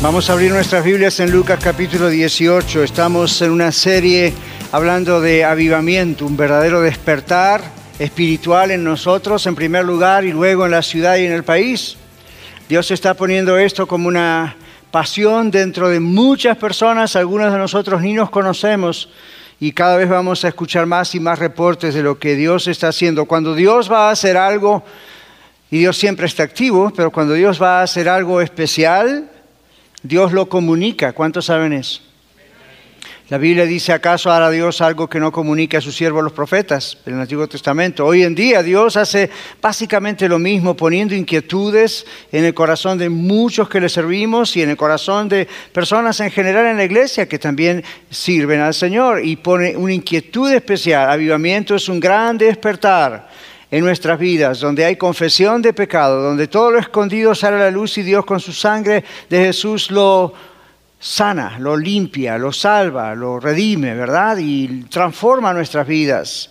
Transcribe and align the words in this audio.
Vamos 0.00 0.30
a 0.30 0.34
abrir 0.34 0.52
nuestras 0.52 0.84
Biblias 0.84 1.18
en 1.18 1.32
Lucas 1.32 1.58
capítulo 1.60 2.08
18. 2.08 2.84
Estamos 2.84 3.42
en 3.42 3.50
una 3.50 3.72
serie 3.72 4.32
hablando 4.70 5.20
de 5.20 5.44
avivamiento, 5.44 6.24
un 6.24 6.36
verdadero 6.36 6.80
despertar 6.80 7.62
espiritual 7.98 8.70
en 8.70 8.84
nosotros 8.84 9.44
en 9.48 9.56
primer 9.56 9.84
lugar 9.84 10.24
y 10.24 10.30
luego 10.30 10.66
en 10.66 10.70
la 10.70 10.82
ciudad 10.82 11.16
y 11.16 11.26
en 11.26 11.32
el 11.32 11.42
país. 11.42 11.96
Dios 12.68 12.92
está 12.92 13.14
poniendo 13.14 13.58
esto 13.58 13.88
como 13.88 14.06
una 14.06 14.54
pasión 14.92 15.50
dentro 15.50 15.88
de 15.88 15.98
muchas 15.98 16.56
personas, 16.56 17.16
algunos 17.16 17.52
de 17.52 17.58
nosotros 17.58 18.00
ni 18.00 18.12
nos 18.12 18.30
conocemos 18.30 19.10
y 19.58 19.72
cada 19.72 19.96
vez 19.96 20.08
vamos 20.08 20.44
a 20.44 20.48
escuchar 20.48 20.86
más 20.86 21.12
y 21.16 21.20
más 21.20 21.40
reportes 21.40 21.92
de 21.94 22.04
lo 22.04 22.20
que 22.20 22.36
Dios 22.36 22.68
está 22.68 22.88
haciendo. 22.88 23.24
Cuando 23.24 23.56
Dios 23.56 23.90
va 23.90 24.08
a 24.08 24.12
hacer 24.12 24.36
algo, 24.36 24.84
y 25.70 25.80
Dios 25.80 25.98
siempre 25.98 26.26
está 26.26 26.44
activo, 26.44 26.92
pero 26.96 27.10
cuando 27.10 27.34
Dios 27.34 27.60
va 27.60 27.80
a 27.80 27.82
hacer 27.82 28.08
algo 28.08 28.40
especial, 28.40 29.28
Dios 30.08 30.32
lo 30.32 30.48
comunica. 30.48 31.12
¿Cuántos 31.12 31.44
saben 31.44 31.74
eso? 31.74 32.00
La 33.28 33.36
Biblia 33.36 33.66
dice, 33.66 33.92
¿acaso 33.92 34.32
hará 34.32 34.50
Dios 34.50 34.80
algo 34.80 35.06
que 35.06 35.20
no 35.20 35.30
comunique 35.30 35.76
a 35.76 35.82
sus 35.82 35.94
siervos 35.94 36.24
los 36.24 36.32
profetas 36.32 36.96
en 37.04 37.12
el 37.12 37.20
Antiguo 37.20 37.46
Testamento? 37.46 38.06
Hoy 38.06 38.22
en 38.22 38.34
día 38.34 38.62
Dios 38.62 38.96
hace 38.96 39.28
básicamente 39.60 40.26
lo 40.30 40.38
mismo, 40.38 40.74
poniendo 40.74 41.14
inquietudes 41.14 42.06
en 42.32 42.46
el 42.46 42.54
corazón 42.54 42.96
de 42.96 43.10
muchos 43.10 43.68
que 43.68 43.80
le 43.80 43.90
servimos 43.90 44.56
y 44.56 44.62
en 44.62 44.70
el 44.70 44.78
corazón 44.78 45.28
de 45.28 45.46
personas 45.74 46.18
en 46.20 46.30
general 46.30 46.64
en 46.64 46.78
la 46.78 46.84
iglesia 46.84 47.28
que 47.28 47.38
también 47.38 47.84
sirven 48.08 48.60
al 48.60 48.72
Señor 48.72 49.22
y 49.22 49.36
pone 49.36 49.76
una 49.76 49.92
inquietud 49.92 50.50
especial. 50.50 51.10
Avivamiento 51.10 51.74
es 51.74 51.86
un 51.90 52.00
gran 52.00 52.38
despertar 52.38 53.28
en 53.70 53.84
nuestras 53.84 54.18
vidas, 54.18 54.60
donde 54.60 54.84
hay 54.84 54.96
confesión 54.96 55.60
de 55.60 55.72
pecado, 55.72 56.22
donde 56.22 56.48
todo 56.48 56.70
lo 56.70 56.78
escondido 56.78 57.34
sale 57.34 57.56
a 57.56 57.60
la 57.60 57.70
luz 57.70 57.98
y 57.98 58.02
Dios 58.02 58.24
con 58.24 58.40
su 58.40 58.52
sangre 58.52 59.04
de 59.28 59.44
Jesús 59.44 59.90
lo 59.90 60.32
sana, 60.98 61.58
lo 61.58 61.76
limpia, 61.76 62.38
lo 62.38 62.52
salva, 62.52 63.14
lo 63.14 63.38
redime, 63.38 63.94
¿verdad? 63.94 64.38
Y 64.38 64.84
transforma 64.84 65.52
nuestras 65.52 65.86
vidas. 65.86 66.50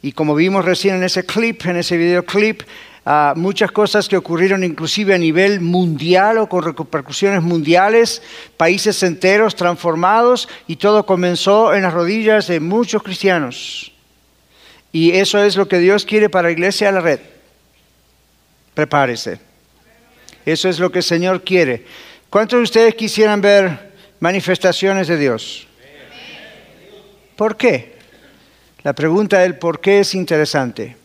Y 0.00 0.12
como 0.12 0.34
vimos 0.34 0.64
recién 0.64 0.96
en 0.96 1.04
ese 1.04 1.24
clip, 1.24 1.64
en 1.66 1.76
ese 1.76 1.96
videoclip, 1.96 2.62
uh, 3.06 3.38
muchas 3.38 3.70
cosas 3.70 4.08
que 4.08 4.16
ocurrieron 4.16 4.64
inclusive 4.64 5.14
a 5.14 5.18
nivel 5.18 5.60
mundial 5.60 6.38
o 6.38 6.48
con 6.48 6.64
repercusiones 6.64 7.42
mundiales, 7.42 8.20
países 8.56 9.00
enteros 9.04 9.54
transformados 9.54 10.48
y 10.66 10.76
todo 10.76 11.06
comenzó 11.06 11.74
en 11.74 11.82
las 11.82 11.94
rodillas 11.94 12.48
de 12.48 12.58
muchos 12.58 13.02
cristianos. 13.02 13.91
Y 14.92 15.12
eso 15.12 15.42
es 15.42 15.56
lo 15.56 15.66
que 15.66 15.78
Dios 15.78 16.04
quiere 16.04 16.28
para 16.28 16.48
la 16.48 16.52
iglesia 16.52 16.90
a 16.90 16.92
la 16.92 17.00
red. 17.00 17.18
Prepárese. 18.74 19.40
Eso 20.44 20.68
es 20.68 20.78
lo 20.78 20.92
que 20.92 20.98
el 20.98 21.04
Señor 21.04 21.42
quiere. 21.42 21.86
¿Cuántos 22.28 22.58
de 22.58 22.62
ustedes 22.64 22.94
quisieran 22.94 23.40
ver 23.40 23.92
manifestaciones 24.20 25.08
de 25.08 25.16
Dios? 25.16 25.66
¿Por 27.36 27.56
qué? 27.56 27.96
La 28.82 28.92
pregunta 28.92 29.38
del 29.38 29.56
por 29.56 29.80
qué 29.80 30.00
es 30.00 30.14
interesante. 30.14 30.96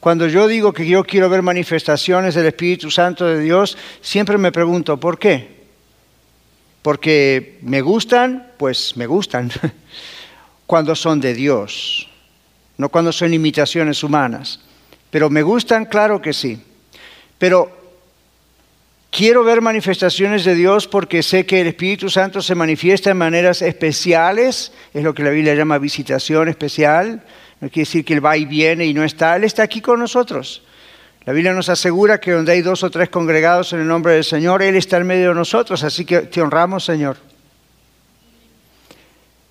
Cuando 0.00 0.26
yo 0.26 0.48
digo 0.48 0.72
que 0.72 0.86
yo 0.86 1.04
quiero 1.04 1.28
ver 1.28 1.42
manifestaciones 1.42 2.34
del 2.34 2.46
Espíritu 2.46 2.90
Santo 2.90 3.26
de 3.26 3.40
Dios, 3.40 3.76
siempre 4.00 4.38
me 4.38 4.52
pregunto, 4.52 4.98
¿por 4.98 5.18
qué? 5.18 5.58
Porque 6.82 7.58
me 7.62 7.80
gustan, 7.82 8.52
pues 8.56 8.96
me 8.96 9.06
gustan, 9.06 9.50
cuando 10.66 10.94
son 10.94 11.20
de 11.20 11.34
Dios 11.34 12.07
no 12.78 12.88
cuando 12.88 13.12
son 13.12 13.34
imitaciones 13.34 14.02
humanas. 14.02 14.60
Pero 15.10 15.28
me 15.28 15.42
gustan, 15.42 15.84
claro 15.84 16.22
que 16.22 16.32
sí. 16.32 16.62
Pero 17.36 17.70
quiero 19.10 19.44
ver 19.44 19.60
manifestaciones 19.60 20.44
de 20.44 20.54
Dios 20.54 20.86
porque 20.86 21.22
sé 21.22 21.44
que 21.44 21.60
el 21.60 21.66
Espíritu 21.66 22.08
Santo 22.08 22.40
se 22.40 22.54
manifiesta 22.54 23.10
en 23.10 23.16
maneras 23.16 23.62
especiales, 23.62 24.72
es 24.94 25.02
lo 25.02 25.12
que 25.12 25.22
la 25.22 25.30
Biblia 25.30 25.54
llama 25.54 25.78
visitación 25.78 26.48
especial. 26.48 27.22
No 27.60 27.68
quiere 27.68 27.86
decir 27.86 28.04
que 28.04 28.14
Él 28.14 28.24
va 28.24 28.36
y 28.36 28.44
viene 28.44 28.86
y 28.86 28.94
no 28.94 29.02
está, 29.02 29.36
Él 29.36 29.44
está 29.44 29.64
aquí 29.64 29.80
con 29.80 29.98
nosotros. 29.98 30.62
La 31.24 31.32
Biblia 31.32 31.52
nos 31.52 31.68
asegura 31.68 32.20
que 32.20 32.30
donde 32.30 32.52
hay 32.52 32.62
dos 32.62 32.82
o 32.84 32.90
tres 32.90 33.08
congregados 33.08 33.72
en 33.72 33.80
el 33.80 33.88
nombre 33.88 34.14
del 34.14 34.24
Señor, 34.24 34.62
Él 34.62 34.76
está 34.76 34.98
en 34.98 35.06
medio 35.06 35.30
de 35.30 35.34
nosotros, 35.34 35.82
así 35.82 36.04
que 36.04 36.20
te 36.22 36.40
honramos, 36.40 36.84
Señor. 36.84 37.16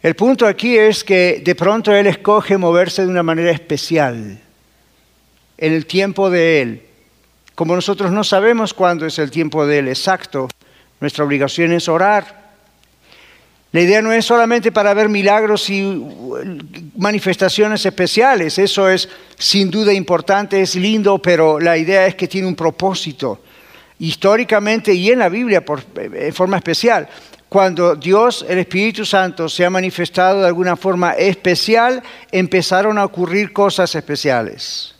El 0.02 0.16
punto 0.16 0.46
aquí 0.46 0.78
es 0.78 1.04
que 1.04 1.42
de 1.44 1.56
pronto 1.56 1.92
Él 1.92 2.06
escoge 2.06 2.58
moverse 2.58 3.02
de 3.02 3.08
una 3.08 3.24
manera 3.24 3.50
especial, 3.52 4.40
en 5.58 5.74
el 5.74 5.86
tiempo 5.88 6.30
de 6.30 6.62
Él. 6.62 6.82
Como 7.56 7.74
nosotros 7.74 8.12
no 8.12 8.24
sabemos 8.24 8.76
cuándo 8.76 9.08
es 9.08 9.18
el 9.18 9.32
tiempo 9.32 9.66
de 9.66 9.80
Él 9.80 9.88
exacto, 9.88 10.48
nuestra 11.00 11.26
obligación 11.26 11.72
es 11.72 11.88
orar. 11.90 12.46
La 13.72 13.82
idea 13.82 14.02
no 14.02 14.14
es 14.14 14.24
solamente 14.24 14.72
para 14.72 14.94
ver 14.94 15.10
milagros 15.10 15.70
y 15.70 15.84
manifestaciones 16.96 17.84
especiales, 17.86 18.60
eso 18.60 18.88
es 18.88 19.10
sin 19.38 19.72
duda 19.72 19.92
importante, 19.94 20.62
es 20.62 20.76
lindo, 20.76 21.20
pero 21.20 21.60
la 21.60 21.76
idea 21.76 22.06
es 22.06 22.14
que 22.16 22.28
tiene 22.28 22.48
un 22.48 22.56
propósito, 22.56 23.42
históricamente 24.00 24.94
y 24.94 25.10
en 25.10 25.20
la 25.20 25.30
Biblia 25.30 25.66
por, 25.66 25.84
en 25.96 26.34
forma 26.34 26.58
especial 26.58 27.10
cuando 27.50 27.96
Dios, 27.96 28.46
el 28.48 28.60
Espíritu 28.60 29.06
Santo, 29.06 29.48
se 29.48 29.66
ha 29.66 29.70
manifestado 29.70 30.42
de 30.42 30.48
alguna 30.48 30.76
forma 30.76 31.14
especial, 31.14 32.04
empezaron 32.32 32.98
a 32.98 33.06
ocurrir 33.06 33.54
cosas 33.54 33.96
especiales. 33.96 34.96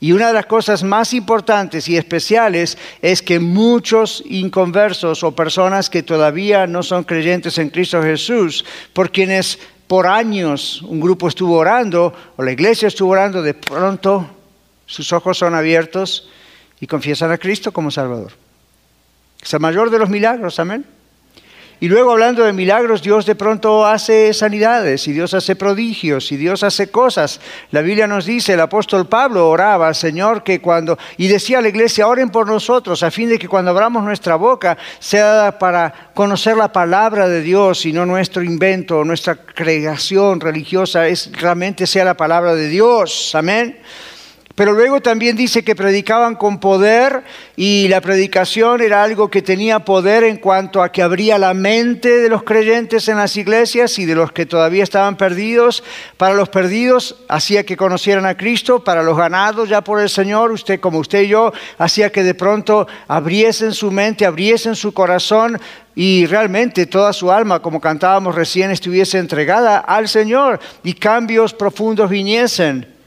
Y 0.00 0.12
una 0.12 0.28
de 0.28 0.32
las 0.32 0.46
cosas 0.46 0.84
más 0.84 1.12
importantes 1.12 1.88
y 1.88 1.96
especiales 1.96 2.78
es 3.02 3.20
que 3.20 3.40
muchos 3.40 4.22
inconversos 4.26 5.24
o 5.24 5.34
personas 5.34 5.90
que 5.90 6.04
todavía 6.04 6.66
no 6.66 6.82
son 6.82 7.04
creyentes 7.04 7.58
en 7.58 7.70
Cristo 7.70 8.00
Jesús, 8.02 8.64
por 8.92 9.10
quienes 9.10 9.58
por 9.88 10.06
años 10.06 10.82
un 10.82 11.00
grupo 11.00 11.28
estuvo 11.28 11.56
orando 11.56 12.14
o 12.36 12.42
la 12.42 12.52
iglesia 12.52 12.88
estuvo 12.88 13.12
orando, 13.12 13.42
de 13.42 13.54
pronto 13.54 14.28
sus 14.86 15.12
ojos 15.12 15.36
son 15.36 15.54
abiertos 15.54 16.28
y 16.80 16.86
confiesan 16.86 17.32
a 17.32 17.38
Cristo 17.38 17.72
como 17.72 17.90
Salvador. 17.90 18.32
Es 19.42 19.52
el 19.52 19.60
mayor 19.60 19.90
de 19.90 19.98
los 19.98 20.08
milagros, 20.08 20.58
amén. 20.60 20.97
Y 21.80 21.86
luego 21.86 22.10
hablando 22.10 22.42
de 22.42 22.52
milagros, 22.52 23.02
Dios 23.02 23.24
de 23.24 23.36
pronto 23.36 23.86
hace 23.86 24.34
sanidades 24.34 25.06
y 25.06 25.12
Dios 25.12 25.32
hace 25.32 25.54
prodigios 25.54 26.32
y 26.32 26.36
Dios 26.36 26.64
hace 26.64 26.90
cosas. 26.90 27.40
La 27.70 27.82
Biblia 27.82 28.08
nos 28.08 28.26
dice, 28.26 28.54
el 28.54 28.60
apóstol 28.60 29.06
Pablo 29.06 29.48
oraba 29.48 29.94
Señor 29.94 30.42
que 30.42 30.60
cuando, 30.60 30.98
y 31.16 31.28
decía 31.28 31.58
a 31.58 31.62
la 31.62 31.68
iglesia, 31.68 32.08
oren 32.08 32.30
por 32.30 32.48
nosotros, 32.48 33.04
a 33.04 33.12
fin 33.12 33.28
de 33.28 33.38
que 33.38 33.46
cuando 33.46 33.70
abramos 33.70 34.02
nuestra 34.02 34.34
boca 34.34 34.76
sea 34.98 35.56
para 35.60 36.10
conocer 36.14 36.56
la 36.56 36.72
palabra 36.72 37.28
de 37.28 37.42
Dios 37.42 37.86
y 37.86 37.92
no 37.92 38.04
nuestro 38.04 38.42
invento, 38.42 39.04
nuestra 39.04 39.36
creación 39.36 40.40
religiosa, 40.40 41.06
es, 41.06 41.30
realmente 41.32 41.86
sea 41.86 42.04
la 42.04 42.14
palabra 42.14 42.56
de 42.56 42.68
Dios. 42.68 43.36
Amén. 43.36 43.78
Pero 44.58 44.72
luego 44.72 45.00
también 45.00 45.36
dice 45.36 45.62
que 45.62 45.76
predicaban 45.76 46.34
con 46.34 46.58
poder 46.58 47.22
y 47.54 47.86
la 47.86 48.00
predicación 48.00 48.80
era 48.80 49.04
algo 49.04 49.30
que 49.30 49.40
tenía 49.40 49.84
poder 49.84 50.24
en 50.24 50.36
cuanto 50.36 50.82
a 50.82 50.90
que 50.90 51.00
abría 51.00 51.38
la 51.38 51.54
mente 51.54 52.18
de 52.18 52.28
los 52.28 52.42
creyentes 52.42 53.06
en 53.06 53.18
las 53.18 53.36
iglesias 53.36 54.00
y 54.00 54.04
de 54.04 54.16
los 54.16 54.32
que 54.32 54.46
todavía 54.46 54.82
estaban 54.82 55.16
perdidos. 55.16 55.84
Para 56.16 56.34
los 56.34 56.48
perdidos 56.48 57.20
hacía 57.28 57.64
que 57.64 57.76
conocieran 57.76 58.26
a 58.26 58.36
Cristo, 58.36 58.82
para 58.82 59.04
los 59.04 59.16
ganados 59.16 59.68
ya 59.68 59.80
por 59.82 60.00
el 60.00 60.08
Señor, 60.08 60.50
usted 60.50 60.80
como 60.80 60.98
usted 60.98 61.22
y 61.22 61.28
yo, 61.28 61.52
hacía 61.78 62.10
que 62.10 62.24
de 62.24 62.34
pronto 62.34 62.88
abriesen 63.06 63.72
su 63.72 63.92
mente, 63.92 64.26
abriesen 64.26 64.74
su 64.74 64.92
corazón 64.92 65.60
y 65.94 66.26
realmente 66.26 66.86
toda 66.86 67.12
su 67.12 67.30
alma, 67.30 67.62
como 67.62 67.80
cantábamos 67.80 68.34
recién, 68.34 68.72
estuviese 68.72 69.18
entregada 69.18 69.78
al 69.78 70.08
Señor 70.08 70.58
y 70.82 70.94
cambios 70.94 71.54
profundos 71.54 72.10
viniesen. 72.10 72.97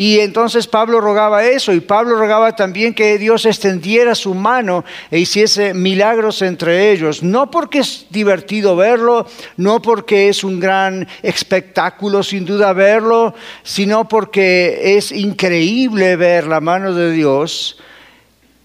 Y 0.00 0.20
entonces 0.20 0.68
Pablo 0.68 1.00
rogaba 1.00 1.44
eso 1.44 1.72
y 1.72 1.80
Pablo 1.80 2.14
rogaba 2.14 2.54
también 2.54 2.94
que 2.94 3.18
Dios 3.18 3.44
extendiera 3.46 4.14
su 4.14 4.32
mano 4.32 4.84
e 5.10 5.18
hiciese 5.18 5.74
milagros 5.74 6.40
entre 6.42 6.92
ellos. 6.92 7.24
No 7.24 7.50
porque 7.50 7.80
es 7.80 8.06
divertido 8.08 8.76
verlo, 8.76 9.26
no 9.56 9.82
porque 9.82 10.28
es 10.28 10.44
un 10.44 10.60
gran 10.60 11.08
espectáculo 11.20 12.22
sin 12.22 12.44
duda 12.44 12.72
verlo, 12.72 13.34
sino 13.64 14.08
porque 14.08 14.96
es 14.96 15.10
increíble 15.10 16.14
ver 16.14 16.46
la 16.46 16.60
mano 16.60 16.94
de 16.94 17.10
Dios 17.10 17.76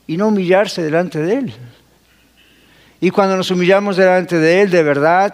y 0.06 0.18
no 0.18 0.28
humillarse 0.28 0.84
delante 0.84 1.18
de 1.18 1.34
Él. 1.34 1.54
Y 3.02 3.10
cuando 3.10 3.36
nos 3.36 3.50
humillamos 3.50 3.98
delante 3.98 4.38
de 4.38 4.62
Él, 4.62 4.70
de 4.70 4.84
verdad, 4.84 5.34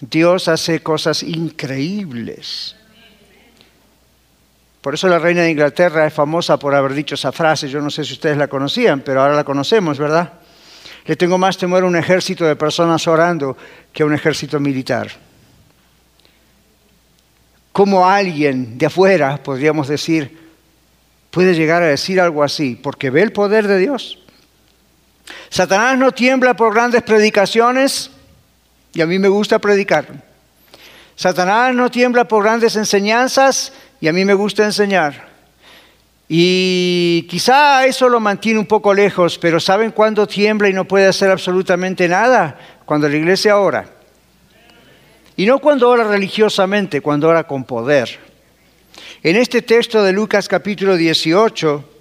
Dios 0.00 0.48
hace 0.48 0.80
cosas 0.80 1.22
increíbles. 1.22 2.76
Por 4.84 4.92
eso 4.92 5.08
la 5.08 5.18
reina 5.18 5.40
de 5.40 5.50
Inglaterra 5.50 6.06
es 6.06 6.12
famosa 6.12 6.58
por 6.58 6.74
haber 6.74 6.92
dicho 6.92 7.14
esa 7.14 7.32
frase. 7.32 7.70
Yo 7.70 7.80
no 7.80 7.88
sé 7.88 8.04
si 8.04 8.12
ustedes 8.12 8.36
la 8.36 8.48
conocían, 8.48 9.00
pero 9.00 9.22
ahora 9.22 9.34
la 9.34 9.42
conocemos, 9.42 9.98
¿verdad? 9.98 10.34
Le 11.06 11.16
tengo 11.16 11.38
más 11.38 11.56
temor 11.56 11.84
a 11.84 11.86
un 11.86 11.96
ejército 11.96 12.44
de 12.44 12.54
personas 12.54 13.06
orando 13.08 13.56
que 13.94 14.02
a 14.02 14.06
un 14.06 14.12
ejército 14.12 14.60
militar. 14.60 15.10
¿Cómo 17.72 18.06
alguien 18.06 18.76
de 18.76 18.84
afuera, 18.84 19.42
podríamos 19.42 19.88
decir, 19.88 20.38
puede 21.30 21.54
llegar 21.54 21.82
a 21.82 21.86
decir 21.86 22.20
algo 22.20 22.42
así? 22.42 22.74
Porque 22.74 23.08
ve 23.08 23.22
el 23.22 23.32
poder 23.32 23.66
de 23.66 23.78
Dios. 23.78 24.18
Satanás 25.48 25.96
no 25.96 26.12
tiembla 26.12 26.56
por 26.56 26.74
grandes 26.74 27.02
predicaciones, 27.04 28.10
y 28.92 29.00
a 29.00 29.06
mí 29.06 29.18
me 29.18 29.28
gusta 29.28 29.58
predicar. 29.58 30.23
Satanás 31.16 31.74
no 31.74 31.90
tiembla 31.90 32.26
por 32.26 32.42
grandes 32.42 32.76
enseñanzas, 32.76 33.72
y 34.00 34.08
a 34.08 34.12
mí 34.12 34.24
me 34.24 34.34
gusta 34.34 34.64
enseñar. 34.64 35.28
Y 36.28 37.26
quizá 37.28 37.86
eso 37.86 38.08
lo 38.08 38.18
mantiene 38.18 38.58
un 38.58 38.66
poco 38.66 38.92
lejos, 38.92 39.38
pero 39.38 39.60
¿saben 39.60 39.92
cuándo 39.92 40.26
tiembla 40.26 40.68
y 40.68 40.72
no 40.72 40.86
puede 40.86 41.06
hacer 41.06 41.30
absolutamente 41.30 42.08
nada? 42.08 42.58
Cuando 42.84 43.08
la 43.08 43.16
iglesia 43.16 43.58
ora. 43.58 43.86
Y 45.36 45.46
no 45.46 45.58
cuando 45.58 45.88
ora 45.88 46.04
religiosamente, 46.04 47.00
cuando 47.00 47.28
ora 47.28 47.44
con 47.44 47.64
poder. 47.64 48.18
En 49.22 49.36
este 49.36 49.62
texto 49.62 50.02
de 50.02 50.12
Lucas 50.12 50.48
capítulo 50.48 50.96
18, 50.96 51.93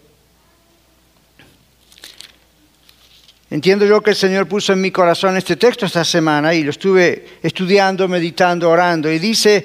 entiendo 3.54 3.86
yo 3.86 4.02
que 4.02 4.10
el 4.10 4.16
Señor 4.16 4.48
puso 4.48 4.74
en 4.74 4.82
mi 4.82 4.90
corazón 4.90 5.38
este 5.38 5.56
texto 5.56 5.86
esta 5.86 6.04
semana 6.04 6.56
y 6.56 6.64
lo 6.64 6.72
estuve 6.72 7.38
estudiando, 7.44 8.08
meditando, 8.08 8.68
orando. 8.68 9.12
Y 9.12 9.20
dice, 9.20 9.64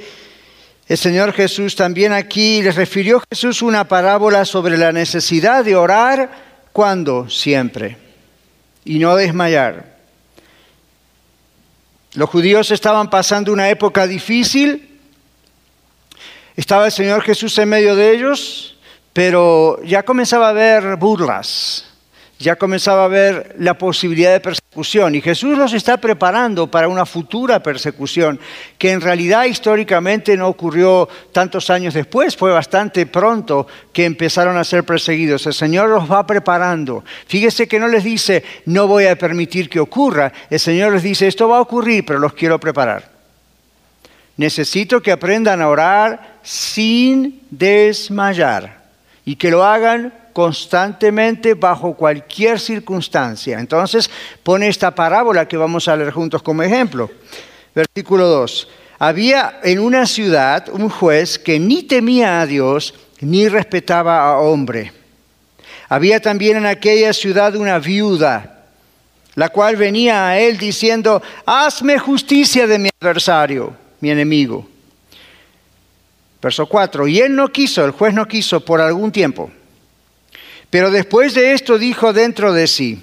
el 0.87 0.99
Señor 0.99 1.32
Jesús 1.32 1.75
también 1.75 2.12
aquí 2.12 2.61
les 2.61 2.76
refirió 2.76 3.23
Jesús 3.31 3.62
una 3.62 3.88
parábola 3.88 4.44
sobre 4.44 4.76
la 4.76 4.93
necesidad 4.93 5.64
de 5.64 5.75
orar 5.75 6.31
cuando, 6.70 7.31
siempre, 7.31 7.96
y 8.85 8.99
no 8.99 9.17
desmayar. 9.17 9.96
Los 12.12 12.29
judíos 12.29 12.70
estaban 12.70 13.08
pasando 13.08 13.55
una 13.55 13.70
época 13.70 14.06
difícil, 14.06 15.00
estaba 16.56 16.84
el 16.84 16.93
Señor 16.93 17.23
Jesús 17.23 17.56
en 17.56 17.70
medio 17.70 17.96
de 17.96 18.12
ellos, 18.12 18.76
pero 19.14 19.82
ya 19.82 20.02
comenzaba 20.02 20.49
a 20.49 20.50
haber 20.50 20.96
burlas, 20.96 21.88
ya 22.38 22.56
comenzaba 22.56 23.02
a 23.02 23.06
haber 23.06 23.56
la 23.58 23.76
posibilidad 23.76 24.32
de 24.32 24.40
persecución 24.40 25.14
y 25.14 25.20
Jesús 25.20 25.58
los 25.58 25.73
está 25.73 25.96
preparando 25.96 26.70
para 26.70 26.87
una 26.87 27.05
futura 27.05 27.62
persecución 27.62 28.38
que 28.79 28.93
en 28.93 29.00
realidad 29.00 29.46
históricamente 29.46 30.37
no 30.37 30.46
ocurrió 30.46 31.08
tantos 31.32 31.69
años 31.69 31.94
después, 31.94 32.37
fue 32.37 32.52
bastante 32.52 33.06
pronto 33.06 33.67
que 33.93 34.05
empezaron 34.05 34.56
a 34.56 34.64
ser 34.64 34.85
perseguidos. 34.85 35.46
El 35.46 35.55
Señor 35.55 35.88
los 35.88 36.11
va 36.11 36.26
preparando. 36.26 37.05
Fíjese 37.26 37.67
que 37.67 37.81
no 37.81 37.88
les 37.88 38.05
dice 38.05 38.44
no 38.67 38.87
voy 38.87 39.06
a 39.06 39.19
permitir 39.19 39.69
que 39.69 39.81
ocurra, 39.81 40.32
el 40.49 40.61
Señor 40.61 40.93
les 40.93 41.02
dice 41.02 41.26
esto 41.26 41.49
va 41.49 41.58
a 41.58 41.62
ocurrir, 41.62 42.05
pero 42.06 42.20
los 42.20 42.34
quiero 42.34 42.61
preparar. 42.61 43.11
Necesito 44.37 45.02
que 45.02 45.11
aprendan 45.11 45.61
a 45.61 45.69
orar 45.69 46.38
sin 46.44 47.43
desmayar 47.50 48.79
y 49.25 49.34
que 49.34 49.50
lo 49.50 49.64
hagan 49.64 50.14
constantemente 50.33 51.55
bajo 51.55 51.95
cualquier 51.95 52.61
circunstancia. 52.61 53.59
Entonces 53.59 54.11
pone 54.43 54.69
esta 54.69 54.95
parábola 54.95 55.49
que 55.49 55.57
vamos 55.57 55.89
a 55.89 55.97
leer 55.97 56.13
juntos 56.13 56.43
como 56.43 56.63
ejemplo. 56.63 57.11
Versículo 57.75 58.27
2. 58.27 58.69
Había 58.99 59.61
en 59.63 59.79
una 59.79 60.07
ciudad 60.07 60.69
un 60.71 60.89
juez 60.89 61.39
que 61.39 61.61
ni 61.61 61.85
temía 61.85 62.41
a 62.41 62.47
Dios 62.47 62.95
ni 63.21 63.49
respetaba 63.49 64.29
a 64.29 64.39
hombre. 64.39 64.93
Había 65.89 66.21
también 66.21 66.57
en 66.57 66.67
aquella 66.67 67.13
ciudad 67.13 67.55
una 67.57 67.79
viuda, 67.79 68.67
la 69.35 69.49
cual 69.49 69.77
venía 69.77 70.29
a 70.29 70.39
él 70.39 70.59
diciendo, 70.59 71.23
hazme 71.47 71.99
justicia 71.99 72.67
de 72.67 72.79
mi 72.79 72.91
adversario, 73.01 73.75
mi 74.01 74.11
enemigo. 74.11 74.69
Verso 76.43 76.67
4, 76.67 77.09
y 77.09 77.21
él 77.21 77.35
no 77.35 77.49
quiso, 77.49 77.85
el 77.85 77.93
juez 77.93 78.15
no 78.15 78.27
quiso 78.27 78.65
por 78.65 78.81
algún 78.81 79.11
tiempo. 79.11 79.51
Pero 80.70 80.91
después 80.91 81.35
de 81.35 81.53
esto 81.53 81.79
dijo 81.79 82.12
dentro 82.12 82.53
de 82.53 82.67
sí, 82.67 83.03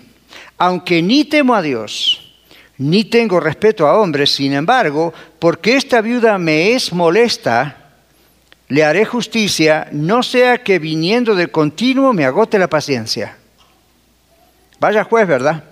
aunque 0.58 1.02
ni 1.02 1.26
temo 1.26 1.56
a 1.56 1.62
Dios, 1.62 2.34
ni 2.78 3.06
tengo 3.06 3.40
respeto 3.40 3.88
a 3.88 4.00
hombres, 4.00 4.32
sin 4.32 4.54
embargo, 4.54 5.14
porque 5.40 5.76
esta 5.76 6.02
viuda 6.02 6.38
me 6.38 6.74
es 6.74 6.94
molesta, 6.94 7.94
le 8.68 8.84
haré 8.84 9.06
justicia, 9.06 9.88
no 9.92 10.24
sea 10.24 10.64
que 10.64 10.80
viniendo 10.80 11.36
de 11.36 11.48
continuo 11.48 12.14
me 12.14 12.26
agote 12.26 12.60
la 12.60 12.68
paciencia. 12.68 13.38
Vaya 14.80 15.04
juez, 15.04 15.28
¿verdad? 15.28 15.64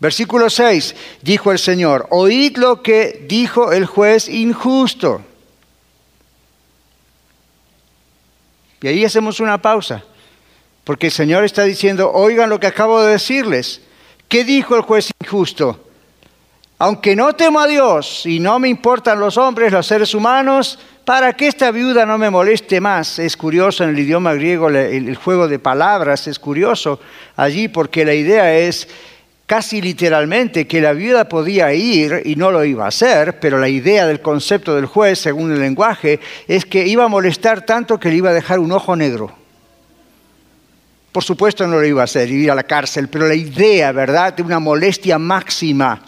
Versículo 0.00 0.48
6, 0.48 0.94
dijo 1.22 1.50
el 1.50 1.58
Señor, 1.58 2.06
oíd 2.10 2.56
lo 2.56 2.82
que 2.82 3.26
dijo 3.28 3.72
el 3.72 3.86
juez 3.86 4.28
injusto. 4.28 5.22
Y 8.80 8.86
ahí 8.86 9.04
hacemos 9.04 9.40
una 9.40 9.60
pausa. 9.60 10.04
Porque 10.88 11.08
el 11.08 11.12
Señor 11.12 11.44
está 11.44 11.64
diciendo, 11.64 12.10
oigan 12.14 12.48
lo 12.48 12.58
que 12.58 12.66
acabo 12.66 13.02
de 13.02 13.12
decirles. 13.12 13.82
¿Qué 14.26 14.42
dijo 14.42 14.74
el 14.74 14.80
juez 14.80 15.10
injusto? 15.22 15.84
Aunque 16.78 17.14
no 17.14 17.34
temo 17.34 17.60
a 17.60 17.66
Dios 17.66 18.24
y 18.24 18.40
no 18.40 18.58
me 18.58 18.70
importan 18.70 19.20
los 19.20 19.36
hombres, 19.36 19.70
los 19.70 19.86
seres 19.86 20.14
humanos, 20.14 20.78
para 21.04 21.34
que 21.34 21.46
esta 21.46 21.70
viuda 21.72 22.06
no 22.06 22.16
me 22.16 22.30
moleste 22.30 22.80
más. 22.80 23.18
Es 23.18 23.36
curioso 23.36 23.84
en 23.84 23.90
el 23.90 23.98
idioma 23.98 24.32
griego 24.32 24.70
el, 24.70 25.14
juego 25.16 25.46
de 25.46 25.58
palabras, 25.58 26.26
es 26.26 26.38
curioso 26.38 26.98
allí 27.36 27.68
porque 27.68 28.06
la 28.06 28.14
idea 28.14 28.56
es 28.56 28.88
casi 29.44 29.82
literalmente 29.82 30.66
que 30.66 30.80
la 30.80 30.94
viuda 30.94 31.28
podía 31.28 31.70
ir 31.74 32.22
y 32.24 32.34
no 32.34 32.50
lo 32.50 32.64
iba 32.64 32.86
a 32.86 32.88
hacer, 32.88 33.38
pero 33.40 33.58
la 33.58 33.68
idea 33.68 34.06
del 34.06 34.22
concepto 34.22 34.74
del 34.74 34.86
juez, 34.86 35.18
según 35.18 35.52
el 35.52 35.60
lenguaje, 35.60 36.18
es 36.46 36.64
que 36.64 36.86
iba 36.86 37.04
a 37.04 37.08
molestar 37.08 37.66
tanto 37.66 38.00
que 38.00 38.08
le 38.08 38.16
iba 38.16 38.30
a 38.30 38.32
dejar 38.32 38.58
un 38.58 38.72
ojo 38.72 38.96
negro. 38.96 39.36
Por 41.18 41.24
supuesto 41.24 41.66
no 41.66 41.80
lo 41.80 41.84
iba 41.84 42.02
a 42.02 42.04
hacer, 42.04 42.30
ir 42.30 42.48
a 42.48 42.54
la 42.54 42.62
cárcel, 42.62 43.08
pero 43.08 43.26
la 43.26 43.34
idea, 43.34 43.90
¿verdad?, 43.90 44.34
de 44.34 44.44
una 44.44 44.60
molestia 44.60 45.18
máxima. 45.18 46.00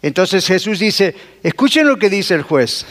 Entonces 0.00 0.46
Jesús 0.46 0.78
dice, 0.78 1.12
escuchen 1.42 1.88
lo 1.88 1.98
que 1.98 2.08
dice 2.08 2.34
el 2.34 2.42
juez. 2.42 2.86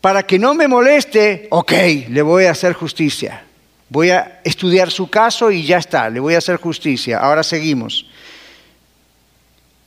Para 0.00 0.22
que 0.22 0.38
no 0.38 0.54
me 0.54 0.68
moleste, 0.68 1.48
ok, 1.50 1.72
le 2.08 2.22
voy 2.22 2.44
a 2.44 2.52
hacer 2.52 2.72
justicia. 2.74 3.42
Voy 3.88 4.10
a 4.10 4.40
estudiar 4.44 4.92
su 4.92 5.10
caso 5.10 5.50
y 5.50 5.64
ya 5.64 5.78
está, 5.78 6.08
le 6.08 6.20
voy 6.20 6.34
a 6.34 6.38
hacer 6.38 6.58
justicia. 6.58 7.18
Ahora 7.18 7.42
seguimos. 7.42 8.06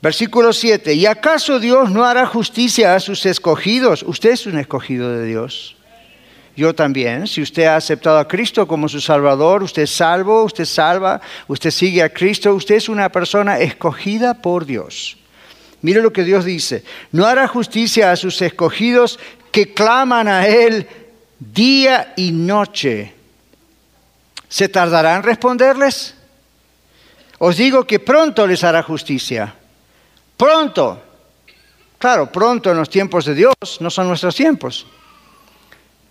Versículo 0.01 0.51
7. 0.51 0.95
¿Y 0.95 1.05
acaso 1.05 1.61
Dios 1.61 1.91
no 1.91 2.03
hará 2.03 2.25
justicia 2.25 2.93
a 2.93 2.99
sus 2.99 3.25
escogidos? 3.25 4.03
Usted 4.03 4.31
es 4.31 4.47
un 4.47 4.57
escogido 4.57 5.17
de 5.17 5.25
Dios 5.25 5.77
yo 6.55 6.73
también. 6.75 7.27
Si 7.27 7.41
usted 7.41 7.63
ha 7.63 7.75
aceptado 7.75 8.17
a 8.17 8.27
Cristo 8.27 8.67
como 8.67 8.87
su 8.87 9.01
Salvador, 9.01 9.63
usted 9.63 9.83
es 9.83 9.91
salvo, 9.91 10.43
usted 10.43 10.65
salva, 10.65 11.21
usted 11.47 11.71
sigue 11.71 12.03
a 12.03 12.09
Cristo, 12.09 12.53
usted 12.53 12.75
es 12.75 12.89
una 12.89 13.09
persona 13.09 13.59
escogida 13.59 14.35
por 14.35 14.65
Dios. 14.65 15.17
Mire 15.81 16.01
lo 16.01 16.13
que 16.13 16.23
Dios 16.23 16.45
dice. 16.45 16.83
No 17.11 17.25
hará 17.25 17.47
justicia 17.47 18.11
a 18.11 18.15
sus 18.15 18.41
escogidos 18.41 19.19
que 19.51 19.73
claman 19.73 20.27
a 20.27 20.47
Él 20.47 20.87
día 21.39 22.13
y 22.15 22.31
noche. 22.31 23.13
¿Se 24.47 24.69
tardará 24.69 25.15
en 25.15 25.23
responderles? 25.23 26.15
Os 27.39 27.57
digo 27.57 27.85
que 27.85 27.99
pronto 27.99 28.47
les 28.47 28.63
hará 28.63 28.83
justicia. 28.83 29.53
Pronto. 30.37 31.01
Claro, 31.97 32.31
pronto 32.31 32.71
en 32.71 32.77
los 32.77 32.89
tiempos 32.89 33.25
de 33.25 33.33
Dios, 33.33 33.53
no 33.79 33.89
son 33.89 34.07
nuestros 34.07 34.35
tiempos. 34.35 34.85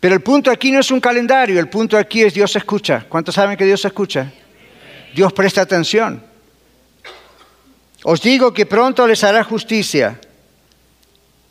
Pero 0.02 0.16
el 0.16 0.20
punto 0.20 0.50
aquí 0.50 0.72
no 0.72 0.80
es 0.80 0.90
un 0.90 0.98
calendario, 0.98 1.60
el 1.60 1.68
punto 1.68 1.96
aquí 1.96 2.24
es 2.24 2.34
Dios 2.34 2.56
escucha. 2.56 3.06
¿Cuántos 3.08 3.36
saben 3.36 3.56
que 3.56 3.64
Dios 3.64 3.84
escucha? 3.84 4.32
Dios 5.14 5.32
presta 5.32 5.60
atención. 5.60 6.20
Os 8.02 8.20
digo 8.20 8.52
que 8.52 8.66
pronto 8.66 9.06
les 9.06 9.22
hará 9.22 9.44
justicia. 9.44 10.18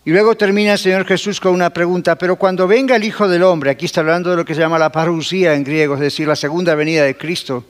Y 0.04 0.12
luego 0.12 0.36
termina 0.36 0.74
el 0.74 0.80
Señor 0.80 1.06
Jesús 1.06 1.40
con 1.40 1.54
una 1.54 1.70
pregunta, 1.70 2.18
pero 2.18 2.36
cuando 2.36 2.68
venga 2.68 2.98
el 2.98 3.06
Hijo 3.06 3.30
del 3.30 3.44
Hombre, 3.44 3.70
aquí 3.70 3.86
está 3.86 4.02
hablando 4.02 4.32
de 4.32 4.36
lo 4.36 4.44
que 4.44 4.54
se 4.54 4.60
llama 4.60 4.78
la 4.78 4.92
parusía 4.92 5.54
en 5.54 5.64
griego, 5.64 5.94
es 5.94 6.02
decir, 6.02 6.28
la 6.28 6.36
segunda 6.36 6.76
venida 6.76 7.06
de 7.06 7.16
Cristo. 7.16 7.64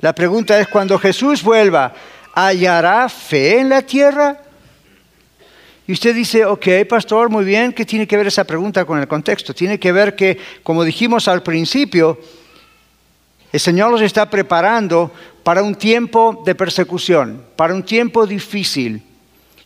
La 0.00 0.14
pregunta 0.14 0.58
es, 0.58 0.68
cuando 0.68 0.98
Jesús 0.98 1.42
vuelva, 1.42 1.92
¿hallará 2.32 3.10
fe 3.10 3.58
en 3.58 3.68
la 3.68 3.82
tierra? 3.82 4.45
Y 5.86 5.92
usted 5.92 6.14
dice, 6.14 6.44
ok, 6.44 6.66
pastor, 6.88 7.30
muy 7.30 7.44
bien, 7.44 7.72
¿qué 7.72 7.84
tiene 7.84 8.06
que 8.06 8.16
ver 8.16 8.26
esa 8.26 8.44
pregunta 8.44 8.84
con 8.84 8.98
el 8.98 9.06
contexto? 9.06 9.54
Tiene 9.54 9.78
que 9.78 9.92
ver 9.92 10.16
que, 10.16 10.36
como 10.62 10.82
dijimos 10.82 11.28
al 11.28 11.42
principio, 11.42 12.18
el 13.52 13.60
Señor 13.60 13.92
los 13.92 14.00
está 14.00 14.28
preparando 14.28 15.12
para 15.44 15.62
un 15.62 15.76
tiempo 15.76 16.42
de 16.44 16.56
persecución, 16.56 17.44
para 17.54 17.72
un 17.72 17.84
tiempo 17.84 18.26
difícil. 18.26 19.00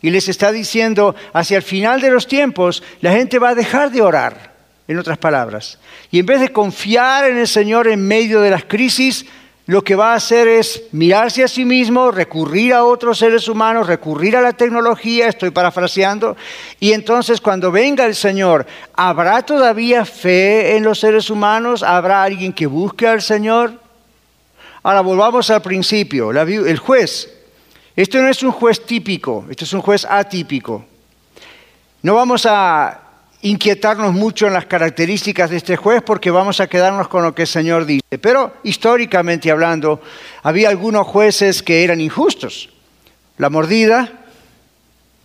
Y 0.02 0.10
les 0.10 0.28
está 0.28 0.52
diciendo, 0.52 1.14
hacia 1.32 1.56
el 1.56 1.62
final 1.62 2.00
de 2.00 2.10
los 2.10 2.26
tiempos, 2.26 2.82
la 3.00 3.12
gente 3.12 3.38
va 3.38 3.50
a 3.50 3.54
dejar 3.54 3.90
de 3.90 4.02
orar, 4.02 4.50
en 4.90 4.98
otras 4.98 5.18
palabras. 5.18 5.78
Y 6.10 6.18
en 6.18 6.26
vez 6.26 6.40
de 6.40 6.52
confiar 6.52 7.30
en 7.30 7.38
el 7.38 7.48
Señor 7.48 7.86
en 7.86 8.06
medio 8.06 8.40
de 8.40 8.50
las 8.50 8.64
crisis, 8.64 9.24
lo 9.70 9.84
que 9.84 9.94
va 9.94 10.14
a 10.14 10.16
hacer 10.16 10.48
es 10.48 10.82
mirarse 10.90 11.44
a 11.44 11.48
sí 11.48 11.64
mismo, 11.64 12.10
recurrir 12.10 12.74
a 12.74 12.84
otros 12.84 13.18
seres 13.18 13.46
humanos, 13.46 13.86
recurrir 13.86 14.36
a 14.36 14.40
la 14.40 14.52
tecnología, 14.52 15.28
estoy 15.28 15.52
parafraseando, 15.52 16.36
y 16.80 16.92
entonces 16.92 17.40
cuando 17.40 17.70
venga 17.70 18.04
el 18.04 18.16
Señor, 18.16 18.66
¿habrá 18.94 19.42
todavía 19.42 20.04
fe 20.04 20.76
en 20.76 20.82
los 20.82 20.98
seres 20.98 21.30
humanos? 21.30 21.84
¿Habrá 21.84 22.24
alguien 22.24 22.52
que 22.52 22.66
busque 22.66 23.06
al 23.06 23.22
Señor? 23.22 23.74
Ahora 24.82 25.02
volvamos 25.02 25.48
al 25.50 25.62
principio, 25.62 26.32
el 26.32 26.78
juez. 26.78 27.32
Esto 27.94 28.20
no 28.20 28.28
es 28.28 28.42
un 28.42 28.50
juez 28.50 28.84
típico, 28.84 29.44
esto 29.48 29.62
es 29.62 29.72
un 29.72 29.82
juez 29.82 30.04
atípico. 30.04 30.84
No 32.02 32.16
vamos 32.16 32.44
a 32.44 33.09
inquietarnos 33.42 34.12
mucho 34.12 34.46
en 34.46 34.52
las 34.52 34.66
características 34.66 35.50
de 35.50 35.56
este 35.56 35.76
juez 35.76 36.02
porque 36.02 36.30
vamos 36.30 36.60
a 36.60 36.66
quedarnos 36.66 37.08
con 37.08 37.22
lo 37.22 37.34
que 37.34 37.42
el 37.42 37.48
Señor 37.48 37.86
dice. 37.86 38.18
Pero 38.20 38.54
históricamente 38.62 39.50
hablando, 39.50 40.00
había 40.42 40.68
algunos 40.68 41.06
jueces 41.06 41.62
que 41.62 41.84
eran 41.84 42.00
injustos. 42.00 42.70
La 43.38 43.48
mordida, 43.48 44.12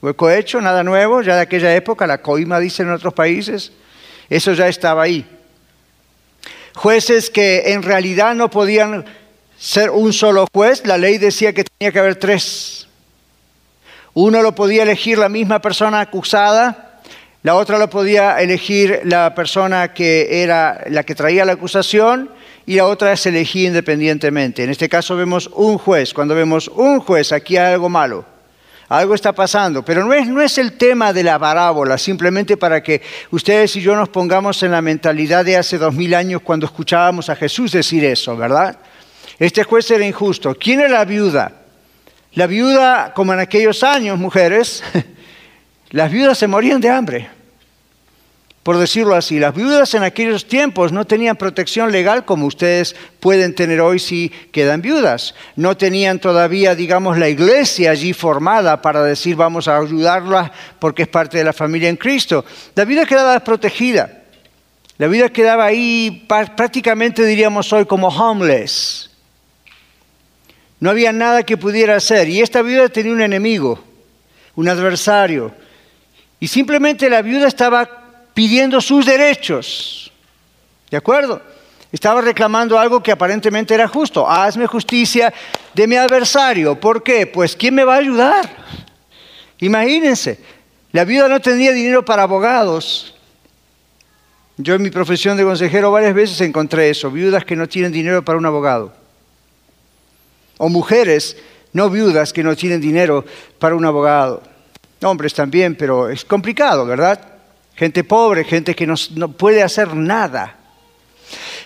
hueco 0.01 0.29
hecho, 0.29 0.61
nada 0.61 0.83
nuevo, 0.83 1.21
ya 1.21 1.35
de 1.35 1.41
aquella 1.41 1.75
época, 1.75 2.07
la 2.07 2.21
coima 2.21 2.59
dicen 2.59 2.87
en 2.87 2.93
otros 2.93 3.13
países, 3.13 3.73
eso 4.29 4.53
ya 4.53 4.67
estaba 4.67 5.03
ahí. 5.03 5.25
Jueces 6.75 7.29
que 7.29 7.73
en 7.73 7.83
realidad 7.83 8.35
no 8.35 8.49
podían 8.49 9.05
ser 9.57 9.89
un 9.89 10.13
solo 10.13 10.47
juez, 10.53 10.85
la 10.85 10.97
ley 10.97 11.17
decía 11.17 11.53
que 11.53 11.63
tenía 11.63 11.91
que 11.91 11.99
haber 11.99 12.15
tres. 12.15 12.87
Uno 14.13 14.41
lo 14.41 14.55
podía 14.55 14.83
elegir 14.83 15.17
la 15.17 15.27
misma 15.27 15.61
persona 15.61 15.99
acusada, 15.99 16.94
la 17.45 17.53
otra 17.53 17.77
lo 17.77 17.91
podía 17.91 18.41
elegir 18.41 19.01
la 19.03 19.35
persona 19.35 19.93
que 19.93 20.41
era 20.41 20.83
la 20.89 21.03
que 21.03 21.13
traía 21.13 21.45
la 21.45 21.51
acusación 21.51 22.31
y 22.65 22.73
la 22.73 22.87
otra 22.87 23.15
se 23.15 23.29
elegía 23.29 23.67
independientemente. 23.67 24.63
En 24.63 24.71
este 24.71 24.89
caso 24.89 25.15
vemos 25.15 25.51
un 25.53 25.77
juez. 25.77 26.11
Cuando 26.11 26.33
vemos 26.33 26.67
un 26.69 27.01
juez, 27.01 27.31
aquí 27.31 27.55
hay 27.55 27.73
algo 27.73 27.87
malo. 27.87 28.25
Algo 28.89 29.13
está 29.13 29.31
pasando, 29.31 29.85
pero 29.85 30.03
no 30.03 30.11
es, 30.11 30.27
no 30.27 30.41
es 30.41 30.57
el 30.57 30.73
tema 30.73 31.13
de 31.13 31.21
la 31.21 31.37
parábola, 31.37 31.99
simplemente 31.99 32.57
para 32.57 32.81
que 32.81 33.03
ustedes 33.29 33.75
y 33.75 33.81
yo 33.81 33.95
nos 33.95 34.09
pongamos 34.09 34.63
en 34.63 34.71
la 34.71 34.81
mentalidad 34.81 35.45
de 35.45 35.57
hace 35.57 35.77
dos 35.77 35.93
mil 35.93 36.15
años 36.15 36.41
cuando 36.41 36.65
escuchábamos 36.65 37.29
a 37.29 37.35
Jesús 37.35 37.73
decir 37.73 38.03
eso, 38.05 38.35
¿verdad? 38.35 38.79
Este 39.37 39.63
juez 39.63 39.91
era 39.91 40.03
injusto. 40.03 40.55
¿Quién 40.55 40.79
era 40.79 40.89
la 40.89 41.05
viuda? 41.05 41.51
La 42.33 42.47
viuda, 42.47 43.13
como 43.13 43.33
en 43.33 43.39
aquellos 43.39 43.83
años, 43.83 44.17
mujeres, 44.17 44.83
las 45.91 46.11
viudas 46.11 46.39
se 46.39 46.47
morían 46.47 46.81
de 46.81 46.89
hambre 46.89 47.34
por 48.65 48.79
decirlo 48.79 49.13
así. 49.13 49.37
Las 49.37 49.53
viudas 49.53 49.93
en 49.93 50.01
aquellos 50.01 50.47
tiempos 50.47 50.91
no 50.91 51.05
tenían 51.05 51.35
protección 51.35 51.91
legal 51.91 52.25
como 52.25 52.47
ustedes 52.47 52.95
pueden 53.19 53.53
tener 53.53 53.79
hoy 53.79 53.99
si 53.99 54.29
quedan 54.51 54.81
viudas. 54.81 55.35
No 55.55 55.77
tenían 55.77 56.17
todavía, 56.17 56.73
digamos, 56.73 57.19
la 57.19 57.29
iglesia 57.29 57.91
allí 57.91 58.11
formada 58.11 58.81
para 58.81 59.03
decir 59.03 59.35
vamos 59.35 59.67
a 59.67 59.77
ayudarla 59.77 60.51
porque 60.79 61.03
es 61.03 61.07
parte 61.07 61.37
de 61.37 61.43
la 61.43 61.53
familia 61.53 61.89
en 61.89 61.95
Cristo. 61.95 62.43
La 62.73 62.85
vida 62.85 63.05
quedaba 63.05 63.33
desprotegida. 63.33 64.23
La 64.97 65.05
vida 65.05 65.29
quedaba 65.29 65.65
ahí 65.65 66.25
prácticamente 66.27 67.23
diríamos 67.23 67.71
hoy 67.71 67.85
como 67.85 68.07
homeless. 68.07 69.11
No 70.79 70.89
había 70.89 71.13
nada 71.13 71.43
que 71.43 71.55
pudiera 71.55 71.97
hacer. 71.97 72.29
Y 72.29 72.41
esta 72.41 72.63
viuda 72.63 72.89
tenía 72.89 73.13
un 73.13 73.21
enemigo, 73.21 73.79
un 74.55 74.67
adversario. 74.67 75.53
Y 76.39 76.47
simplemente 76.47 77.11
la 77.11 77.21
viuda 77.21 77.47
estaba 77.47 78.04
pidiendo 78.35 78.79
sus 78.79 79.05
derechos. 79.07 80.11
¿De 80.91 80.97
acuerdo? 80.97 81.41
Estaba 81.91 82.21
reclamando 82.21 82.77
algo 82.77 83.01
que 83.01 83.11
aparentemente 83.11 83.73
era 83.73 83.87
justo. 83.87 84.29
Hazme 84.29 84.67
justicia 84.67 85.33
de 85.73 85.87
mi 85.87 85.95
adversario. 85.95 86.79
¿Por 86.79 87.01
qué? 87.01 87.25
Pues 87.25 87.55
¿quién 87.55 87.73
me 87.73 87.85
va 87.85 87.95
a 87.95 87.99
ayudar? 87.99 88.49
Imagínense, 89.61 90.37
la 90.91 91.05
viuda 91.05 91.29
no 91.29 91.39
tenía 91.39 91.71
dinero 91.71 92.03
para 92.03 92.23
abogados. 92.23 93.15
Yo 94.57 94.75
en 94.75 94.81
mi 94.81 94.91
profesión 94.91 95.37
de 95.37 95.43
consejero 95.43 95.91
varias 95.91 96.13
veces 96.13 96.39
encontré 96.41 96.89
eso, 96.89 97.09
viudas 97.09 97.45
que 97.45 97.55
no 97.55 97.67
tienen 97.67 97.93
dinero 97.93 98.23
para 98.23 98.37
un 98.37 98.45
abogado. 98.45 98.93
O 100.57 100.67
mujeres 100.67 101.37
no 101.71 101.89
viudas 101.89 102.33
que 102.33 102.43
no 102.43 102.55
tienen 102.55 102.81
dinero 102.81 103.23
para 103.59 103.75
un 103.75 103.85
abogado. 103.85 104.43
Hombres 105.03 105.33
también, 105.33 105.75
pero 105.75 106.09
es 106.09 106.25
complicado, 106.25 106.85
¿verdad? 106.85 107.34
Gente 107.75 108.03
pobre, 108.03 108.43
gente 108.43 108.75
que 108.75 108.87
no, 108.87 108.95
puede 109.31 109.61
hacer 109.61 109.95
nada. 109.95 110.55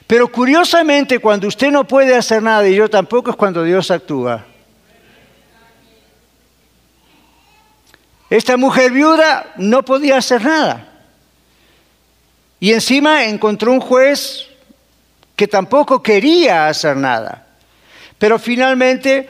Pero 0.08 0.32
curiosamente, 0.32 1.20
cuando 1.20 1.48
usted 1.48 1.70
no 1.72 1.86
puede 1.86 2.16
hacer 2.16 2.42
nada 2.42 2.68
y 2.68 2.76
yo 2.76 2.90
tampoco 2.90 3.32
es 3.32 3.36
cuando 3.36 3.64
Dios 3.64 3.92
actúa. 3.92 4.46
Esta 8.30 8.58
mujer 8.58 8.92
viuda 8.92 9.54
no 9.58 9.84
podía 9.84 10.18
hacer 10.18 10.44
nada. 10.44 10.88
Y 12.60 12.74
encima 12.74 13.26
encontró 13.26 13.72
un 13.72 13.80
juez 13.80 14.48
que 15.36 15.48
tampoco 15.48 16.04
quería 16.04 16.68
hacer 16.68 16.98
nada. 16.98 17.48
Pero 18.18 18.38
finalmente 18.38 19.30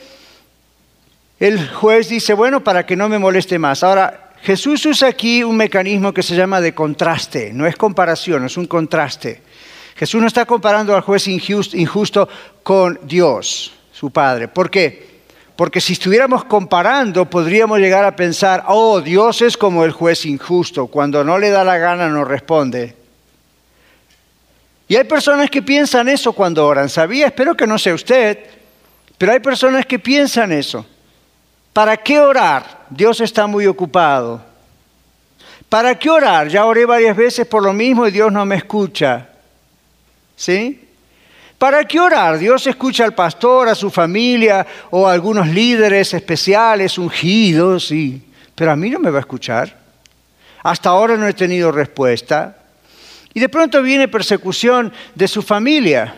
el 1.39 1.69
juez 1.69 2.09
dice, 2.09 2.33
bueno, 2.33 2.63
para 2.63 2.85
que 2.85 2.95
no 2.95 3.07
me 3.07 3.19
moleste 3.19 3.59
más. 3.59 3.83
Ahora, 3.83 4.28
Jesús 4.41 4.85
usa 4.85 5.09
aquí 5.09 5.43
un 5.43 5.57
mecanismo 5.57 6.13
que 6.13 6.23
se 6.23 6.35
llama 6.35 6.61
de 6.61 6.73
contraste, 6.73 7.51
no 7.53 7.67
es 7.67 7.75
comparación, 7.75 8.45
es 8.45 8.57
un 8.57 8.67
contraste. 8.67 9.41
Jesús 9.95 10.21
no 10.21 10.27
está 10.27 10.45
comparando 10.45 10.95
al 10.95 11.01
juez 11.01 11.27
injusto, 11.27 12.29
con 12.63 12.99
Dios, 13.03 13.73
su 13.91 14.11
Padre. 14.11 14.47
¿Por 14.47 14.69
qué? 14.69 15.09
Porque 15.57 15.81
si 15.81 15.91
estuviéramos 15.91 16.45
comparando, 16.45 17.29
podríamos 17.29 17.79
llegar 17.79 18.05
a 18.05 18.15
pensar, 18.15 18.63
oh, 18.67 19.01
Dios 19.01 19.41
es 19.41 19.57
como 19.57 19.83
el 19.83 19.91
juez 19.91 20.25
injusto, 20.25 20.87
cuando 20.87 21.21
no 21.25 21.37
le 21.37 21.49
da 21.49 21.65
la 21.65 21.77
gana 21.77 22.07
no 22.07 22.23
responde. 22.23 22.95
Y 24.87 24.95
hay 24.95 25.03
personas 25.03 25.49
que 25.49 25.61
piensan 25.61 26.07
eso 26.07 26.31
cuando 26.31 26.65
oran. 26.65 26.87
Sabía, 26.87 27.27
espero 27.27 27.55
que 27.55 27.67
no 27.67 27.77
sea 27.77 27.93
usted, 27.93 28.39
pero 29.17 29.33
hay 29.33 29.39
personas 29.39 29.85
que 29.85 29.99
piensan 29.99 30.53
eso. 30.53 30.85
¿Para 31.73 31.97
qué 31.97 32.19
orar? 32.19 32.85
Dios 32.89 33.21
está 33.21 33.47
muy 33.47 33.65
ocupado. 33.67 34.41
¿Para 35.69 35.97
qué 35.97 36.09
orar? 36.09 36.47
Ya 36.47 36.65
oré 36.65 36.85
varias 36.85 37.15
veces 37.15 37.45
por 37.45 37.63
lo 37.63 37.73
mismo 37.73 38.07
y 38.07 38.11
Dios 38.11 38.31
no 38.31 38.45
me 38.45 38.55
escucha. 38.55 39.29
¿Sí? 40.35 40.87
¿Para 41.59 41.83
qué 41.83 41.99
orar? 41.99 42.39
Dios 42.39 42.65
escucha 42.65 43.03
al 43.03 43.13
pastor, 43.13 43.67
a 43.67 43.75
su 43.75 43.91
familia 43.91 44.65
o 44.89 45.07
a 45.07 45.13
algunos 45.13 45.47
líderes 45.47 46.13
especiales, 46.13 46.97
ungidos, 46.97 47.87
sí. 47.87 48.23
Pero 48.55 48.71
a 48.71 48.75
mí 48.75 48.89
no 48.89 48.99
me 48.99 49.11
va 49.11 49.17
a 49.17 49.21
escuchar. 49.21 49.77
Hasta 50.63 50.89
ahora 50.89 51.17
no 51.17 51.27
he 51.27 51.33
tenido 51.33 51.71
respuesta. 51.71 52.57
Y 53.33 53.39
de 53.39 53.49
pronto 53.49 53.83
viene 53.83 54.07
persecución 54.07 54.91
de 55.13 55.27
su 55.27 55.41
familia. 55.41 56.15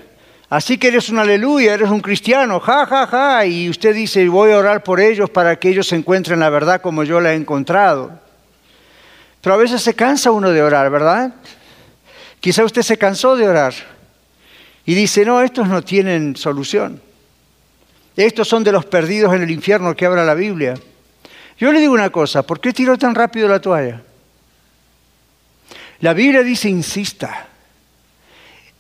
Así 0.52 0.78
que 0.78 0.90
eres 0.90 1.08
un 1.08 1.18
aleluya, 1.18 1.76
eres 1.76 1.90
un 1.90 2.02
cristiano, 2.02 2.60
ja, 2.60 2.86
ja, 2.86 3.08
ja. 3.08 3.46
Y 3.46 3.70
usted 3.70 3.96
dice, 3.96 4.28
voy 4.28 4.52
a 4.52 4.58
orar 4.58 4.84
por 4.84 5.00
ellos 5.00 5.30
para 5.30 5.56
que 5.56 5.70
ellos 5.70 5.90
encuentren 5.94 6.42
la 6.42 6.50
verdad 6.50 6.82
como 6.82 7.06
yo 7.06 7.22
la 7.22 7.32
he 7.32 7.38
encontrado. 7.38 8.20
Pero 9.40 9.54
a 9.54 9.58
veces 9.58 9.82
se 9.82 9.94
cansa 9.94 10.30
uno 10.30 10.50
de 10.50 10.62
orar, 10.62 10.92
¿verdad? 10.92 11.34
Quizá 12.42 12.66
usted 12.66 12.82
se 12.82 12.98
cansó 12.98 13.38
de 13.38 13.48
orar 13.48 13.74
y 14.86 14.94
dice, 14.94 15.24
no, 15.24 15.42
estos 15.42 15.70
no 15.70 15.84
tienen 15.84 16.36
solución. 16.36 17.02
Estos 18.18 18.46
son 18.50 18.66
de 18.66 18.74
los 18.74 18.84
perdidos 18.84 19.34
en 19.34 19.44
el 19.44 19.52
infierno 19.52 19.96
que 19.96 20.06
habla 20.06 20.26
la 20.26 20.34
Biblia. 20.34 20.74
Yo 21.58 21.72
le 21.72 21.80
digo 21.80 21.94
una 21.94 22.10
cosa, 22.10 22.42
¿por 22.42 22.60
qué 22.60 22.74
tiró 22.74 22.98
tan 22.98 23.16
rápido 23.16 23.48
la 23.48 23.62
toalla? 23.62 24.02
La 26.02 26.14
Biblia 26.14 26.44
dice, 26.44 26.68
insista. 26.68 27.51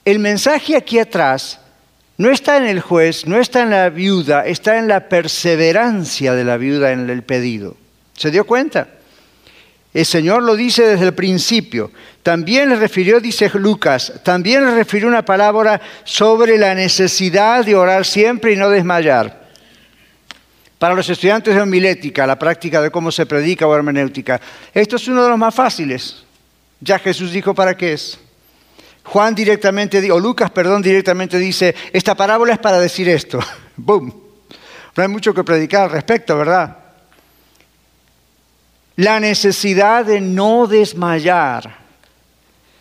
El 0.03 0.19
mensaje 0.19 0.75
aquí 0.75 0.97
atrás 0.97 1.59
no 2.17 2.29
está 2.29 2.57
en 2.57 2.65
el 2.65 2.81
juez, 2.81 3.25
no 3.27 3.37
está 3.39 3.61
en 3.61 3.71
la 3.71 3.89
viuda, 3.89 4.45
está 4.45 4.77
en 4.77 4.87
la 4.87 5.09
perseverancia 5.09 6.33
de 6.33 6.43
la 6.43 6.57
viuda 6.57 6.91
en 6.91 7.09
el 7.09 7.23
pedido. 7.23 7.77
¿Se 8.15 8.31
dio 8.31 8.45
cuenta? 8.45 8.87
El 9.93 10.05
Señor 10.05 10.43
lo 10.43 10.55
dice 10.55 10.83
desde 10.83 11.05
el 11.05 11.13
principio. 11.13 11.91
También 12.23 12.69
le 12.69 12.75
refirió, 12.77 13.19
dice 13.19 13.49
Lucas, 13.55 14.13
también 14.23 14.63
le 14.65 14.75
refirió 14.75 15.07
una 15.07 15.25
palabra 15.25 15.81
sobre 16.03 16.57
la 16.57 16.73
necesidad 16.73 17.65
de 17.65 17.75
orar 17.75 18.05
siempre 18.05 18.53
y 18.53 18.55
no 18.55 18.69
desmayar. 18.69 19.49
Para 20.79 20.95
los 20.95 21.09
estudiantes 21.09 21.53
de 21.53 21.61
homilética, 21.61 22.25
la 22.25 22.39
práctica 22.39 22.81
de 22.81 22.89
cómo 22.89 23.11
se 23.11 23.25
predica 23.25 23.67
o 23.67 23.75
hermenéutica, 23.75 24.39
esto 24.73 24.95
es 24.95 25.07
uno 25.07 25.23
de 25.23 25.29
los 25.29 25.37
más 25.37 25.53
fáciles. 25.53 26.23
Ya 26.79 26.97
Jesús 26.97 27.31
dijo 27.31 27.53
para 27.53 27.75
qué 27.75 27.93
es. 27.93 28.17
Juan 29.11 29.35
directamente, 29.35 30.11
o 30.11 30.19
Lucas, 30.19 30.51
perdón, 30.51 30.81
directamente 30.81 31.37
dice, 31.37 31.75
esta 31.91 32.15
parábola 32.15 32.53
es 32.53 32.59
para 32.59 32.79
decir 32.79 33.07
esto. 33.09 33.39
¡Boom! 33.77 34.13
No 34.95 35.03
hay 35.03 35.09
mucho 35.09 35.33
que 35.33 35.43
predicar 35.43 35.83
al 35.83 35.91
respecto, 35.91 36.37
¿verdad? 36.37 36.81
la 39.01 39.19
necesidad 39.19 40.05
de 40.05 40.21
no 40.21 40.67
desmayar, 40.67 41.79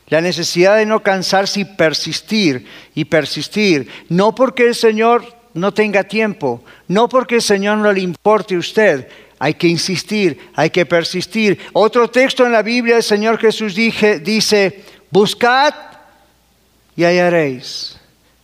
la 0.08 0.20
necesidad 0.20 0.76
de 0.76 0.84
no 0.84 1.02
cansarse 1.02 1.60
y 1.60 1.64
persistir 1.64 2.66
y 2.94 3.06
persistir, 3.06 3.88
no 4.08 4.34
porque 4.34 4.66
el 4.66 4.74
Señor 4.74 5.24
no 5.54 5.72
tenga 5.72 6.04
tiempo, 6.04 6.62
no 6.88 7.08
porque 7.08 7.36
el 7.36 7.42
Señor 7.42 7.78
no 7.78 7.92
le 7.92 8.00
importe 8.00 8.54
a 8.54 8.58
usted, 8.58 9.08
hay 9.38 9.54
que 9.54 9.68
insistir, 9.68 10.50
hay 10.54 10.68
que 10.68 10.84
persistir. 10.84 11.58
Otro 11.72 12.10
texto 12.10 12.44
en 12.44 12.52
la 12.52 12.60
Biblia, 12.60 12.98
el 12.98 13.02
Señor 13.02 13.38
Jesús 13.38 13.74
dice, 13.74 14.84
buscad 15.10 15.72
y 17.00 17.04
hallaréis, 17.06 17.96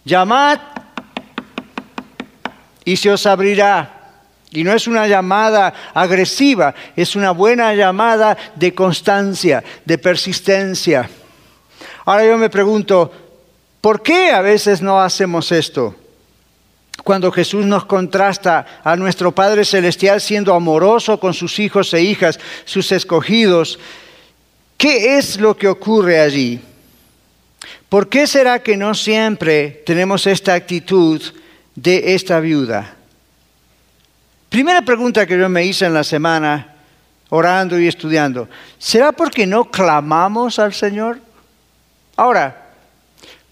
llamad 0.03 0.59
y 2.87 2.97
se 2.97 3.11
os 3.11 3.27
abrirá. 3.27 3.93
Y 4.51 4.65
no 4.65 4.73
es 4.73 4.87
una 4.87 5.07
llamada 5.07 5.75
agresiva, 5.93 6.75
es 6.97 7.17
una 7.17 7.33
buena 7.33 7.75
llamada 7.75 8.35
de 8.55 8.75
constancia, 8.75 9.63
de 9.85 9.99
persistencia. 9.99 11.11
Ahora 12.07 12.25
yo 12.25 12.39
me 12.39 12.49
pregunto, 12.49 13.13
¿por 13.83 14.03
qué 14.03 14.31
a 14.31 14.41
veces 14.41 14.81
no 14.81 15.03
hacemos 15.03 15.53
esto? 15.53 15.95
Cuando 17.05 17.31
Jesús 17.31 17.67
nos 17.67 17.85
contrasta 17.85 18.81
a 18.83 18.97
nuestro 18.97 19.35
Padre 19.35 19.67
Celestial 19.67 20.19
siendo 20.23 20.55
amoroso 20.55 21.21
con 21.21 21.35
sus 21.35 21.59
hijos 21.59 21.93
e 21.93 22.01
hijas, 22.01 22.41
sus 22.65 22.91
escogidos, 22.91 23.79
¿qué 24.79 25.19
es 25.19 25.39
lo 25.39 25.55
que 25.59 25.69
ocurre 25.69 26.21
allí? 26.21 26.63
¿Por 27.88 28.09
qué 28.09 28.26
será 28.26 28.62
que 28.62 28.76
no 28.76 28.95
siempre 28.95 29.83
tenemos 29.87 30.26
esta 30.26 30.55
actitud 30.55 31.23
de 31.75 32.14
esta 32.14 32.40
viuda? 32.40 32.95
Primera 34.49 34.83
pregunta 34.83 35.26
que 35.26 35.38
yo 35.38 35.49
me 35.49 35.64
hice 35.64 35.87
en 35.87 35.95
la 35.95 36.02
semana, 36.02 36.75
orando 37.28 37.78
y 37.78 37.87
estudiando, 37.87 38.49
¿será 38.78 39.12
porque 39.12 39.47
no 39.47 39.71
clamamos 39.71 40.59
al 40.59 40.75
Señor? 40.75 41.21
Ahora, 42.16 42.71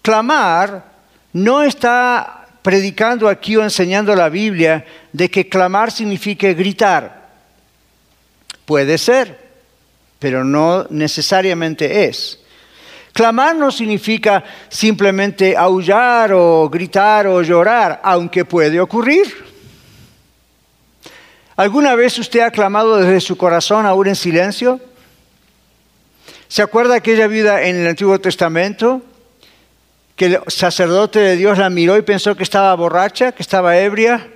clamar 0.01 0.83
no 1.31 1.61
está 1.61 2.47
predicando 2.61 3.29
aquí 3.29 3.55
o 3.55 3.63
enseñando 3.63 4.15
la 4.15 4.27
Biblia 4.27 4.85
de 5.13 5.29
que 5.29 5.47
clamar 5.47 5.91
signifique 5.91 6.53
gritar. 6.53 7.29
Puede 8.65 8.97
ser, 8.97 9.37
pero 10.17 10.43
no 10.43 10.87
necesariamente 10.89 12.05
es. 12.05 12.39
Clamar 13.15 13.55
no 13.55 13.71
significa 13.71 14.43
simplemente 14.67 15.55
aullar 15.55 16.33
o 16.33 16.69
gritar 16.69 17.27
o 17.27 17.41
llorar, 17.41 18.01
aunque 18.03 18.43
puede 18.43 18.77
ocurrir. 18.81 19.33
¿Alguna 21.55 21.95
vez 21.95 22.19
usted 22.19 22.41
ha 22.41 22.51
clamado 22.51 22.97
desde 22.97 23.21
su 23.21 23.37
corazón 23.37 23.85
aún 23.85 24.07
en 24.07 24.17
silencio? 24.17 24.81
¿Se 26.49 26.61
acuerda 26.61 26.95
aquella 26.95 27.27
vida 27.27 27.61
en 27.61 27.77
el 27.77 27.87
Antiguo 27.87 28.19
Testamento? 28.19 29.01
Que 30.17 30.25
el 30.25 30.39
sacerdote 30.47 31.19
de 31.19 31.37
Dios 31.37 31.57
la 31.57 31.69
miró 31.69 31.95
y 31.95 32.01
pensó 32.01 32.35
que 32.35 32.43
estaba 32.43 32.75
borracha, 32.75 33.31
que 33.31 33.43
estaba 33.43 33.77
ebria, 33.77 34.29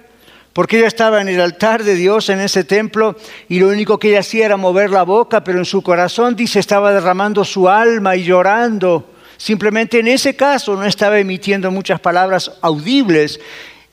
porque 0.53 0.77
ella 0.77 0.88
estaba 0.88 1.22
en 1.22 1.27
el 1.27 1.39
altar 1.39 1.84
de 1.84 1.96
Dios 1.96 2.29
en 2.29 2.39
ese 2.39 2.63
templo 2.63 3.15
y 3.48 3.60
lo 3.60 3.68
único 3.68 4.00
que 4.00 4.10
ella 4.10 4.22
hacía 4.22 4.46
era 4.46 4.58
mover 4.58 4.89
la 4.89 5.03
boca, 5.03 5.44
pero 5.44 5.60
en 5.60 5.65
su 5.65 5.82
corazón 5.82 6.36
dice 6.36 6.60
estaba 6.60 6.91
derramando 6.91 7.46
su 7.46 7.70
alma 7.70 8.15
y 8.15 8.24
llorando. 8.24 9.13
Simplemente 9.38 10.00
en 10.00 10.08
ese 10.08 10.36
caso 10.36 10.75
no 10.75 10.86
estaba 10.86 11.20
emitiendo 11.20 11.72
muchas 11.72 12.00
palabras 12.00 12.51
audibles 12.62 13.39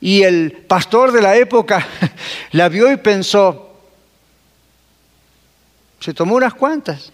y 0.01 0.23
el 0.23 0.51
pastor 0.51 1.11
de 1.11 1.21
la 1.21 1.37
época 1.37 1.87
la 2.51 2.69
vio 2.69 2.91
y 2.91 2.97
pensó, 2.97 3.71
se 5.99 6.13
tomó 6.13 6.35
unas 6.35 6.53
cuantas. 6.53 7.11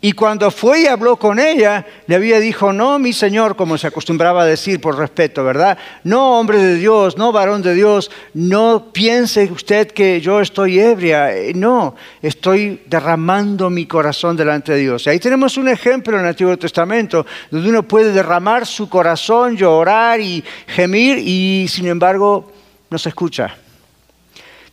Y 0.00 0.12
cuando 0.12 0.52
fue 0.52 0.82
y 0.82 0.86
habló 0.86 1.16
con 1.16 1.40
ella, 1.40 1.84
le 2.06 2.14
había 2.14 2.38
dicho, 2.38 2.72
no, 2.72 3.00
mi 3.00 3.12
Señor, 3.12 3.56
como 3.56 3.76
se 3.76 3.88
acostumbraba 3.88 4.42
a 4.42 4.46
decir 4.46 4.80
por 4.80 4.96
respeto, 4.96 5.42
¿verdad? 5.42 5.76
No, 6.04 6.38
hombre 6.38 6.58
de 6.58 6.76
Dios, 6.76 7.18
no, 7.18 7.32
varón 7.32 7.62
de 7.62 7.74
Dios, 7.74 8.08
no 8.32 8.92
piense 8.92 9.50
usted 9.50 9.88
que 9.88 10.20
yo 10.20 10.40
estoy 10.40 10.78
ebria. 10.78 11.36
Eh, 11.36 11.52
no, 11.52 11.96
estoy 12.22 12.82
derramando 12.86 13.70
mi 13.70 13.86
corazón 13.86 14.36
delante 14.36 14.70
de 14.70 14.78
Dios. 14.78 15.04
Y 15.04 15.10
ahí 15.10 15.18
tenemos 15.18 15.56
un 15.56 15.68
ejemplo 15.68 16.14
en 16.14 16.20
el 16.22 16.28
Antiguo 16.28 16.56
Testamento, 16.56 17.26
donde 17.50 17.68
uno 17.68 17.82
puede 17.82 18.12
derramar 18.12 18.66
su 18.66 18.88
corazón, 18.88 19.56
llorar 19.56 20.20
y 20.20 20.44
gemir, 20.68 21.18
y 21.18 21.66
sin 21.68 21.88
embargo 21.88 22.52
no 22.88 22.98
se 22.98 23.08
escucha. 23.08 23.56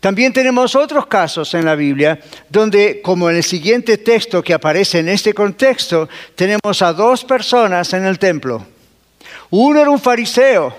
También 0.05 0.31
tenemos 0.31 0.75
otros 0.75 1.07
casos 1.07 1.51
en 1.55 1.65
la 1.65 1.73
Biblia 1.73 2.19
donde, 2.47 3.01
como 3.01 3.27
en 3.27 3.37
el 3.37 3.43
siguiente 3.43 3.97
texto 3.97 4.43
que 4.43 4.53
aparece 4.53 4.99
en 4.99 5.09
este 5.09 5.33
contexto, 5.33 6.07
tenemos 6.35 6.83
a 6.83 6.93
dos 6.93 7.25
personas 7.25 7.91
en 7.91 8.05
el 8.05 8.19
templo. 8.19 8.63
Uno 9.49 9.81
era 9.81 9.89
un 9.89 9.99
fariseo 9.99 10.75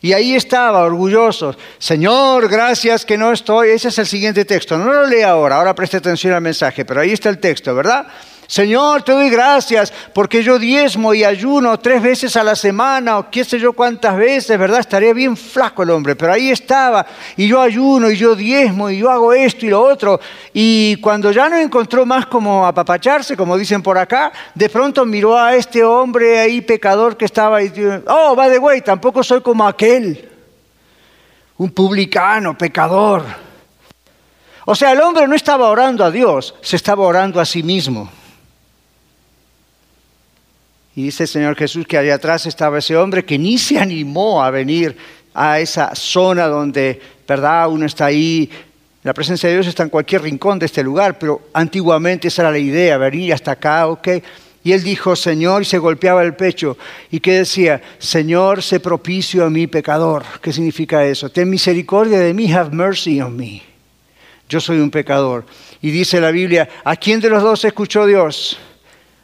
y 0.00 0.14
ahí 0.14 0.34
estaba, 0.34 0.84
orgulloso. 0.84 1.54
Señor, 1.76 2.48
gracias 2.48 3.04
que 3.04 3.18
no 3.18 3.30
estoy. 3.30 3.72
Ese 3.72 3.88
es 3.88 3.98
el 3.98 4.06
siguiente 4.06 4.46
texto. 4.46 4.78
No 4.78 4.90
lo 4.90 5.06
lea 5.06 5.28
ahora, 5.28 5.56
ahora 5.56 5.74
preste 5.74 5.98
atención 5.98 6.32
al 6.32 6.40
mensaje, 6.40 6.86
pero 6.86 7.02
ahí 7.02 7.12
está 7.12 7.28
el 7.28 7.36
texto, 7.36 7.74
¿verdad? 7.74 8.06
Señor, 8.46 9.02
te 9.02 9.10
doy 9.10 9.28
gracias 9.28 9.92
porque 10.14 10.40
yo 10.40 10.56
diezmo 10.58 11.12
y 11.12 11.24
ayuno 11.24 11.78
tres 11.80 12.00
veces 12.00 12.36
a 12.36 12.44
la 12.44 12.54
semana 12.54 13.18
o 13.18 13.28
qué 13.28 13.44
sé 13.44 13.58
yo 13.58 13.72
cuántas 13.72 14.16
veces, 14.16 14.56
¿verdad? 14.56 14.78
Estaría 14.78 15.12
bien 15.12 15.36
flaco 15.36 15.82
el 15.82 15.90
hombre, 15.90 16.14
pero 16.14 16.32
ahí 16.32 16.50
estaba 16.50 17.04
y 17.36 17.48
yo 17.48 17.60
ayuno 17.60 18.08
y 18.08 18.16
yo 18.16 18.36
diezmo 18.36 18.88
y 18.88 18.98
yo 18.98 19.10
hago 19.10 19.32
esto 19.32 19.66
y 19.66 19.70
lo 19.70 19.82
otro. 19.82 20.20
Y 20.52 20.94
cuando 21.00 21.32
ya 21.32 21.48
no 21.48 21.56
encontró 21.56 22.06
más 22.06 22.26
como 22.26 22.64
apapacharse, 22.64 23.36
como 23.36 23.58
dicen 23.58 23.82
por 23.82 23.98
acá, 23.98 24.32
de 24.54 24.68
pronto 24.68 25.04
miró 25.04 25.36
a 25.36 25.56
este 25.56 25.82
hombre 25.82 26.38
ahí 26.38 26.60
pecador 26.60 27.16
que 27.16 27.24
estaba 27.24 27.56
ahí, 27.56 27.72
oh, 28.06 28.36
va 28.36 28.48
de 28.48 28.58
güey, 28.58 28.80
tampoco 28.80 29.24
soy 29.24 29.40
como 29.40 29.66
aquel, 29.66 30.30
un 31.56 31.70
publicano, 31.70 32.56
pecador. 32.56 33.24
O 34.66 34.74
sea, 34.76 34.92
el 34.92 35.00
hombre 35.00 35.26
no 35.26 35.34
estaba 35.34 35.68
orando 35.68 36.04
a 36.04 36.12
Dios, 36.12 36.54
se 36.60 36.76
estaba 36.76 37.04
orando 37.04 37.40
a 37.40 37.44
sí 37.44 37.64
mismo. 37.64 38.08
Y 40.96 41.02
dice 41.02 41.24
el 41.24 41.28
Señor 41.28 41.56
Jesús 41.56 41.86
que 41.86 41.98
allá 41.98 42.14
atrás 42.14 42.46
estaba 42.46 42.78
ese 42.78 42.96
hombre 42.96 43.24
que 43.24 43.38
ni 43.38 43.58
se 43.58 43.78
animó 43.78 44.42
a 44.42 44.50
venir 44.50 44.96
a 45.34 45.60
esa 45.60 45.94
zona 45.94 46.46
donde, 46.46 46.98
¿verdad? 47.28 47.68
Uno 47.68 47.84
está 47.84 48.06
ahí. 48.06 48.50
La 49.02 49.12
presencia 49.12 49.46
de 49.46 49.56
Dios 49.56 49.66
está 49.66 49.82
en 49.82 49.90
cualquier 49.90 50.22
rincón 50.22 50.58
de 50.58 50.64
este 50.64 50.82
lugar, 50.82 51.18
pero 51.18 51.42
antiguamente 51.52 52.28
esa 52.28 52.42
era 52.42 52.50
la 52.50 52.58
idea, 52.58 52.96
venir 52.96 53.34
hasta 53.34 53.52
acá, 53.52 53.86
¿ok? 53.88 54.08
Y 54.64 54.72
él 54.72 54.82
dijo, 54.82 55.14
Señor, 55.14 55.62
y 55.62 55.64
se 55.66 55.78
golpeaba 55.78 56.24
el 56.24 56.34
pecho. 56.34 56.78
¿Y 57.10 57.20
qué 57.20 57.34
decía? 57.34 57.80
Señor, 57.98 58.62
sé 58.62 58.80
propicio 58.80 59.44
a 59.44 59.50
mi 59.50 59.66
pecador. 59.66 60.24
¿Qué 60.40 60.52
significa 60.52 61.04
eso? 61.04 61.28
Ten 61.28 61.48
misericordia 61.50 62.18
de 62.18 62.32
mí, 62.32 62.50
have 62.50 62.74
mercy 62.74 63.20
on 63.20 63.36
me. 63.36 63.62
Yo 64.48 64.60
soy 64.60 64.80
un 64.80 64.90
pecador. 64.90 65.44
Y 65.82 65.90
dice 65.90 66.20
la 66.20 66.30
Biblia, 66.30 66.68
¿a 66.82 66.96
quién 66.96 67.20
de 67.20 67.28
los 67.28 67.42
dos 67.42 67.64
escuchó 67.64 68.06
Dios? 68.06 68.58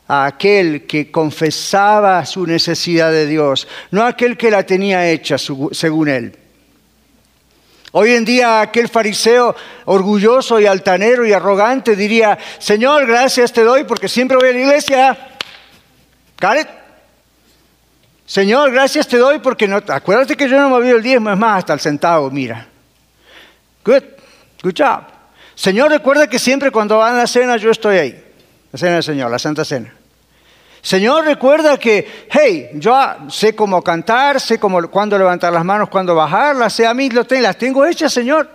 A 0.08 0.26
aquel 0.26 0.86
que 0.86 1.10
confesaba 1.10 2.24
su 2.26 2.46
necesidad 2.46 3.10
de 3.10 3.26
Dios, 3.26 3.66
no 3.90 4.04
aquel 4.04 4.36
que 4.36 4.50
la 4.50 4.64
tenía 4.64 5.08
hecha 5.08 5.36
según 5.38 6.08
él. 6.08 6.36
Hoy 7.92 8.12
en 8.12 8.24
día 8.24 8.62
aquel 8.62 8.88
fariseo 8.88 9.54
orgulloso 9.84 10.58
y 10.58 10.66
altanero 10.66 11.26
y 11.26 11.32
arrogante 11.32 11.94
diría, 11.94 12.38
Señor, 12.58 13.06
gracias 13.06 13.52
te 13.52 13.62
doy 13.62 13.84
porque 13.84 14.08
siempre 14.08 14.36
voy 14.38 14.48
a 14.48 14.52
la 14.52 14.58
iglesia. 14.58 15.18
¿Got 16.40 16.68
Señor, 18.24 18.72
gracias 18.72 19.06
te 19.06 19.18
doy 19.18 19.40
porque 19.40 19.68
no, 19.68 19.76
acuérdate 19.76 20.36
que 20.36 20.48
yo 20.48 20.56
no 20.56 20.64
me 20.64 20.76
moví 20.76 20.88
el 20.88 21.02
diezmo, 21.02 21.30
es 21.30 21.36
más, 21.36 21.58
hasta 21.58 21.74
el 21.74 21.80
centavo, 21.80 22.30
mira. 22.30 22.66
Good, 23.84 24.04
good 24.62 24.74
job. 24.74 25.02
Señor, 25.54 25.90
recuerda 25.90 26.26
que 26.26 26.38
siempre 26.38 26.70
cuando 26.70 26.96
van 26.96 27.14
a 27.14 27.18
la 27.18 27.26
cena 27.26 27.58
yo 27.58 27.70
estoy 27.70 27.98
ahí. 27.98 28.24
La 28.72 28.78
cena 28.78 28.94
del 28.94 29.02
Señor, 29.02 29.30
la 29.30 29.38
Santa 29.38 29.64
Cena. 29.64 29.94
Señor, 30.80 31.24
recuerda 31.24 31.78
que, 31.78 32.26
hey, 32.28 32.70
yo 32.74 32.98
sé 33.28 33.54
cómo 33.54 33.82
cantar, 33.82 34.40
sé 34.40 34.58
cómo, 34.58 34.88
cuándo 34.90 35.16
levantar 35.16 35.52
las 35.52 35.64
manos, 35.64 35.88
cuándo 35.88 36.14
bajarlas, 36.14 36.72
sé 36.72 36.86
a 36.86 36.92
mí 36.92 37.08
las 37.08 37.56
tengo 37.56 37.84
hechas, 37.84 38.12
Señor. 38.12 38.50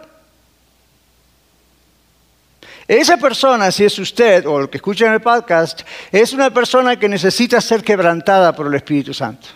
Esa 2.87 3.17
persona, 3.17 3.71
si 3.71 3.85
es 3.85 3.97
usted 3.99 4.45
o 4.45 4.59
el 4.59 4.69
que 4.69 4.77
escucha 4.77 5.05
en 5.07 5.13
el 5.13 5.21
podcast, 5.21 5.81
es 6.11 6.33
una 6.33 6.53
persona 6.53 6.97
que 6.97 7.07
necesita 7.07 7.61
ser 7.61 7.83
quebrantada 7.83 8.53
por 8.53 8.67
el 8.67 8.73
Espíritu 8.75 9.13
Santo. 9.13 9.47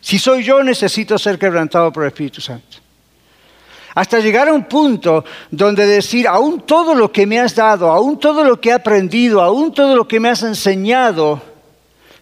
Si 0.00 0.18
soy 0.18 0.42
yo, 0.42 0.62
necesito 0.62 1.18
ser 1.18 1.38
quebrantado 1.38 1.92
por 1.92 2.02
el 2.02 2.08
Espíritu 2.08 2.40
Santo. 2.40 2.78
Hasta 3.94 4.20
llegar 4.20 4.48
a 4.48 4.52
un 4.52 4.64
punto 4.64 5.24
donde 5.50 5.86
decir, 5.86 6.28
aún 6.28 6.60
todo 6.60 6.94
lo 6.94 7.10
que 7.10 7.26
me 7.26 7.40
has 7.40 7.54
dado, 7.54 7.90
aún 7.90 8.18
todo 8.18 8.44
lo 8.44 8.60
que 8.60 8.70
he 8.70 8.72
aprendido, 8.72 9.40
aún 9.40 9.74
todo 9.74 9.96
lo 9.96 10.06
que 10.06 10.20
me 10.20 10.28
has 10.28 10.42
enseñado, 10.42 11.42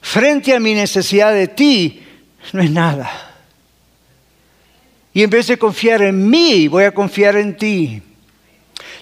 frente 0.00 0.54
a 0.54 0.60
mi 0.60 0.74
necesidad 0.74 1.32
de 1.32 1.48
ti, 1.48 2.02
no 2.52 2.62
es 2.62 2.70
nada. 2.70 3.10
Y 5.12 5.22
en 5.22 5.30
vez 5.30 5.48
de 5.48 5.58
confiar 5.58 6.02
en 6.02 6.28
mí, 6.28 6.68
voy 6.68 6.84
a 6.84 6.92
confiar 6.92 7.36
en 7.36 7.56
ti. 7.56 8.02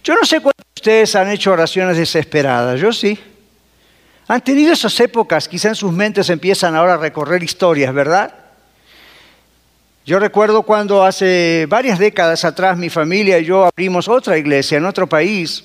Yo 0.02 0.14
no 0.14 0.24
sé 0.24 0.40
cuántos 0.40 0.64
de 0.64 0.80
ustedes 0.80 1.14
han 1.14 1.30
hecho 1.30 1.52
oraciones 1.52 1.96
desesperadas? 1.96 2.80
Yo 2.80 2.92
sí. 2.92 3.18
Han 4.28 4.40
tenido 4.40 4.72
esas 4.72 4.98
épocas, 4.98 5.46
quizá 5.46 5.68
en 5.68 5.74
sus 5.76 5.92
mentes 5.92 6.30
empiezan 6.30 6.74
ahora 6.74 6.94
a 6.94 6.96
recorrer 6.96 7.42
historias, 7.42 7.94
¿verdad? 7.94 8.45
Yo 10.06 10.20
recuerdo 10.20 10.62
cuando 10.62 11.04
hace 11.04 11.66
varias 11.68 11.98
décadas 11.98 12.44
atrás 12.44 12.78
mi 12.78 12.88
familia 12.88 13.40
y 13.40 13.44
yo 13.44 13.64
abrimos 13.64 14.06
otra 14.06 14.38
iglesia 14.38 14.78
en 14.78 14.86
otro 14.86 15.08
país 15.08 15.64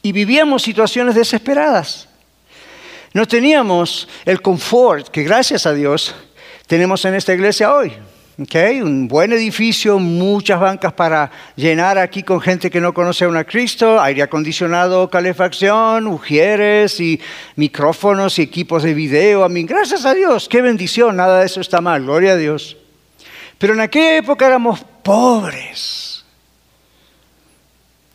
y 0.00 0.10
vivíamos 0.10 0.62
situaciones 0.62 1.14
desesperadas. 1.14 2.08
No 3.12 3.28
teníamos 3.28 4.08
el 4.24 4.40
confort 4.40 5.08
que 5.08 5.22
gracias 5.22 5.66
a 5.66 5.74
Dios 5.74 6.14
tenemos 6.66 7.04
en 7.04 7.14
esta 7.14 7.34
iglesia 7.34 7.74
hoy. 7.74 7.92
Okay, 8.40 8.80
un 8.80 9.06
buen 9.06 9.34
edificio, 9.34 9.98
muchas 9.98 10.58
bancas 10.58 10.94
para 10.94 11.30
llenar 11.56 11.98
aquí 11.98 12.22
con 12.22 12.40
gente 12.40 12.70
que 12.70 12.80
no 12.80 12.94
conoce 12.94 13.26
a 13.26 13.44
Cristo, 13.44 14.00
aire 14.00 14.22
acondicionado, 14.22 15.10
calefacción, 15.10 16.06
ujieres 16.06 16.98
y 17.00 17.20
micrófonos 17.56 18.38
y 18.38 18.42
equipos 18.42 18.82
de 18.82 18.94
video. 18.94 19.44
A 19.44 19.50
mí, 19.50 19.64
gracias 19.64 20.06
a 20.06 20.14
Dios, 20.14 20.48
qué 20.48 20.62
bendición, 20.62 21.16
nada 21.16 21.40
de 21.40 21.44
eso 21.44 21.60
está 21.60 21.82
mal, 21.82 22.02
gloria 22.04 22.32
a 22.32 22.36
Dios. 22.36 22.79
Pero 23.60 23.74
en 23.74 23.80
aquella 23.80 24.16
época 24.16 24.46
éramos 24.46 24.80
pobres. 25.02 26.24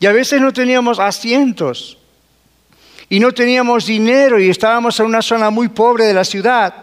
Y 0.00 0.06
a 0.06 0.12
veces 0.12 0.40
no 0.40 0.52
teníamos 0.52 0.98
asientos. 0.98 1.98
Y 3.08 3.20
no 3.20 3.30
teníamos 3.30 3.86
dinero 3.86 4.40
y 4.40 4.50
estábamos 4.50 4.98
en 4.98 5.06
una 5.06 5.22
zona 5.22 5.50
muy 5.50 5.68
pobre 5.68 6.06
de 6.06 6.14
la 6.14 6.24
ciudad. 6.24 6.74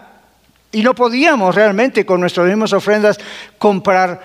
Y 0.72 0.82
no 0.82 0.96
podíamos 0.96 1.54
realmente 1.54 2.06
con 2.06 2.22
nuestras 2.22 2.48
mismas 2.48 2.72
ofrendas 2.72 3.20
comprar 3.58 4.24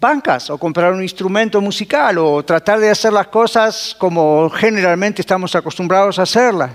bancas 0.00 0.50
o 0.50 0.56
comprar 0.56 0.92
un 0.92 1.02
instrumento 1.02 1.60
musical 1.60 2.18
o 2.18 2.44
tratar 2.44 2.78
de 2.78 2.90
hacer 2.90 3.12
las 3.12 3.26
cosas 3.26 3.96
como 3.98 4.50
generalmente 4.50 5.20
estamos 5.20 5.52
acostumbrados 5.56 6.20
a 6.20 6.22
hacerlas. 6.22 6.70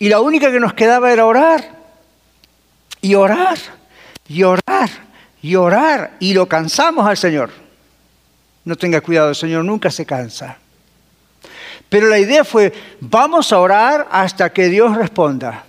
Y 0.00 0.08
la 0.08 0.18
única 0.18 0.50
que 0.50 0.58
nos 0.58 0.74
quedaba 0.74 1.12
era 1.12 1.26
orar. 1.26 1.78
Y 3.00 3.14
orar. 3.14 3.56
Y 4.26 4.42
orar 4.42 5.09
y 5.42 5.54
orar 5.54 6.12
y 6.20 6.34
lo 6.34 6.46
cansamos 6.46 7.06
al 7.06 7.16
Señor. 7.16 7.50
No 8.64 8.76
tenga 8.76 9.00
cuidado, 9.00 9.30
el 9.30 9.34
Señor 9.34 9.64
nunca 9.64 9.90
se 9.90 10.04
cansa. 10.04 10.58
Pero 11.88 12.08
la 12.08 12.18
idea 12.18 12.44
fue, 12.44 12.72
vamos 13.00 13.52
a 13.52 13.58
orar 13.58 14.08
hasta 14.10 14.52
que 14.52 14.68
Dios 14.68 14.96
responda. 14.96 15.64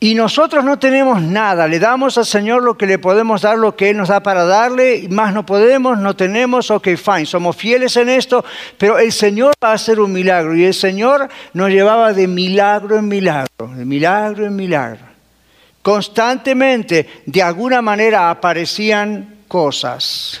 Y 0.00 0.14
nosotros 0.14 0.64
no 0.64 0.78
tenemos 0.78 1.20
nada, 1.20 1.66
le 1.66 1.80
damos 1.80 2.16
al 2.18 2.24
Señor 2.24 2.62
lo 2.62 2.78
que 2.78 2.86
le 2.86 3.00
podemos 3.00 3.42
dar, 3.42 3.58
lo 3.58 3.74
que 3.74 3.90
Él 3.90 3.96
nos 3.96 4.08
da 4.08 4.20
para 4.20 4.44
darle, 4.44 5.08
más 5.10 5.34
no 5.34 5.44
podemos, 5.44 5.98
no 5.98 6.14
tenemos, 6.14 6.70
ok, 6.70 6.90
fine, 6.96 7.26
somos 7.26 7.56
fieles 7.56 7.96
en 7.96 8.08
esto, 8.08 8.44
pero 8.78 8.98
el 8.98 9.10
Señor 9.10 9.54
va 9.62 9.70
a 9.70 9.74
hacer 9.74 9.98
un 9.98 10.12
milagro 10.12 10.54
y 10.54 10.64
el 10.64 10.74
Señor 10.74 11.28
nos 11.52 11.70
llevaba 11.70 12.12
de 12.12 12.28
milagro 12.28 12.96
en 12.96 13.08
milagro, 13.08 13.72
de 13.74 13.84
milagro 13.84 14.46
en 14.46 14.54
milagro. 14.54 15.07
Constantemente, 15.82 17.22
de 17.26 17.42
alguna 17.42 17.80
manera, 17.82 18.30
aparecían 18.30 19.38
cosas. 19.48 20.40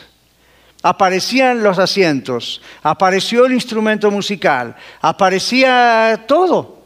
Aparecían 0.82 1.62
los 1.62 1.78
asientos, 1.78 2.62
apareció 2.82 3.46
el 3.46 3.52
instrumento 3.52 4.10
musical, 4.12 4.76
aparecía 5.00 6.24
todo. 6.28 6.82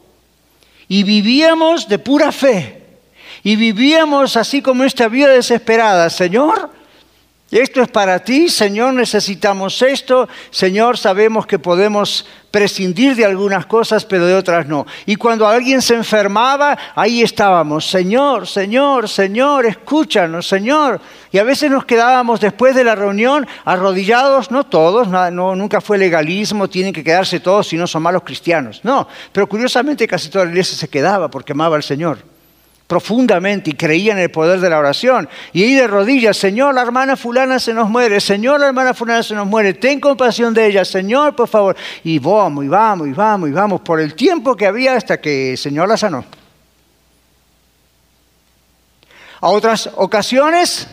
Y 0.87 1.03
vivíamos 1.03 1.87
de 1.87 1.99
pura 1.99 2.31
fe. 2.31 2.81
Y 3.43 3.55
vivíamos 3.55 4.35
así 4.35 4.61
como 4.61 4.83
esta 4.83 5.07
vida 5.07 5.27
desesperada. 5.27 6.09
Señor, 6.09 6.71
esto 7.59 7.81
es 7.81 7.87
para 7.87 8.23
ti, 8.23 8.49
Señor, 8.49 8.93
necesitamos 8.93 9.81
esto, 9.81 10.27
Señor, 10.49 10.97
sabemos 10.97 11.45
que 11.45 11.59
podemos 11.59 12.25
prescindir 12.49 13.15
de 13.15 13.25
algunas 13.25 13.65
cosas, 13.65 14.05
pero 14.05 14.25
de 14.27 14.35
otras 14.35 14.67
no. 14.67 14.85
Y 15.05 15.15
cuando 15.15 15.47
alguien 15.47 15.81
se 15.81 15.95
enfermaba, 15.95 16.77
ahí 16.95 17.21
estábamos, 17.21 17.89
Señor, 17.89 18.47
Señor, 18.47 19.09
Señor, 19.09 19.65
escúchanos, 19.65 20.47
Señor. 20.47 21.01
Y 21.31 21.39
a 21.39 21.43
veces 21.43 21.71
nos 21.71 21.85
quedábamos 21.85 22.39
después 22.39 22.75
de 22.75 22.83
la 22.83 22.95
reunión 22.95 23.47
arrodillados, 23.65 24.51
no 24.51 24.65
todos, 24.65 25.07
no, 25.07 25.55
nunca 25.55 25.81
fue 25.81 25.97
legalismo, 25.97 26.67
tienen 26.67 26.93
que 26.93 27.03
quedarse 27.03 27.39
todos 27.39 27.67
si 27.67 27.75
no 27.77 27.87
son 27.87 28.03
malos 28.03 28.23
cristianos. 28.23 28.81
No, 28.83 29.07
pero 29.31 29.47
curiosamente 29.47 30.07
casi 30.07 30.29
toda 30.29 30.45
la 30.45 30.51
iglesia 30.51 30.77
se 30.77 30.87
quedaba 30.87 31.29
porque 31.29 31.53
amaba 31.53 31.75
al 31.75 31.83
Señor 31.83 32.32
profundamente 32.93 33.71
y 33.71 33.73
creía 33.73 34.11
en 34.11 34.19
el 34.19 34.29
poder 34.29 34.59
de 34.59 34.69
la 34.69 34.77
oración. 34.77 35.27
Y 35.51 35.63
ahí 35.63 35.73
de 35.73 35.87
rodillas, 35.87 36.37
Señor, 36.37 36.75
la 36.75 36.83
hermana 36.83 37.17
fulana 37.17 37.57
se 37.57 37.73
nos 37.73 37.89
muere, 37.89 38.21
Señor, 38.21 38.59
la 38.59 38.67
hermana 38.67 38.93
fulana 38.93 39.23
se 39.23 39.33
nos 39.33 39.47
muere, 39.47 39.73
ten 39.73 39.99
compasión 39.99 40.53
de 40.53 40.67
ella, 40.67 40.85
Señor, 40.85 41.35
por 41.35 41.47
favor. 41.47 41.75
Y 42.03 42.19
vamos, 42.19 42.63
y 42.63 42.67
vamos, 42.67 43.07
y 43.07 43.13
vamos, 43.13 43.49
y 43.49 43.51
vamos, 43.51 43.81
por 43.81 43.99
el 43.99 44.13
tiempo 44.13 44.55
que 44.55 44.67
había 44.67 44.95
hasta 44.95 45.19
que 45.19 45.53
el 45.53 45.57
Señor 45.57 45.87
la 45.87 45.97
sanó. 45.97 46.23
A 49.41 49.47
otras 49.47 49.89
ocasiones, 49.95 50.87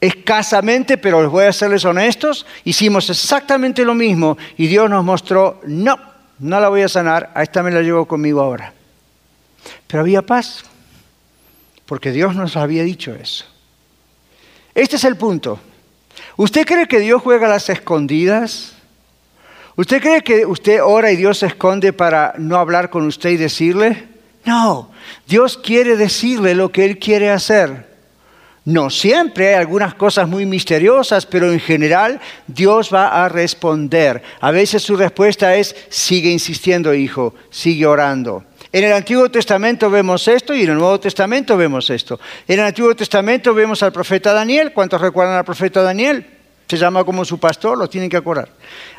escasamente, 0.00 0.98
pero 0.98 1.22
les 1.22 1.30
voy 1.30 1.44
a 1.44 1.52
serles 1.52 1.84
honestos, 1.84 2.44
hicimos 2.64 3.08
exactamente 3.08 3.84
lo 3.84 3.94
mismo 3.94 4.36
y 4.56 4.66
Dios 4.66 4.90
nos 4.90 5.04
mostró, 5.04 5.60
no, 5.64 5.96
no 6.40 6.58
la 6.58 6.68
voy 6.68 6.82
a 6.82 6.88
sanar, 6.88 7.30
a 7.36 7.44
esta 7.44 7.62
me 7.62 7.70
la 7.70 7.82
llevo 7.82 8.04
conmigo 8.04 8.40
ahora. 8.40 8.72
Pero 9.86 10.00
había 10.00 10.22
paz, 10.22 10.64
porque 11.92 12.10
Dios 12.10 12.34
nos 12.34 12.56
había 12.56 12.84
dicho 12.84 13.14
eso. 13.14 13.44
Este 14.74 14.96
es 14.96 15.04
el 15.04 15.18
punto. 15.18 15.60
¿Usted 16.38 16.64
cree 16.64 16.88
que 16.88 17.00
Dios 17.00 17.20
juega 17.20 17.48
a 17.48 17.50
las 17.50 17.68
escondidas? 17.68 18.72
¿Usted 19.76 20.00
cree 20.00 20.22
que 20.22 20.46
usted 20.46 20.82
ora 20.82 21.12
y 21.12 21.16
Dios 21.16 21.36
se 21.36 21.48
esconde 21.48 21.92
para 21.92 22.32
no 22.38 22.56
hablar 22.56 22.88
con 22.88 23.06
usted 23.06 23.28
y 23.28 23.36
decirle? 23.36 24.08
No, 24.46 24.90
Dios 25.26 25.58
quiere 25.58 25.98
decirle 25.98 26.54
lo 26.54 26.72
que 26.72 26.86
Él 26.86 26.98
quiere 26.98 27.28
hacer. 27.28 27.92
No 28.64 28.88
siempre 28.88 29.48
hay 29.48 29.54
algunas 29.56 29.92
cosas 29.94 30.26
muy 30.26 30.46
misteriosas, 30.46 31.26
pero 31.26 31.52
en 31.52 31.60
general 31.60 32.22
Dios 32.46 32.88
va 32.90 33.22
a 33.22 33.28
responder. 33.28 34.22
A 34.40 34.50
veces 34.50 34.82
su 34.82 34.96
respuesta 34.96 35.56
es, 35.56 35.76
sigue 35.90 36.30
insistiendo, 36.30 36.94
hijo, 36.94 37.34
sigue 37.50 37.84
orando. 37.84 38.46
En 38.72 38.84
el 38.84 38.92
Antiguo 38.94 39.30
Testamento 39.30 39.90
vemos 39.90 40.26
esto 40.28 40.54
y 40.54 40.62
en 40.62 40.70
el 40.70 40.78
Nuevo 40.78 40.98
Testamento 40.98 41.58
vemos 41.58 41.90
esto. 41.90 42.18
En 42.48 42.58
el 42.58 42.64
Antiguo 42.64 42.96
Testamento 42.96 43.52
vemos 43.52 43.82
al 43.82 43.92
profeta 43.92 44.32
Daniel. 44.32 44.72
¿Cuántos 44.72 44.98
recuerdan 44.98 45.36
al 45.36 45.44
profeta 45.44 45.82
Daniel? 45.82 46.26
Se 46.66 46.78
llama 46.78 47.04
como 47.04 47.22
su 47.26 47.38
pastor, 47.38 47.76
lo 47.76 47.86
tienen 47.86 48.08
que 48.08 48.16
acordar. 48.16 48.48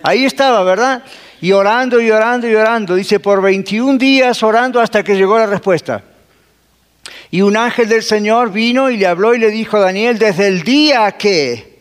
Ahí 0.04 0.26
estaba, 0.26 0.64
¿verdad? 0.64 1.04
Y 1.42 1.54
orando 1.54 2.00
y 2.00 2.12
orando 2.12 2.48
y 2.48 2.54
orando. 2.54 2.94
Dice, 2.94 3.20
por 3.20 3.42
21 3.42 3.98
días 3.98 4.44
orando 4.44 4.80
hasta 4.80 5.04
que 5.04 5.16
llegó 5.16 5.40
la 5.40 5.48
respuesta. 5.48 6.04
Y 7.32 7.42
un 7.42 7.58
ángel 7.58 7.90
del 7.90 8.04
Señor 8.04 8.52
vino 8.52 8.92
y 8.92 8.98
le 8.98 9.08
habló 9.08 9.34
y 9.34 9.40
le 9.40 9.50
dijo 9.50 9.78
a 9.78 9.80
Daniel, 9.80 10.20
desde 10.20 10.50
el 10.50 10.62
día 10.62 11.14
que, 11.14 11.80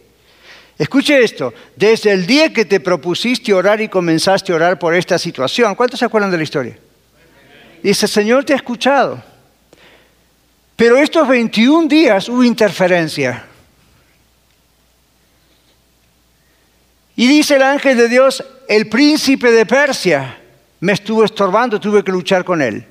escuche 0.78 1.22
esto, 1.22 1.52
desde 1.76 2.12
el 2.12 2.26
día 2.26 2.54
que 2.54 2.64
te 2.64 2.80
propusiste 2.80 3.52
orar 3.52 3.82
y 3.82 3.88
comenzaste 3.88 4.50
a 4.50 4.56
orar 4.56 4.78
por 4.78 4.94
esta 4.94 5.18
situación, 5.18 5.74
¿cuántos 5.74 5.98
se 5.98 6.06
acuerdan 6.06 6.30
de 6.30 6.38
la 6.38 6.42
historia? 6.42 6.78
Dice, 7.82 8.06
Señor 8.06 8.44
te 8.44 8.52
ha 8.52 8.56
escuchado. 8.56 9.22
Pero 10.76 10.96
estos 10.96 11.26
21 11.28 11.88
días 11.88 12.28
hubo 12.28 12.42
interferencia. 12.42 13.44
Y 17.14 17.26
dice 17.26 17.56
el 17.56 17.62
ángel 17.62 17.96
de 17.96 18.08
Dios, 18.08 18.42
el 18.68 18.88
príncipe 18.88 19.50
de 19.50 19.66
Persia 19.66 20.38
me 20.80 20.92
estuvo 20.94 21.24
estorbando, 21.24 21.78
tuve 21.78 22.02
que 22.02 22.10
luchar 22.10 22.44
con 22.44 22.62
él. 22.62 22.84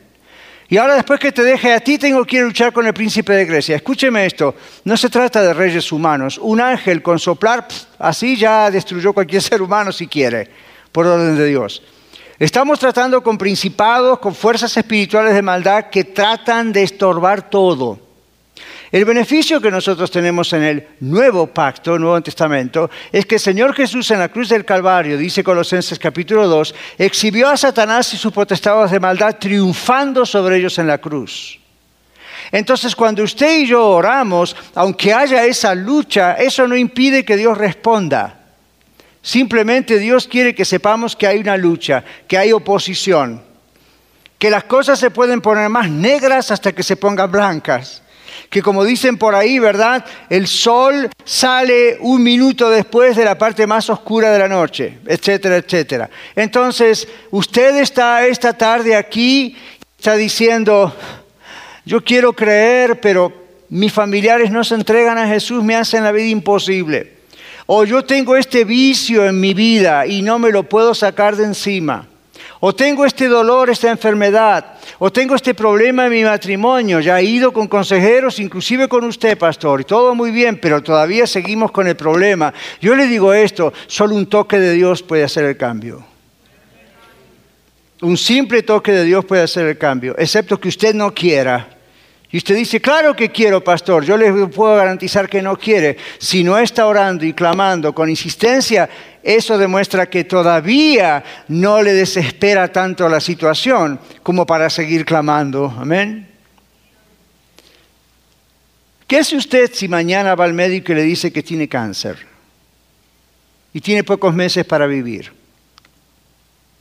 Y 0.69 0.77
ahora 0.77 0.95
después 0.95 1.19
que 1.19 1.33
te 1.33 1.43
deje 1.43 1.73
a 1.73 1.81
ti, 1.81 1.97
tengo 1.97 2.23
que 2.23 2.39
luchar 2.39 2.71
con 2.71 2.87
el 2.87 2.93
príncipe 2.93 3.33
de 3.33 3.45
Grecia. 3.45 3.75
Escúcheme 3.75 4.25
esto, 4.25 4.55
no 4.85 4.95
se 4.95 5.09
trata 5.09 5.41
de 5.41 5.53
reyes 5.53 5.91
humanos. 5.91 6.37
Un 6.37 6.61
ángel 6.61 7.01
con 7.01 7.19
soplar, 7.19 7.67
así 7.99 8.37
ya 8.37 8.71
destruyó 8.71 9.11
cualquier 9.11 9.41
ser 9.49 9.61
humano 9.61 9.91
si 9.91 10.07
quiere, 10.07 10.47
por 10.93 11.07
orden 11.07 11.35
de 11.35 11.47
Dios. 11.47 11.83
Estamos 12.41 12.79
tratando 12.79 13.21
con 13.21 13.37
principados, 13.37 14.17
con 14.17 14.33
fuerzas 14.33 14.75
espirituales 14.75 15.35
de 15.35 15.43
maldad 15.43 15.91
que 15.91 16.05
tratan 16.05 16.73
de 16.73 16.81
estorbar 16.81 17.51
todo. 17.51 17.99
El 18.91 19.05
beneficio 19.05 19.61
que 19.61 19.69
nosotros 19.69 20.09
tenemos 20.09 20.51
en 20.53 20.63
el 20.63 20.87
nuevo 21.01 21.45
pacto, 21.45 21.99
Nuevo 21.99 22.19
Testamento, 22.21 22.89
es 23.11 23.27
que 23.27 23.35
el 23.35 23.41
Señor 23.41 23.75
Jesús 23.75 24.09
en 24.09 24.17
la 24.17 24.29
cruz 24.29 24.49
del 24.49 24.65
Calvario, 24.65 25.19
dice 25.19 25.43
Colosenses 25.43 25.99
capítulo 25.99 26.47
2, 26.47 26.73
exhibió 26.97 27.47
a 27.47 27.57
Satanás 27.57 28.11
y 28.15 28.17
sus 28.17 28.33
potestados 28.33 28.89
de 28.89 28.99
maldad 28.99 29.37
triunfando 29.39 30.25
sobre 30.25 30.57
ellos 30.57 30.79
en 30.79 30.87
la 30.87 30.97
cruz. 30.97 31.59
Entonces, 32.51 32.95
cuando 32.95 33.21
usted 33.21 33.59
y 33.59 33.67
yo 33.67 33.87
oramos, 33.87 34.55
aunque 34.73 35.13
haya 35.13 35.45
esa 35.45 35.75
lucha, 35.75 36.33
eso 36.33 36.67
no 36.67 36.75
impide 36.75 37.23
que 37.23 37.37
Dios 37.37 37.55
responda. 37.55 38.40
Simplemente 39.21 39.99
Dios 39.99 40.27
quiere 40.27 40.55
que 40.55 40.65
sepamos 40.65 41.15
que 41.15 41.27
hay 41.27 41.39
una 41.39 41.55
lucha, 41.55 42.03
que 42.27 42.37
hay 42.37 42.51
oposición, 42.51 43.41
que 44.39 44.49
las 44.49 44.63
cosas 44.63 44.99
se 44.99 45.11
pueden 45.11 45.41
poner 45.41 45.69
más 45.69 45.89
negras 45.89 46.49
hasta 46.49 46.71
que 46.71 46.81
se 46.81 46.95
pongan 46.95 47.31
blancas, 47.31 48.01
que 48.49 48.63
como 48.63 48.83
dicen 48.83 49.17
por 49.17 49.35
ahí, 49.35 49.59
¿verdad? 49.59 50.03
El 50.27 50.47
sol 50.47 51.09
sale 51.23 51.97
un 51.99 52.23
minuto 52.23 52.71
después 52.71 53.15
de 53.15 53.23
la 53.23 53.37
parte 53.37 53.67
más 53.67 53.89
oscura 53.91 54.31
de 54.31 54.39
la 54.39 54.47
noche, 54.47 54.97
etcétera, 55.05 55.57
etcétera. 55.57 56.09
Entonces, 56.35 57.07
usted 57.29 57.75
está 57.77 58.25
esta 58.25 58.53
tarde 58.53 58.95
aquí, 58.95 59.55
está 59.97 60.15
diciendo, 60.15 60.95
yo 61.85 62.03
quiero 62.03 62.33
creer, 62.33 62.99
pero 62.99 63.31
mis 63.69 63.93
familiares 63.93 64.49
no 64.49 64.63
se 64.63 64.73
entregan 64.73 65.19
a 65.19 65.27
Jesús, 65.27 65.63
me 65.63 65.75
hacen 65.75 66.03
la 66.03 66.11
vida 66.11 66.27
imposible. 66.27 67.20
O 67.73 67.85
yo 67.85 68.03
tengo 68.03 68.35
este 68.35 68.65
vicio 68.65 69.25
en 69.25 69.39
mi 69.39 69.53
vida 69.53 70.05
y 70.05 70.21
no 70.21 70.37
me 70.37 70.51
lo 70.51 70.63
puedo 70.63 70.93
sacar 70.93 71.37
de 71.37 71.45
encima. 71.45 72.05
O 72.59 72.75
tengo 72.75 73.05
este 73.05 73.29
dolor, 73.29 73.69
esta 73.69 73.89
enfermedad. 73.89 74.73
O 74.99 75.09
tengo 75.09 75.35
este 75.35 75.53
problema 75.53 76.05
en 76.05 76.11
mi 76.11 76.21
matrimonio. 76.21 76.99
Ya 76.99 77.17
he 77.21 77.23
ido 77.23 77.53
con 77.53 77.69
consejeros, 77.69 78.41
inclusive 78.41 78.89
con 78.89 79.05
usted, 79.05 79.37
pastor. 79.37 79.79
Y 79.79 79.83
todo 79.85 80.13
muy 80.13 80.31
bien, 80.31 80.59
pero 80.59 80.83
todavía 80.83 81.25
seguimos 81.25 81.71
con 81.71 81.87
el 81.87 81.95
problema. 81.95 82.53
Yo 82.81 82.93
le 82.93 83.07
digo 83.07 83.33
esto, 83.33 83.71
solo 83.87 84.15
un 84.15 84.25
toque 84.25 84.59
de 84.59 84.73
Dios 84.73 85.01
puede 85.01 85.23
hacer 85.23 85.45
el 85.45 85.55
cambio. 85.55 86.03
Un 88.01 88.17
simple 88.17 88.63
toque 88.63 88.91
de 88.91 89.05
Dios 89.05 89.23
puede 89.23 89.43
hacer 89.43 89.65
el 89.65 89.77
cambio, 89.77 90.13
excepto 90.17 90.59
que 90.59 90.67
usted 90.67 90.93
no 90.93 91.13
quiera. 91.13 91.80
Y 92.31 92.37
usted 92.37 92.55
dice, 92.55 92.79
claro 92.79 93.13
que 93.13 93.29
quiero, 93.29 93.61
pastor, 93.61 94.05
yo 94.05 94.15
le 94.15 94.31
puedo 94.47 94.75
garantizar 94.77 95.27
que 95.27 95.41
no 95.41 95.57
quiere. 95.57 95.97
Si 96.17 96.45
no 96.45 96.57
está 96.57 96.85
orando 96.85 97.25
y 97.25 97.33
clamando 97.33 97.93
con 97.93 98.09
insistencia, 98.09 98.89
eso 99.21 99.57
demuestra 99.57 100.09
que 100.09 100.23
todavía 100.23 101.23
no 101.49 101.81
le 101.81 101.91
desespera 101.91 102.71
tanto 102.71 103.09
la 103.09 103.19
situación 103.19 103.99
como 104.23 104.45
para 104.45 104.69
seguir 104.69 105.03
clamando. 105.03 105.75
Amén. 105.77 106.29
¿Qué 109.07 109.17
hace 109.17 109.35
usted 109.35 109.69
si 109.73 109.89
mañana 109.89 110.33
va 110.35 110.45
al 110.45 110.53
médico 110.53 110.93
y 110.93 110.95
le 110.95 111.03
dice 111.03 111.33
que 111.33 111.43
tiene 111.43 111.67
cáncer 111.67 112.17
y 113.73 113.81
tiene 113.81 114.05
pocos 114.05 114.33
meses 114.33 114.63
para 114.63 114.87
vivir? 114.87 115.33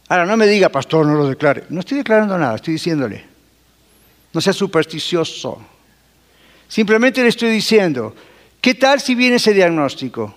Ahora, 0.06 0.26
no 0.26 0.36
me 0.36 0.46
diga, 0.46 0.68
pastor, 0.68 1.06
no 1.06 1.14
lo 1.14 1.26
declare. 1.26 1.64
No 1.70 1.80
estoy 1.80 1.98
declarando 1.98 2.38
nada, 2.38 2.54
estoy 2.54 2.74
diciéndole. 2.74 3.29
No 4.32 4.40
sea 4.40 4.52
supersticioso. 4.52 5.60
Simplemente 6.68 7.22
le 7.22 7.28
estoy 7.28 7.50
diciendo, 7.50 8.14
¿qué 8.60 8.74
tal 8.74 9.00
si 9.00 9.14
viene 9.14 9.36
ese 9.36 9.52
diagnóstico? 9.52 10.34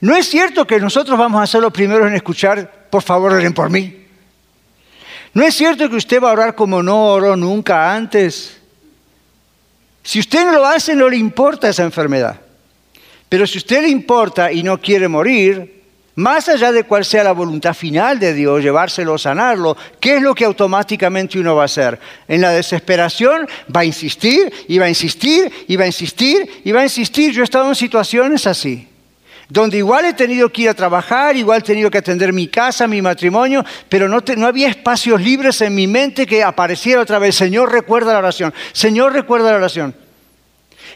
No 0.00 0.16
es 0.16 0.28
cierto 0.28 0.66
que 0.66 0.80
nosotros 0.80 1.18
vamos 1.18 1.42
a 1.42 1.46
ser 1.46 1.60
los 1.60 1.72
primeros 1.72 2.08
en 2.08 2.14
escuchar, 2.14 2.88
por 2.90 3.02
favor, 3.02 3.32
oren 3.32 3.52
por 3.52 3.70
mí. 3.70 4.06
No 5.34 5.44
es 5.44 5.54
cierto 5.54 5.88
que 5.88 5.96
usted 5.96 6.20
va 6.20 6.30
a 6.30 6.32
orar 6.32 6.54
como 6.54 6.82
no 6.82 7.12
oró 7.12 7.36
nunca 7.36 7.94
antes. 7.94 8.58
Si 10.02 10.18
usted 10.18 10.44
no 10.44 10.52
lo 10.52 10.66
hace, 10.66 10.96
no 10.96 11.08
le 11.08 11.16
importa 11.16 11.68
esa 11.68 11.84
enfermedad. 11.84 12.40
Pero 13.28 13.46
si 13.46 13.58
usted 13.58 13.82
le 13.82 13.88
importa 13.88 14.50
y 14.50 14.62
no 14.62 14.80
quiere 14.80 15.06
morir, 15.06 15.79
más 16.20 16.48
allá 16.48 16.70
de 16.70 16.84
cuál 16.84 17.04
sea 17.04 17.24
la 17.24 17.32
voluntad 17.32 17.72
final 17.72 18.18
de 18.18 18.34
Dios, 18.34 18.62
llevárselo, 18.62 19.16
sanarlo, 19.16 19.76
¿qué 19.98 20.16
es 20.16 20.22
lo 20.22 20.34
que 20.34 20.44
automáticamente 20.44 21.38
uno 21.38 21.56
va 21.56 21.62
a 21.62 21.64
hacer? 21.64 21.98
En 22.28 22.42
la 22.42 22.50
desesperación 22.50 23.48
va 23.74 23.80
a 23.80 23.84
insistir 23.86 24.52
y 24.68 24.78
va 24.78 24.84
a 24.84 24.88
insistir 24.90 25.50
y 25.66 25.76
va 25.76 25.84
a 25.84 25.86
insistir 25.86 26.60
y 26.62 26.72
va 26.72 26.80
a 26.80 26.84
insistir. 26.84 27.32
Yo 27.32 27.40
he 27.40 27.44
estado 27.44 27.68
en 27.68 27.74
situaciones 27.74 28.46
así, 28.46 28.86
donde 29.48 29.78
igual 29.78 30.04
he 30.04 30.12
tenido 30.12 30.50
que 30.50 30.62
ir 30.62 30.68
a 30.68 30.74
trabajar, 30.74 31.36
igual 31.36 31.60
he 31.60 31.64
tenido 31.64 31.90
que 31.90 31.98
atender 31.98 32.34
mi 32.34 32.48
casa, 32.48 32.86
mi 32.86 33.00
matrimonio, 33.00 33.64
pero 33.88 34.06
no, 34.06 34.22
no 34.36 34.46
había 34.46 34.68
espacios 34.68 35.22
libres 35.22 35.60
en 35.62 35.74
mi 35.74 35.86
mente 35.86 36.26
que 36.26 36.44
apareciera 36.44 37.00
otra 37.00 37.18
vez, 37.18 37.34
Señor 37.34 37.72
recuerda 37.72 38.12
la 38.12 38.18
oración, 38.18 38.52
Señor 38.72 39.14
recuerda 39.14 39.50
la 39.52 39.56
oración. 39.56 39.94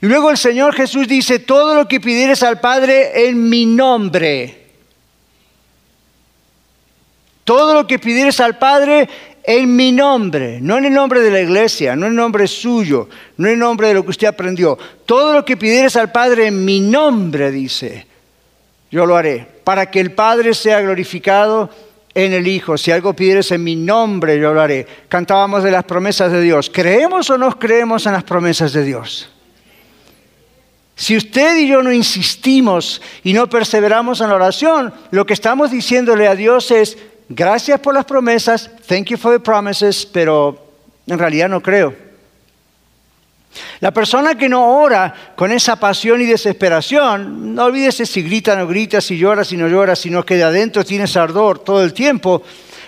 Y 0.02 0.06
luego 0.06 0.30
el 0.30 0.36
Señor 0.36 0.74
Jesús 0.74 1.08
dice, 1.08 1.38
todo 1.38 1.74
lo 1.74 1.88
que 1.88 1.98
pidieres 1.98 2.42
al 2.42 2.60
Padre 2.60 3.26
en 3.28 3.48
mi 3.48 3.64
nombre 3.64 4.63
todo 7.44 7.74
lo 7.74 7.86
que 7.86 7.98
pidieres 7.98 8.40
al 8.40 8.58
Padre 8.58 9.08
en 9.44 9.76
mi 9.76 9.92
nombre, 9.92 10.58
no 10.60 10.78
en 10.78 10.86
el 10.86 10.92
nombre 10.94 11.20
de 11.20 11.30
la 11.30 11.40
iglesia, 11.40 11.94
no 11.94 12.06
en 12.06 12.12
el 12.12 12.16
nombre 12.16 12.46
suyo, 12.46 13.08
no 13.36 13.46
en 13.46 13.54
el 13.54 13.58
nombre 13.58 13.88
de 13.88 13.94
lo 13.94 14.02
que 14.02 14.10
usted 14.10 14.26
aprendió. 14.26 14.78
Todo 15.04 15.34
lo 15.34 15.44
que 15.44 15.58
pidieres 15.58 15.96
al 15.96 16.10
Padre 16.10 16.46
en 16.46 16.64
mi 16.64 16.80
nombre, 16.80 17.50
dice, 17.50 18.06
yo 18.90 19.04
lo 19.04 19.16
haré, 19.16 19.46
para 19.64 19.90
que 19.90 20.00
el 20.00 20.12
Padre 20.12 20.54
sea 20.54 20.80
glorificado 20.80 21.68
en 22.14 22.32
el 22.32 22.46
Hijo. 22.46 22.78
Si 22.78 22.90
algo 22.90 23.14
pidieres 23.14 23.50
en 23.50 23.62
mi 23.62 23.76
nombre, 23.76 24.38
yo 24.38 24.54
lo 24.54 24.62
haré. 24.62 24.86
Cantábamos 25.08 25.62
de 25.62 25.70
las 25.70 25.84
promesas 25.84 26.32
de 26.32 26.40
Dios. 26.40 26.70
¿Creemos 26.72 27.28
o 27.28 27.36
no 27.36 27.58
creemos 27.58 28.06
en 28.06 28.12
las 28.12 28.24
promesas 28.24 28.72
de 28.72 28.84
Dios? 28.84 29.28
Si 30.96 31.16
usted 31.16 31.58
y 31.58 31.66
yo 31.66 31.82
no 31.82 31.92
insistimos 31.92 33.02
y 33.24 33.32
no 33.32 33.48
perseveramos 33.48 34.20
en 34.20 34.28
la 34.28 34.36
oración, 34.36 34.94
lo 35.10 35.26
que 35.26 35.34
estamos 35.34 35.72
diciéndole 35.72 36.28
a 36.28 36.36
Dios 36.36 36.70
es, 36.70 36.96
gracias 37.28 37.80
por 37.80 37.94
las 37.94 38.04
promesas, 38.04 38.70
thank 38.86 39.06
you 39.06 39.16
for 39.16 39.32
the 39.32 39.40
promises, 39.40 40.06
pero 40.06 40.58
en 41.06 41.18
realidad 41.18 41.48
no 41.48 41.60
creo. 41.60 41.94
La 43.80 43.92
persona 43.92 44.36
que 44.36 44.48
no 44.48 44.80
ora 44.80 45.14
con 45.36 45.52
esa 45.52 45.76
pasión 45.76 46.20
y 46.20 46.26
desesperación, 46.26 47.54
no 47.54 47.64
olvídese 47.64 48.06
si 48.06 48.22
grita, 48.22 48.56
no 48.56 48.66
grita, 48.66 49.00
si 49.00 49.16
llora, 49.16 49.44
si 49.44 49.56
no 49.56 49.68
llora, 49.68 49.94
sino 49.94 50.24
que 50.24 50.36
de 50.36 50.44
adentro 50.44 50.84
tiene 50.84 51.06
ardor 51.14 51.58
todo 51.60 51.84
el 51.84 51.92
tiempo. 51.92 52.42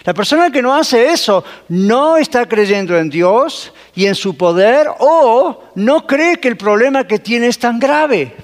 La 0.04 0.14
persona 0.14 0.50
que 0.50 0.62
no 0.62 0.74
hace 0.74 1.10
eso 1.10 1.44
no 1.68 2.16
está 2.16 2.46
creyendo 2.48 2.96
en 2.96 3.10
Dios 3.10 3.72
y 3.94 4.06
en 4.06 4.14
su 4.14 4.36
poder 4.36 4.88
o 5.00 5.64
no 5.74 6.06
cree 6.06 6.38
que 6.38 6.48
el 6.48 6.56
problema 6.56 7.06
que 7.06 7.18
tiene 7.18 7.48
es 7.48 7.58
tan 7.58 7.78
grave. 7.78 8.34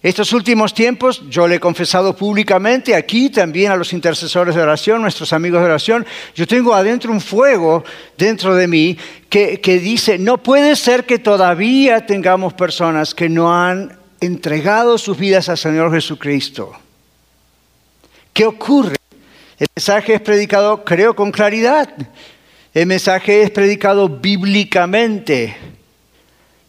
Estos 0.00 0.32
últimos 0.32 0.74
tiempos 0.74 1.22
yo 1.28 1.48
le 1.48 1.56
he 1.56 1.60
confesado 1.60 2.14
públicamente 2.14 2.94
aquí 2.94 3.30
también 3.30 3.72
a 3.72 3.76
los 3.76 3.92
intercesores 3.92 4.54
de 4.54 4.62
oración, 4.62 5.02
nuestros 5.02 5.32
amigos 5.32 5.60
de 5.60 5.66
oración, 5.66 6.06
yo 6.36 6.46
tengo 6.46 6.72
adentro 6.72 7.10
un 7.10 7.20
fuego 7.20 7.82
dentro 8.16 8.54
de 8.54 8.68
mí 8.68 8.96
que, 9.28 9.60
que 9.60 9.80
dice, 9.80 10.16
no 10.16 10.38
puede 10.38 10.76
ser 10.76 11.04
que 11.04 11.18
todavía 11.18 12.06
tengamos 12.06 12.54
personas 12.54 13.12
que 13.12 13.28
no 13.28 13.52
han 13.52 13.98
entregado 14.20 14.98
sus 14.98 15.18
vidas 15.18 15.48
al 15.48 15.58
Señor 15.58 15.92
Jesucristo. 15.92 16.72
¿Qué 18.32 18.46
ocurre? 18.46 18.96
El 19.58 19.66
mensaje 19.74 20.14
es 20.14 20.20
predicado, 20.20 20.84
creo, 20.84 21.16
con 21.16 21.32
claridad. 21.32 21.92
El 22.72 22.86
mensaje 22.86 23.42
es 23.42 23.50
predicado 23.50 24.08
bíblicamente. 24.08 25.56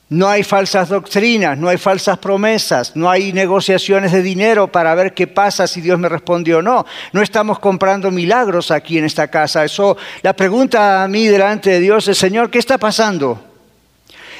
No 0.09 0.27
hay 0.27 0.41
falsas 0.41 0.89
doctrinas, 0.89 1.55
no 1.55 1.69
hay 1.69 1.77
falsas 1.77 2.17
promesas, 2.17 2.95
no 2.95 3.11
hay 3.11 3.31
negociaciones 3.31 4.11
de 4.11 4.23
dinero 4.23 4.67
para 4.67 4.95
ver 4.95 5.13
qué 5.13 5.27
pasa 5.27 5.67
si 5.67 5.81
Dios 5.81 5.99
me 5.99 6.09
responde 6.09 6.55
o 6.55 6.63
no. 6.63 6.83
No 7.13 7.21
estamos 7.21 7.59
comprando 7.59 8.09
milagros 8.09 8.71
aquí 8.71 8.97
en 8.97 9.05
esta 9.05 9.27
casa. 9.27 9.63
Eso, 9.63 9.97
la 10.23 10.33
pregunta 10.33 11.03
a 11.03 11.07
mí 11.07 11.27
delante 11.27 11.69
de 11.69 11.79
Dios 11.79 12.07
es, 12.07 12.17
Señor, 12.17 12.49
¿qué 12.49 12.57
está 12.57 12.79
pasando? 12.79 13.39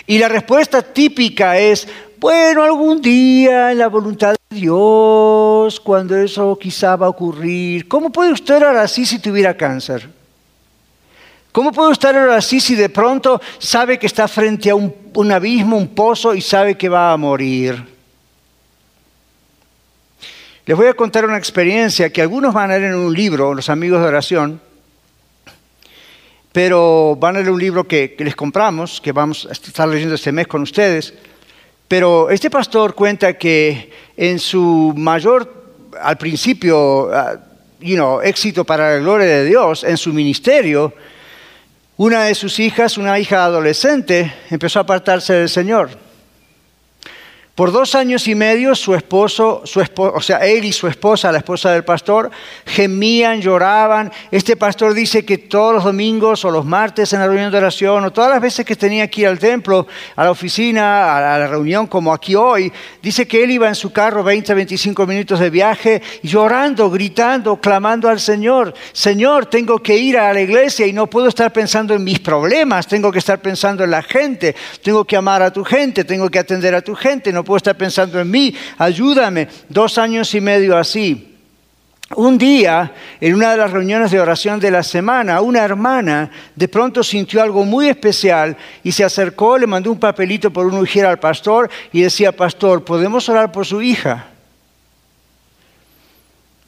Y 0.08 0.18
la 0.18 0.28
respuesta 0.28 0.82
típica 0.82 1.60
es, 1.60 1.88
bueno, 2.18 2.64
algún 2.64 3.00
día 3.00 3.72
en 3.72 3.78
la 3.78 3.90
voluntad 3.90 4.34
de 4.50 4.56
Dios, 4.58 5.80
cuando 5.82 6.18
eso 6.18 6.58
quizá 6.60 6.96
va 6.96 7.06
a 7.06 7.10
ocurrir. 7.10 7.88
¿Cómo 7.88 8.12
puede 8.12 8.32
usted 8.32 8.56
orar 8.56 8.78
así 8.78 9.06
si 9.06 9.20
tuviera 9.20 9.56
cáncer? 9.56 10.19
¿Cómo 11.52 11.72
puede 11.72 11.92
usted 11.92 12.10
orar 12.10 12.30
así 12.30 12.60
si 12.60 12.76
de 12.76 12.90
pronto 12.90 13.42
sabe 13.58 13.98
que 13.98 14.06
está 14.06 14.28
frente 14.28 14.70
a 14.70 14.76
un, 14.76 15.32
abismo, 15.32 15.78
un 15.78 15.88
pozo 15.96 16.36
y 16.36 16.42
sabe 16.42 16.78
que 16.78 16.90
va 16.90 17.12
a 17.12 17.18
morir? 17.18 17.84
Les 20.66 20.78
voy 20.78 20.86
a 20.86 20.94
contar 20.94 21.26
una 21.26 21.38
experiencia 21.38 22.12
que 22.12 22.22
algunos 22.22 22.54
van 22.54 22.70
a 22.70 22.78
leer 22.78 22.92
en 22.92 23.00
un 23.00 23.14
libro, 23.14 23.56
los 23.56 23.70
amigos 23.70 24.00
de 24.00 24.08
oración, 24.08 24.62
pero 26.52 27.16
van 27.20 27.36
a 27.36 27.40
leer 27.40 27.52
un 27.52 27.60
libro 27.60 27.88
que, 27.88 28.16
les 28.20 28.36
compramos, 28.36 29.02
que 29.02 29.12
vamos 29.12 29.48
a 29.50 29.54
estar 29.54 29.88
leyendo 29.88 30.14
este 30.14 30.32
mes 30.32 30.46
con 30.46 30.62
ustedes. 30.62 31.16
Pero 31.88 32.30
este 32.30 32.52
pastor 32.52 32.94
cuenta 32.94 33.36
que 33.40 33.92
en 34.16 34.38
su 34.38 34.94
mayor, 34.96 35.52
al 36.00 36.20
principio, 36.20 37.08
uh, 37.08 38.20
éxito 38.22 38.64
para 38.64 38.92
la 38.92 39.00
gloria 39.00 39.26
de 39.26 39.46
Dios, 39.46 39.84
en 39.84 39.98
su 39.98 40.14
ministerio, 40.14 40.94
una 42.00 42.24
de 42.24 42.34
sus 42.34 42.62
hijas, 42.62 42.98
una 42.98 43.20
hija 43.20 43.44
adolescente, 43.44 44.34
empezó 44.50 44.80
a 44.80 44.84
apartarse 44.84 45.34
del 45.34 45.50
Señor. 45.50 45.90
Por 47.60 47.74
dos 47.74 47.94
años 47.94 48.26
y 48.30 48.36
medio 48.36 48.74
su 48.74 48.96
esposo, 48.96 49.64
su 49.66 49.82
esposo, 49.82 50.14
o 50.16 50.22
sea, 50.22 50.38
él 50.38 50.64
y 50.64 50.72
su 50.72 50.88
esposa, 50.88 51.30
la 51.30 51.40
esposa 51.40 51.74
del 51.74 51.84
pastor, 51.84 52.32
gemían, 52.66 53.42
lloraban. 53.42 54.14
Este 54.32 54.56
pastor 54.56 54.94
dice 54.94 55.26
que 55.26 55.38
todos 55.38 55.74
los 55.74 55.84
domingos 55.84 56.46
o 56.46 56.52
los 56.52 56.64
martes 56.64 57.12
en 57.12 57.20
la 57.20 57.28
reunión 57.28 57.52
de 57.52 57.58
oración 57.58 58.06
o 58.06 58.14
todas 58.14 58.30
las 58.30 58.40
veces 58.40 58.66
que 58.66 58.78
tenía 58.78 59.10
que 59.10 59.20
ir 59.20 59.28
al 59.28 59.40
templo, 59.40 59.88
a 60.16 60.24
la 60.24 60.32
oficina, 60.32 61.18
a 61.18 61.38
la 61.38 61.48
reunión 61.48 61.88
como 61.88 62.14
aquí 62.14 62.34
hoy, 62.34 62.72
dice 63.02 63.28
que 63.28 63.44
él 63.44 63.52
iba 63.52 63.68
en 63.68 63.76
su 63.76 63.92
carro 63.92 64.24
20, 64.24 64.54
25 64.54 65.06
minutos 65.06 65.42
de 65.42 65.50
viaje 65.50 66.02
llorando, 66.24 66.90
gritando, 66.90 67.58
clamando 67.58 68.08
al 68.08 68.22
Señor. 68.22 68.74
Señor, 68.94 69.48
tengo 69.48 69.80
que 69.80 69.98
ir 69.98 70.18
a 70.18 70.32
la 70.32 70.40
iglesia 70.40 70.88
y 70.88 70.94
no 70.94 71.08
puedo 71.08 71.28
estar 71.28 71.52
pensando 71.52 71.94
en 71.94 72.06
mis 72.06 72.22
problemas, 72.22 72.88
tengo 72.88 73.12
que 73.12 73.20
estar 73.20 73.42
pensando 73.42 73.84
en 73.84 73.92
la 73.92 74.02
gente, 74.02 74.56
tengo 74.82 75.04
que 75.04 75.18
amar 75.18 75.42
a 75.42 75.52
tu 75.52 75.66
gente, 75.66 76.06
tengo 76.06 76.30
que 76.30 76.40
atender 76.40 76.74
a 76.74 76.82
tu 76.82 76.96
gente, 76.96 77.34
no 77.34 77.49
puedo 77.50 77.58
estar 77.58 77.76
pensando 77.76 78.20
en 78.20 78.30
mí, 78.30 78.54
ayúdame. 78.78 79.48
Dos 79.68 79.98
años 79.98 80.36
y 80.36 80.40
medio 80.40 80.78
así. 80.78 81.36
Un 82.16 82.38
día, 82.38 82.94
en 83.20 83.34
una 83.34 83.50
de 83.50 83.58
las 83.58 83.72
reuniones 83.72 84.12
de 84.12 84.20
oración 84.20 84.60
de 84.60 84.70
la 84.70 84.84
semana, 84.84 85.42
una 85.42 85.64
hermana 85.64 86.30
de 86.56 86.68
pronto 86.68 87.02
sintió 87.02 87.42
algo 87.42 87.66
muy 87.66 87.90
especial 87.90 88.56
y 88.84 88.92
se 88.92 89.04
acercó, 89.04 89.58
le 89.58 89.66
mandó 89.66 89.92
un 89.92 90.00
papelito 90.00 90.54
por 90.54 90.68
un 90.68 90.78
ujera 90.78 91.10
al 91.10 91.18
pastor 91.18 91.72
y 91.92 92.02
decía, 92.02 92.32
pastor, 92.32 92.86
¿podemos 92.86 93.28
orar 93.30 93.52
por 93.52 93.66
su 93.66 93.82
hija? 93.82 94.28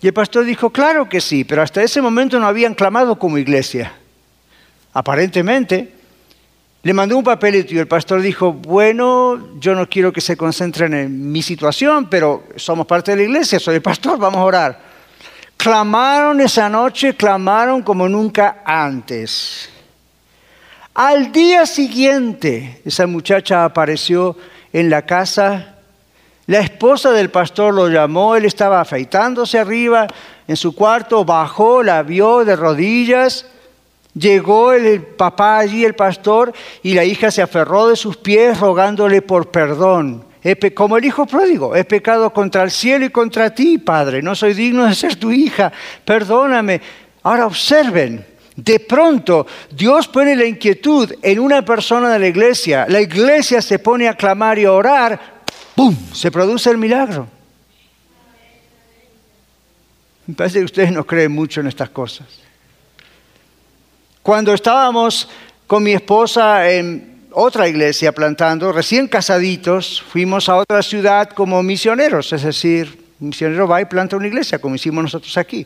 Y 0.02 0.08
el 0.08 0.14
pastor 0.14 0.46
dijo, 0.46 0.72
claro 0.72 1.08
que 1.08 1.22
sí, 1.22 1.44
pero 1.44 1.62
hasta 1.62 1.84
ese 1.84 2.02
momento 2.02 2.40
no 2.40 2.48
habían 2.48 2.74
clamado 2.74 3.20
como 3.20 3.38
iglesia. 3.38 3.94
Aparentemente, 4.94 5.94
le 6.84 6.94
mandó 6.94 7.18
un 7.18 7.24
papelito 7.24 7.76
y 7.76 7.78
el 7.78 7.88
pastor 7.88 8.22
dijo, 8.22 8.54
bueno, 8.54 9.60
yo 9.60 9.76
no 9.76 9.88
quiero 9.88 10.12
que 10.12 10.22
se 10.22 10.36
concentren 10.36 10.94
en 10.96 11.32
mi 11.32 11.44
situación, 11.44 12.10
pero 12.10 12.46
somos 12.56 12.88
parte 12.88 13.12
de 13.12 13.18
la 13.18 13.24
iglesia, 13.24 13.60
soy 13.60 13.76
el 13.76 13.82
pastor, 13.84 14.18
vamos 14.18 14.40
a 14.40 14.44
orar. 14.46 14.80
Clamaron 15.58 16.42
esa 16.42 16.70
noche, 16.70 17.16
clamaron 17.16 17.84
como 17.84 18.10
nunca 18.10 18.64
antes. 18.66 19.70
Al 20.96 21.32
día 21.32 21.68
siguiente, 21.68 22.82
esa 22.84 23.06
muchacha 23.06 23.64
apareció 23.64 24.36
en 24.74 24.90
la 24.90 25.04
casa. 25.04 25.76
La 26.48 26.62
esposa 26.62 27.12
del 27.12 27.30
pastor 27.30 27.76
lo 27.76 27.90
llamó, 27.90 28.36
él 28.36 28.46
estaba 28.46 28.82
afeitándose 28.82 29.60
arriba 29.60 30.08
en 30.48 30.58
su 30.58 30.74
cuarto, 30.74 31.24
bajó, 31.24 31.84
la 31.84 32.02
vio 32.02 32.44
de 32.44 32.56
rodillas 32.56 33.46
Llegó 34.14 34.74
el 34.74 35.02
papá 35.02 35.60
allí, 35.60 35.86
el 35.86 35.96
pastor, 35.96 36.54
y 36.84 36.94
la 36.94 37.06
hija 37.06 37.32
se 37.32 37.42
aferró 37.42 37.88
de 37.88 37.96
sus 37.96 38.18
pies 38.18 38.60
rogándole 38.60 39.22
por 39.22 39.52
perdón. 39.52 40.26
Como 40.74 40.98
el 40.98 41.06
hijo 41.06 41.26
pródigo, 41.26 41.76
he 41.76 41.84
pecado 41.86 42.34
contra 42.34 42.64
el 42.64 42.72
cielo 42.72 43.06
y 43.06 43.10
contra 43.10 43.54
ti, 43.54 43.78
Padre. 43.78 44.22
No 44.22 44.36
soy 44.36 44.54
digno 44.54 44.86
de 44.86 44.96
ser 44.96 45.16
tu 45.16 45.32
hija. 45.32 45.72
Perdóname. 46.04 46.82
Ahora 47.24 47.46
observen, 47.46 48.26
de 48.56 48.80
pronto 48.80 49.46
Dios 49.72 50.08
pone 50.08 50.36
la 50.36 50.46
inquietud 50.46 51.14
en 51.22 51.40
una 51.40 51.64
persona 51.64 52.10
de 52.10 52.20
la 52.20 52.28
iglesia. 52.28 52.86
La 52.90 53.00
iglesia 53.00 53.62
se 53.62 53.80
pone 53.80 54.08
a 54.08 54.16
clamar 54.16 54.58
y 54.58 54.66
a 54.66 54.74
orar. 54.74 55.42
¡Pum! 55.76 55.96
Se 56.12 56.32
produce 56.32 56.70
el 56.70 56.78
milagro. 56.78 57.28
Me 60.26 60.34
parece 60.34 60.60
que 60.60 60.66
ustedes 60.66 60.92
no 60.92 61.06
creen 61.06 61.32
mucho 61.32 61.62
en 61.62 61.68
estas 61.68 61.90
cosas. 61.90 62.28
Cuando 64.24 64.54
estábamos 64.54 65.28
con 65.66 65.82
mi 65.82 65.94
esposa 65.94 66.70
en 66.70 67.26
otra 67.32 67.68
iglesia 67.68 68.12
plantando, 68.12 68.72
recién 68.72 69.08
casaditos, 69.08 70.04
fuimos 70.12 70.48
a 70.48 70.58
otra 70.58 70.84
ciudad 70.84 71.30
como 71.30 71.64
misioneros, 71.64 72.32
es 72.32 72.44
decir, 72.44 73.04
un 73.20 73.30
misionero 73.30 73.68
va 73.68 73.82
y 73.82 73.86
planta 73.86 74.18
una 74.18 74.28
iglesia, 74.28 74.60
como 74.60 74.76
hicimos 74.76 75.04
nosotros 75.04 75.36
aquí. 75.38 75.66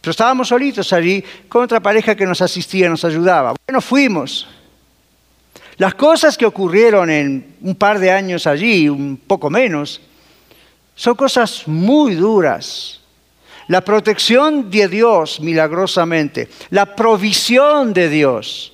Pero 0.00 0.10
estábamos 0.12 0.48
solitos 0.48 0.92
allí 0.92 1.24
con 1.48 1.64
otra 1.64 1.80
pareja 1.80 2.14
que 2.14 2.26
nos 2.26 2.40
asistía, 2.42 2.88
nos 2.88 3.04
ayudaba. 3.04 3.54
Bueno, 3.66 3.80
fuimos. 3.80 4.46
Las 5.76 5.94
cosas 5.94 6.38
que 6.38 6.46
ocurrieron 6.46 7.10
en 7.10 7.56
un 7.60 7.74
par 7.74 7.98
de 7.98 8.12
años 8.12 8.46
allí, 8.46 8.88
un 8.88 9.16
poco 9.16 9.50
menos, 9.50 10.00
son 10.94 11.16
cosas 11.16 11.66
muy 11.66 12.14
duras, 12.14 13.00
la 13.68 13.82
protección 13.82 14.70
de 14.70 14.88
Dios 14.88 15.40
milagrosamente, 15.40 16.48
la 16.70 16.94
provisión 16.94 17.92
de 17.92 18.08
Dios. 18.08 18.72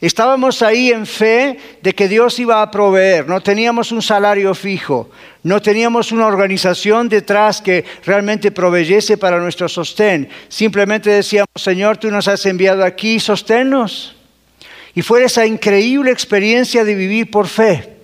Estábamos 0.00 0.60
ahí 0.60 0.90
en 0.90 1.06
fe 1.06 1.58
de 1.80 1.94
que 1.94 2.08
Dios 2.08 2.38
iba 2.38 2.60
a 2.60 2.70
proveer, 2.70 3.26
no 3.26 3.40
teníamos 3.40 3.90
un 3.90 4.02
salario 4.02 4.54
fijo, 4.54 5.08
no 5.44 5.62
teníamos 5.62 6.12
una 6.12 6.26
organización 6.26 7.08
detrás 7.08 7.62
que 7.62 7.84
realmente 8.04 8.50
proveyese 8.50 9.16
para 9.16 9.38
nuestro 9.38 9.68
sostén. 9.68 10.28
Simplemente 10.48 11.10
decíamos, 11.10 11.48
Señor, 11.56 11.96
tú 11.96 12.10
nos 12.10 12.28
has 12.28 12.44
enviado 12.44 12.84
aquí, 12.84 13.18
sosténnos. 13.18 14.14
Y 14.94 15.02
fue 15.02 15.24
esa 15.24 15.46
increíble 15.46 16.10
experiencia 16.10 16.84
de 16.84 16.94
vivir 16.94 17.30
por 17.30 17.46
fe. 17.46 17.96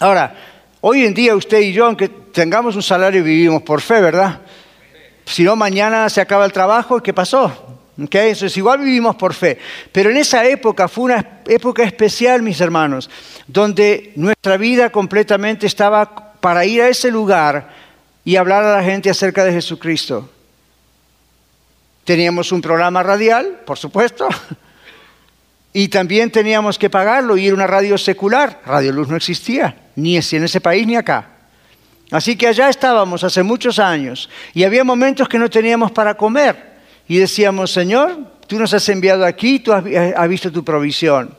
Ahora, 0.00 0.34
hoy 0.80 1.04
en 1.04 1.14
día 1.14 1.34
usted 1.34 1.60
y 1.60 1.72
yo, 1.72 1.86
aunque 1.86 2.08
tengamos 2.08 2.76
un 2.76 2.82
salario, 2.82 3.24
vivimos 3.24 3.62
por 3.62 3.80
fe, 3.80 4.00
¿verdad? 4.00 4.40
Si 5.28 5.44
no, 5.44 5.56
mañana 5.56 6.08
se 6.08 6.22
acaba 6.22 6.46
el 6.46 6.52
trabajo, 6.52 7.02
¿qué 7.02 7.12
pasó? 7.12 7.52
¿Okay? 8.02 8.30
Eso 8.30 8.46
es 8.46 8.56
igual 8.56 8.78
vivimos 8.78 9.14
por 9.16 9.34
fe. 9.34 9.58
Pero 9.92 10.10
en 10.10 10.16
esa 10.16 10.46
época 10.46 10.88
fue 10.88 11.04
una 11.04 11.40
época 11.46 11.82
especial, 11.82 12.42
mis 12.42 12.60
hermanos, 12.60 13.10
donde 13.46 14.12
nuestra 14.16 14.56
vida 14.56 14.90
completamente 14.90 15.66
estaba 15.66 16.32
para 16.40 16.64
ir 16.64 16.80
a 16.80 16.88
ese 16.88 17.10
lugar 17.10 17.68
y 18.24 18.36
hablar 18.36 18.64
a 18.64 18.76
la 18.76 18.82
gente 18.82 19.10
acerca 19.10 19.44
de 19.44 19.52
Jesucristo. 19.52 20.30
Teníamos 22.04 22.50
un 22.50 22.62
programa 22.62 23.02
radial, 23.02 23.60
por 23.66 23.76
supuesto, 23.76 24.28
y 25.74 25.88
también 25.88 26.30
teníamos 26.30 26.78
que 26.78 26.88
pagarlo 26.88 27.36
y 27.36 27.46
era 27.46 27.54
una 27.54 27.66
radio 27.66 27.98
secular. 27.98 28.62
Radio 28.64 28.92
Luz 28.92 29.08
no 29.08 29.16
existía, 29.16 29.76
ni 29.94 30.16
en 30.16 30.44
ese 30.44 30.60
país 30.62 30.86
ni 30.86 30.96
acá. 30.96 31.37
Así 32.10 32.36
que 32.36 32.46
allá 32.46 32.68
estábamos 32.68 33.22
hace 33.22 33.42
muchos 33.42 33.78
años 33.78 34.30
y 34.54 34.64
había 34.64 34.82
momentos 34.82 35.28
que 35.28 35.38
no 35.38 35.50
teníamos 35.50 35.90
para 35.90 36.14
comer 36.14 36.78
y 37.06 37.18
decíamos, 37.18 37.70
Señor, 37.70 38.18
tú 38.46 38.58
nos 38.58 38.72
has 38.72 38.88
enviado 38.88 39.24
aquí, 39.24 39.58
tú 39.58 39.72
has, 39.72 40.28
visto 40.28 40.50
tu 40.50 40.64
provisión. 40.64 41.34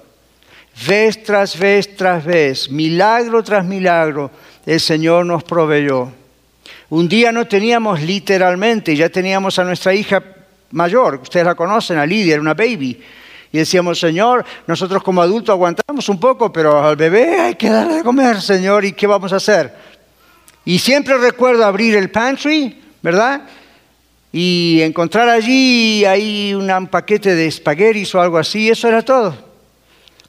Vez 0.88 1.24
tras 1.24 1.58
vez 1.58 1.96
tras 1.96 2.24
vez, 2.24 2.70
milagro 2.70 3.44
tras 3.44 3.66
milagro, 3.66 4.32
el 4.66 4.80
Señor 4.80 5.26
nos 5.26 5.44
proveyó. 5.44 6.10
Un 6.90 7.10
día 7.10 7.32
no 7.32 7.48
teníamos 7.48 8.02
literalmente, 8.02 8.96
ya 8.96 9.10
teníamos 9.10 9.58
a 9.58 9.64
nuestra 9.64 9.94
hija 9.94 10.24
mayor, 10.72 11.20
ustedes 11.22 11.46
la 11.46 11.56
conocen, 11.56 11.98
a 11.98 12.06
Lidia, 12.06 12.34
era 12.34 12.42
una 12.42 12.54
baby. 12.54 13.02
Y 13.52 13.58
decíamos, 13.58 14.00
Señor, 14.00 14.46
nosotros 14.68 15.02
como 15.02 15.24
adultos 15.24 15.54
aguantamos 15.54 16.08
un 16.10 16.20
poco, 16.20 16.54
pero 16.54 16.84
al 16.84 16.96
bebé 16.96 17.40
hay 17.40 17.56
que 17.56 17.70
darle 17.70 17.96
de 17.96 18.04
comer, 18.04 18.40
Señor, 18.42 18.86
¿y 18.86 18.94
qué 18.94 19.08
vamos 19.08 19.34
a 19.34 19.38
hacer? 19.38 19.89
Y 20.70 20.78
siempre 20.78 21.18
recuerdo 21.18 21.66
abrir 21.66 21.96
el 21.96 22.12
pantry, 22.12 22.80
¿verdad? 23.02 23.42
Y 24.32 24.82
encontrar 24.84 25.28
allí 25.28 26.06
ahí 26.06 26.54
un 26.54 26.86
paquete 26.86 27.34
de 27.34 27.48
espaguetis 27.48 28.14
o 28.14 28.22
algo 28.22 28.38
así, 28.38 28.70
eso 28.70 28.88
era 28.88 29.02
todo. 29.02 29.36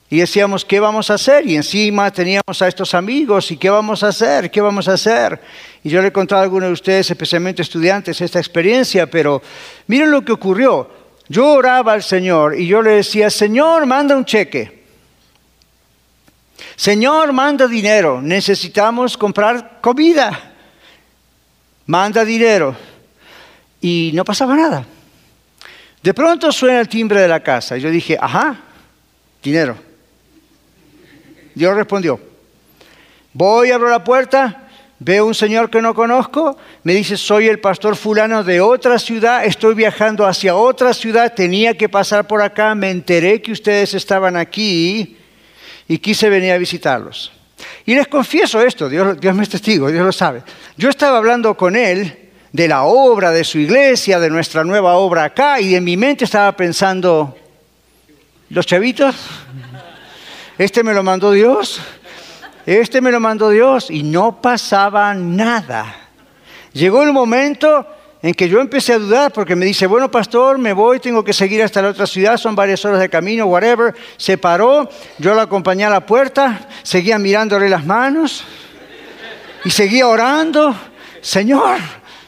Y 0.08 0.20
decíamos, 0.20 0.64
¿qué 0.64 0.80
vamos 0.80 1.10
a 1.10 1.14
hacer? 1.16 1.46
Y 1.46 1.56
encima 1.56 2.10
teníamos 2.10 2.62
a 2.62 2.68
estos 2.68 2.94
amigos, 2.94 3.50
¿y 3.50 3.58
qué 3.58 3.68
vamos 3.68 4.02
a 4.02 4.08
hacer? 4.08 4.50
¿Qué 4.50 4.62
vamos 4.62 4.88
a 4.88 4.94
hacer? 4.94 5.38
Y 5.84 5.90
yo 5.90 6.00
le 6.00 6.08
he 6.08 6.12
contado 6.12 6.40
a 6.40 6.44
algunos 6.44 6.70
de 6.70 6.72
ustedes, 6.72 7.10
especialmente 7.10 7.60
estudiantes, 7.60 8.18
esta 8.18 8.38
experiencia, 8.38 9.10
pero 9.10 9.42
miren 9.88 10.10
lo 10.10 10.24
que 10.24 10.32
ocurrió. 10.32 10.88
Yo 11.28 11.52
oraba 11.52 11.92
al 11.92 12.02
Señor 12.02 12.58
y 12.58 12.66
yo 12.66 12.80
le 12.80 12.92
decía, 12.92 13.28
Señor, 13.28 13.84
manda 13.84 14.16
un 14.16 14.24
cheque. 14.24 14.79
Señor, 16.76 17.32
manda 17.32 17.66
dinero, 17.66 18.20
necesitamos 18.22 19.16
comprar 19.16 19.80
comida. 19.80 20.52
Manda 21.86 22.24
dinero. 22.24 22.76
Y 23.80 24.12
no 24.14 24.24
pasaba 24.24 24.54
nada. 24.54 24.86
De 26.02 26.14
pronto 26.14 26.50
suena 26.52 26.80
el 26.80 26.88
timbre 26.88 27.20
de 27.20 27.28
la 27.28 27.40
casa. 27.40 27.76
Y 27.76 27.80
yo 27.80 27.90
dije, 27.90 28.16
ajá, 28.20 28.56
dinero. 29.42 29.76
Dios 31.54 31.74
respondió. 31.74 32.20
Voy, 33.32 33.70
abro 33.70 33.90
la 33.90 34.02
puerta, 34.02 34.68
veo 34.98 35.26
un 35.26 35.34
señor 35.34 35.70
que 35.70 35.80
no 35.80 35.94
conozco, 35.94 36.56
me 36.82 36.94
dice, 36.94 37.16
soy 37.16 37.48
el 37.48 37.60
pastor 37.60 37.96
fulano 37.96 38.42
de 38.42 38.60
otra 38.60 38.98
ciudad, 38.98 39.44
estoy 39.44 39.74
viajando 39.74 40.26
hacia 40.26 40.56
otra 40.56 40.92
ciudad, 40.92 41.32
tenía 41.34 41.76
que 41.76 41.88
pasar 41.88 42.26
por 42.26 42.42
acá, 42.42 42.74
me 42.74 42.90
enteré 42.90 43.40
que 43.40 43.52
ustedes 43.52 43.94
estaban 43.94 44.36
aquí 44.36 45.16
y 45.90 45.98
quise 45.98 46.30
venir 46.30 46.52
a 46.52 46.58
visitarlos. 46.58 47.32
Y 47.84 47.96
les 47.96 48.06
confieso 48.06 48.62
esto, 48.62 48.88
Dios, 48.88 49.20
Dios 49.20 49.34
me 49.34 49.42
es 49.42 49.48
testigo, 49.48 49.90
Dios 49.90 50.06
lo 50.06 50.12
sabe. 50.12 50.44
Yo 50.76 50.88
estaba 50.88 51.18
hablando 51.18 51.56
con 51.56 51.74
él 51.74 52.30
de 52.52 52.68
la 52.68 52.84
obra 52.84 53.32
de 53.32 53.42
su 53.42 53.58
iglesia, 53.58 54.20
de 54.20 54.30
nuestra 54.30 54.62
nueva 54.62 54.94
obra 54.94 55.24
acá, 55.24 55.60
y 55.60 55.74
en 55.74 55.82
mi 55.82 55.96
mente 55.96 56.26
estaba 56.26 56.56
pensando, 56.56 57.36
¿los 58.50 58.66
chavitos? 58.66 59.16
¿Este 60.58 60.84
me 60.84 60.94
lo 60.94 61.02
mandó 61.02 61.32
Dios? 61.32 61.80
Este 62.66 63.00
me 63.00 63.10
lo 63.10 63.18
mandó 63.18 63.50
Dios 63.50 63.90
y 63.90 64.04
no 64.04 64.40
pasaba 64.40 65.12
nada. 65.14 65.92
Llegó 66.72 67.02
el 67.02 67.12
momento 67.12 67.84
en 68.22 68.34
que 68.34 68.48
yo 68.48 68.60
empecé 68.60 68.92
a 68.92 68.98
dudar 68.98 69.32
porque 69.32 69.56
me 69.56 69.64
dice, 69.64 69.86
bueno, 69.86 70.10
pastor, 70.10 70.58
me 70.58 70.72
voy, 70.72 71.00
tengo 71.00 71.24
que 71.24 71.32
seguir 71.32 71.62
hasta 71.62 71.80
la 71.80 71.88
otra 71.88 72.06
ciudad, 72.06 72.36
son 72.36 72.54
varias 72.54 72.84
horas 72.84 73.00
de 73.00 73.08
camino, 73.08 73.46
whatever. 73.46 73.94
Se 74.18 74.36
paró, 74.36 74.88
yo 75.18 75.34
lo 75.34 75.40
acompañé 75.40 75.84
a 75.84 75.90
la 75.90 76.04
puerta, 76.04 76.68
seguía 76.82 77.18
mirándole 77.18 77.68
las 77.68 77.86
manos 77.86 78.44
y 79.64 79.70
seguía 79.70 80.06
orando. 80.06 80.76
Señor, 81.22 81.78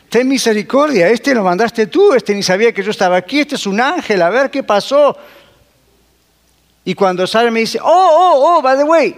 ten 0.08 0.28
misericordia, 0.28 1.08
este 1.08 1.34
lo 1.34 1.44
mandaste 1.44 1.86
tú, 1.86 2.14
este 2.14 2.34
ni 2.34 2.42
sabía 2.42 2.72
que 2.72 2.82
yo 2.82 2.90
estaba 2.90 3.16
aquí, 3.16 3.40
este 3.40 3.56
es 3.56 3.66
un 3.66 3.80
ángel, 3.80 4.22
a 4.22 4.30
ver 4.30 4.50
qué 4.50 4.62
pasó. 4.62 5.16
Y 6.84 6.94
cuando 6.94 7.26
sale 7.26 7.50
me 7.50 7.60
dice, 7.60 7.78
oh, 7.82 7.86
oh, 7.86 8.56
oh, 8.58 8.62
by 8.62 8.78
the 8.78 8.84
way. 8.84 9.14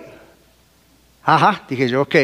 Ajá, 1.22 1.62
dije 1.68 1.88
yo, 1.88 2.02
ok. 2.02 2.16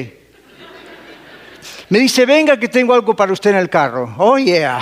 Me 1.91 1.99
dice, 1.99 2.25
venga 2.25 2.57
que 2.57 2.69
tengo 2.69 2.95
algo 2.95 3.17
para 3.17 3.33
usted 3.33 3.51
en 3.51 3.57
el 3.57 3.69
carro. 3.69 4.15
Oh, 4.17 4.39
yeah. 4.39 4.81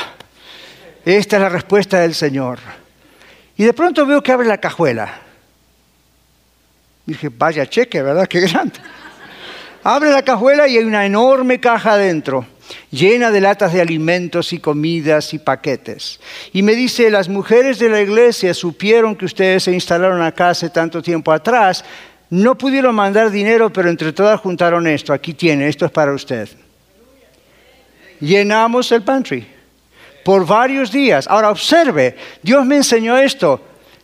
Esta 1.07 1.37
es 1.37 1.43
la 1.43 1.49
respuesta 1.49 2.01
del 2.01 2.15
Señor. 2.15 2.59
Y 3.57 3.65
de 3.65 3.73
pronto 3.73 4.05
veo 4.05 4.23
que 4.23 4.31
abre 4.31 4.47
la 4.47 4.59
cajuela. 4.59 5.23
Dije, 7.07 7.31
vaya 7.31 7.67
cheque, 7.67 8.03
¿verdad? 8.03 8.27
Qué 8.27 8.41
grande. 8.41 8.79
Abre 9.83 10.11
la 10.11 10.23
cajuela 10.23 10.69
y 10.69 10.77
hay 10.77 10.85
una 10.85 11.07
enorme 11.07 11.59
caja 11.59 11.93
adentro, 11.93 12.45
llena 12.91 13.31
de 13.31 13.41
latas 13.41 13.73
de 13.73 13.81
alimentos 13.81 14.53
y 14.53 14.59
comidas 14.59 15.33
y 15.33 15.39
paquetes. 15.39 16.21
Y 16.53 16.63
me 16.63 16.75
dice, 16.75 17.11
las 17.11 17.31
mujeres 17.31 17.79
de 17.79 17.89
la 17.89 18.03
iglesia 18.03 18.53
supieron 18.53 19.17
que 19.17 19.25
ustedes 19.25 19.63
se 19.63 19.73
instalaron 19.73 20.21
acá 20.21 20.51
hace 20.51 20.69
tanto 20.69 21.01
tiempo 21.01 21.33
atrás, 21.33 21.87
no 22.29 22.59
pudieron 22.59 22.95
mandar 22.95 23.31
dinero, 23.31 23.73
pero 23.73 23.89
entre 23.89 24.13
todas 24.13 24.39
juntaron 24.41 24.87
esto. 24.87 25.15
Aquí 25.15 25.33
tiene, 25.33 25.69
esto 25.69 25.87
es 25.87 25.91
para 25.91 26.13
usted 26.13 26.51
llenamos 28.21 28.93
el 28.93 29.03
pantry 29.03 29.47
por 30.25 30.47
varios 30.47 30.93
días. 30.93 31.27
Ahora 31.27 31.51
observe, 31.51 32.17
Dios 32.43 32.67
me 32.67 32.77
enseñó 32.77 33.17
esto. 33.17 33.61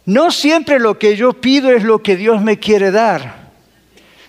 No 0.07 0.31
siempre 0.31 0.79
lo 0.79 0.99
que 0.99 1.17
yo 1.17 1.33
pido 1.35 1.71
es 1.71 1.83
lo 1.83 2.03
que 2.03 2.17
Dios 2.17 2.43
me 2.43 2.59
quiere 2.59 2.91
dar. 2.91 3.45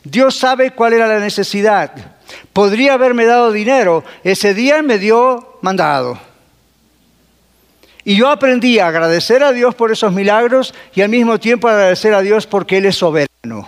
Dios 0.03 0.35
sabe 0.35 0.71
cuál 0.71 0.93
era 0.93 1.07
la 1.07 1.19
necesidad. 1.19 1.91
Podría 2.53 2.93
haberme 2.93 3.25
dado 3.25 3.51
dinero, 3.51 4.03
ese 4.23 4.53
día 4.53 4.81
me 4.81 4.99
dio 4.99 5.57
mandado. 5.61 6.19
Y 8.03 8.15
yo 8.15 8.29
aprendí 8.29 8.77
a 8.79 8.87
agradecer 8.87 9.43
a 9.43 9.51
Dios 9.51 9.73
por 9.73 9.91
esos 9.91 10.13
milagros 10.13 10.73
y 10.93 11.01
al 11.01 11.09
mismo 11.09 11.39
tiempo 11.39 11.67
agradecer 11.67 12.13
a 12.13 12.21
Dios 12.21 12.45
porque 12.45 12.77
Él 12.77 12.85
es 12.85 12.97
soberano. 12.97 13.67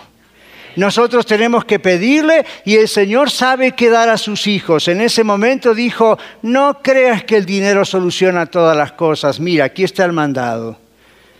Nosotros 0.78 1.26
tenemos 1.26 1.64
que 1.64 1.80
pedirle 1.80 2.46
y 2.64 2.76
el 2.76 2.86
Señor 2.86 3.32
sabe 3.32 3.72
qué 3.72 3.90
dar 3.90 4.08
a 4.08 4.16
sus 4.16 4.46
hijos. 4.46 4.86
En 4.86 5.00
ese 5.00 5.24
momento 5.24 5.74
dijo, 5.74 6.16
no 6.42 6.82
creas 6.84 7.24
que 7.24 7.36
el 7.36 7.44
dinero 7.44 7.84
soluciona 7.84 8.46
todas 8.46 8.76
las 8.76 8.92
cosas. 8.92 9.40
Mira, 9.40 9.64
aquí 9.64 9.82
está 9.82 10.04
el 10.04 10.12
mandado. 10.12 10.78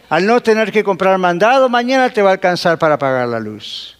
Al 0.08 0.26
no 0.26 0.42
tener 0.42 0.72
que 0.72 0.82
comprar 0.82 1.16
mandado, 1.18 1.68
mañana 1.68 2.10
te 2.10 2.20
va 2.20 2.30
a 2.30 2.32
alcanzar 2.32 2.80
para 2.80 2.98
pagar 2.98 3.28
la 3.28 3.38
luz 3.38 3.96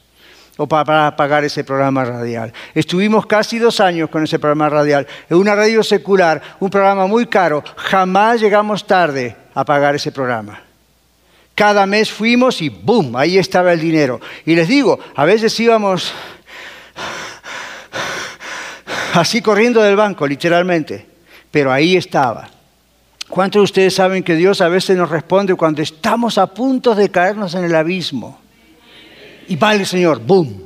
o 0.56 0.66
para 0.66 1.14
pagar 1.14 1.44
ese 1.44 1.62
programa 1.62 2.04
radial. 2.04 2.52
Estuvimos 2.74 3.24
casi 3.24 3.60
dos 3.60 3.78
años 3.78 4.10
con 4.10 4.24
ese 4.24 4.40
programa 4.40 4.68
radial, 4.68 5.06
en 5.30 5.36
una 5.36 5.54
radio 5.54 5.84
secular, 5.84 6.42
un 6.58 6.68
programa 6.68 7.06
muy 7.06 7.26
caro. 7.26 7.62
Jamás 7.76 8.40
llegamos 8.40 8.84
tarde 8.84 9.36
a 9.54 9.64
pagar 9.64 9.94
ese 9.94 10.10
programa. 10.10 10.67
Cada 11.58 11.86
mes 11.86 12.08
fuimos 12.08 12.62
y 12.62 12.68
¡boom! 12.68 13.16
Ahí 13.16 13.36
estaba 13.36 13.72
el 13.72 13.80
dinero. 13.80 14.20
Y 14.46 14.54
les 14.54 14.68
digo, 14.68 14.96
a 15.16 15.24
veces 15.24 15.58
íbamos 15.58 16.12
así 19.14 19.42
corriendo 19.42 19.82
del 19.82 19.96
banco, 19.96 20.24
literalmente, 20.24 21.04
pero 21.50 21.72
ahí 21.72 21.96
estaba. 21.96 22.48
¿Cuántos 23.28 23.58
de 23.58 23.64
ustedes 23.64 23.94
saben 23.94 24.22
que 24.22 24.36
Dios 24.36 24.60
a 24.60 24.68
veces 24.68 24.96
nos 24.96 25.10
responde 25.10 25.56
cuando 25.56 25.82
estamos 25.82 26.38
a 26.38 26.46
punto 26.46 26.94
de 26.94 27.10
caernos 27.10 27.56
en 27.56 27.64
el 27.64 27.74
abismo? 27.74 28.38
Y 29.48 29.56
va 29.56 29.74
el 29.74 29.84
Señor, 29.84 30.20
¡boom! 30.24 30.62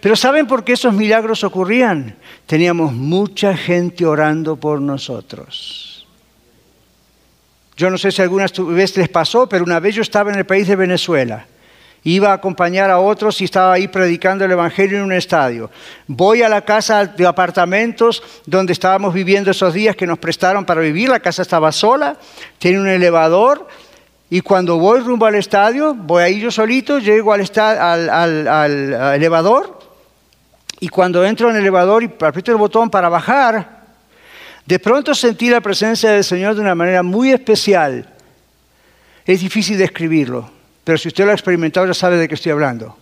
Pero 0.00 0.16
¿saben 0.16 0.48
por 0.48 0.64
qué 0.64 0.72
esos 0.72 0.92
milagros 0.92 1.44
ocurrían? 1.44 2.16
Teníamos 2.46 2.92
mucha 2.92 3.56
gente 3.56 4.04
orando 4.04 4.56
por 4.56 4.80
nosotros. 4.80 5.95
Yo 7.76 7.90
no 7.90 7.98
sé 7.98 8.10
si 8.10 8.22
alguna 8.22 8.46
vez 8.58 8.96
les 8.96 9.08
pasó, 9.08 9.48
pero 9.48 9.62
una 9.62 9.80
vez 9.80 9.94
yo 9.94 10.02
estaba 10.02 10.32
en 10.32 10.38
el 10.38 10.46
país 10.46 10.66
de 10.66 10.76
Venezuela. 10.76 11.46
Iba 12.04 12.30
a 12.30 12.34
acompañar 12.34 12.90
a 12.90 13.00
otros 13.00 13.40
y 13.40 13.44
estaba 13.44 13.72
ahí 13.72 13.88
predicando 13.88 14.44
el 14.44 14.52
Evangelio 14.52 14.98
en 14.98 15.04
un 15.04 15.12
estadio. 15.12 15.70
Voy 16.06 16.42
a 16.42 16.48
la 16.48 16.62
casa 16.62 17.04
de 17.04 17.26
apartamentos 17.26 18.22
donde 18.46 18.72
estábamos 18.72 19.12
viviendo 19.12 19.50
esos 19.50 19.74
días 19.74 19.96
que 19.96 20.06
nos 20.06 20.18
prestaron 20.18 20.64
para 20.64 20.80
vivir. 20.80 21.08
La 21.08 21.20
casa 21.20 21.42
estaba 21.42 21.72
sola, 21.72 22.16
tiene 22.58 22.80
un 22.80 22.88
elevador. 22.88 23.66
Y 24.30 24.40
cuando 24.40 24.78
voy 24.78 25.00
rumbo 25.00 25.26
al 25.26 25.34
estadio, 25.34 25.94
voy 25.94 26.22
ahí 26.22 26.40
yo 26.40 26.50
solito, 26.50 26.98
llego 26.98 27.32
al, 27.32 27.44
al 27.50 29.14
elevador. 29.16 29.78
Y 30.80 30.88
cuando 30.88 31.24
entro 31.24 31.50
en 31.50 31.56
el 31.56 31.62
elevador 31.62 32.02
y 32.04 32.06
aprieto 32.06 32.52
el 32.52 32.58
botón 32.58 32.88
para 32.88 33.08
bajar, 33.08 33.85
de 34.66 34.78
pronto 34.78 35.14
sentí 35.14 35.48
la 35.48 35.60
presencia 35.60 36.10
del 36.10 36.24
Señor 36.24 36.54
de 36.54 36.60
una 36.60 36.74
manera 36.74 37.02
muy 37.02 37.30
especial. 37.30 38.06
Es 39.24 39.40
difícil 39.40 39.78
describirlo, 39.78 40.50
pero 40.84 40.98
si 40.98 41.08
usted 41.08 41.24
lo 41.24 41.30
ha 41.30 41.34
experimentado 41.34 41.86
ya 41.86 41.94
sabe 41.94 42.16
de 42.16 42.28
qué 42.28 42.34
estoy 42.34 42.52
hablando. 42.52 42.96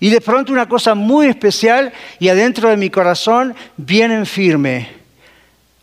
Y 0.00 0.10
de 0.10 0.20
pronto 0.20 0.52
una 0.52 0.68
cosa 0.68 0.94
muy 0.94 1.26
especial 1.26 1.92
y 2.18 2.28
adentro 2.28 2.68
de 2.68 2.76
mi 2.76 2.90
corazón, 2.90 3.54
bien 3.76 4.26
firme. 4.26 4.88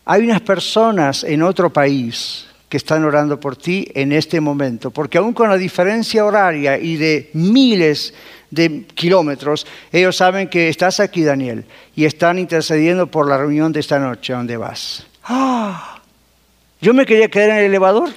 Hay 0.05 0.23
unas 0.23 0.41
personas 0.41 1.23
en 1.23 1.43
otro 1.43 1.71
país 1.71 2.47
que 2.71 2.77
están 2.77 3.03
orando 3.03 3.37
por 3.37 3.57
ti 3.57 3.91
en 3.93 4.13
este 4.13 4.39
momento, 4.39 4.91
porque 4.91 5.17
aún 5.17 5.33
con 5.33 5.49
la 5.49 5.57
diferencia 5.57 6.23
horaria 6.23 6.77
y 6.77 6.95
de 6.95 7.29
miles 7.33 8.13
de 8.49 8.85
kilómetros, 8.95 9.67
ellos 9.91 10.15
saben 10.15 10.47
que 10.47 10.69
estás 10.69 11.01
aquí, 11.01 11.21
Daniel, 11.21 11.65
y 11.97 12.05
están 12.05 12.39
intercediendo 12.39 13.07
por 13.07 13.27
la 13.27 13.37
reunión 13.37 13.73
de 13.73 13.81
esta 13.81 13.99
noche, 13.99 14.31
¿dónde 14.31 14.55
vas? 14.55 15.05
¡Ah! 15.25 15.99
Yo 16.79 16.93
me 16.93 17.05
quería 17.05 17.27
quedar 17.27 17.49
en 17.49 17.57
el 17.57 17.65
elevador. 17.65 18.09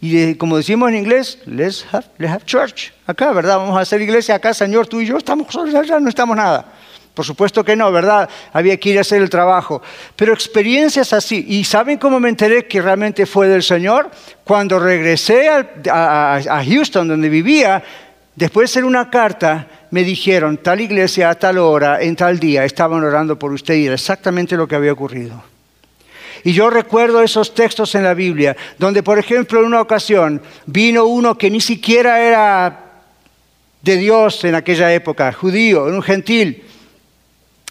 Y 0.00 0.34
como 0.36 0.56
decimos 0.56 0.88
en 0.88 0.96
inglés, 0.96 1.40
let's 1.44 1.84
have, 1.92 2.06
let's 2.16 2.32
have 2.32 2.46
church. 2.46 2.94
Acá, 3.06 3.32
¿verdad? 3.34 3.58
Vamos 3.58 3.76
a 3.76 3.82
hacer 3.82 4.00
iglesia 4.00 4.36
acá, 4.36 4.54
Señor, 4.54 4.86
tú 4.86 5.02
y 5.02 5.04
yo 5.04 5.18
estamos 5.18 5.52
solos 5.52 5.74
allá, 5.74 6.00
no 6.00 6.08
estamos 6.08 6.34
nada. 6.34 6.72
Por 7.18 7.26
supuesto 7.26 7.64
que 7.64 7.74
no, 7.74 7.90
¿verdad? 7.90 8.30
Había 8.52 8.76
que 8.76 8.90
ir 8.90 8.98
a 8.98 9.00
hacer 9.00 9.20
el 9.20 9.28
trabajo. 9.28 9.82
Pero 10.14 10.32
experiencias 10.32 11.12
así. 11.12 11.44
¿Y 11.48 11.64
saben 11.64 11.98
cómo 11.98 12.20
me 12.20 12.28
enteré 12.28 12.68
que 12.68 12.80
realmente 12.80 13.26
fue 13.26 13.48
del 13.48 13.64
Señor? 13.64 14.08
Cuando 14.44 14.78
regresé 14.78 15.48
a 15.48 16.62
Houston, 16.64 17.08
donde 17.08 17.28
vivía, 17.28 17.82
Después 18.36 18.70
de 18.70 18.72
hacer 18.72 18.84
una 18.84 19.10
carta, 19.10 19.66
me 19.90 20.04
dijeron, 20.04 20.58
tal 20.58 20.80
iglesia 20.80 21.30
a 21.30 21.34
tal 21.34 21.58
hora, 21.58 22.00
en 22.00 22.14
tal 22.14 22.38
día, 22.38 22.64
estaban 22.64 23.02
orando 23.02 23.36
por 23.36 23.52
usted 23.52 23.74
y 23.74 23.86
era 23.86 23.94
exactamente 23.94 24.56
lo 24.56 24.68
que 24.68 24.76
había 24.76 24.92
ocurrido. 24.92 25.42
Y 26.44 26.52
yo 26.52 26.70
recuerdo 26.70 27.20
esos 27.20 27.52
textos 27.52 27.96
en 27.96 28.04
la 28.04 28.14
Biblia, 28.14 28.56
donde 28.78 29.02
por 29.02 29.18
ejemplo 29.18 29.58
en 29.58 29.66
una 29.66 29.80
ocasión 29.80 30.40
vino 30.66 31.04
uno 31.06 31.36
que 31.36 31.50
ni 31.50 31.60
siquiera 31.60 32.20
era 32.20 32.84
de 33.82 33.96
Dios 33.96 34.44
en 34.44 34.54
aquella 34.54 34.92
época, 34.92 35.32
judío, 35.32 35.84
un 35.86 36.02
gentil, 36.02 36.62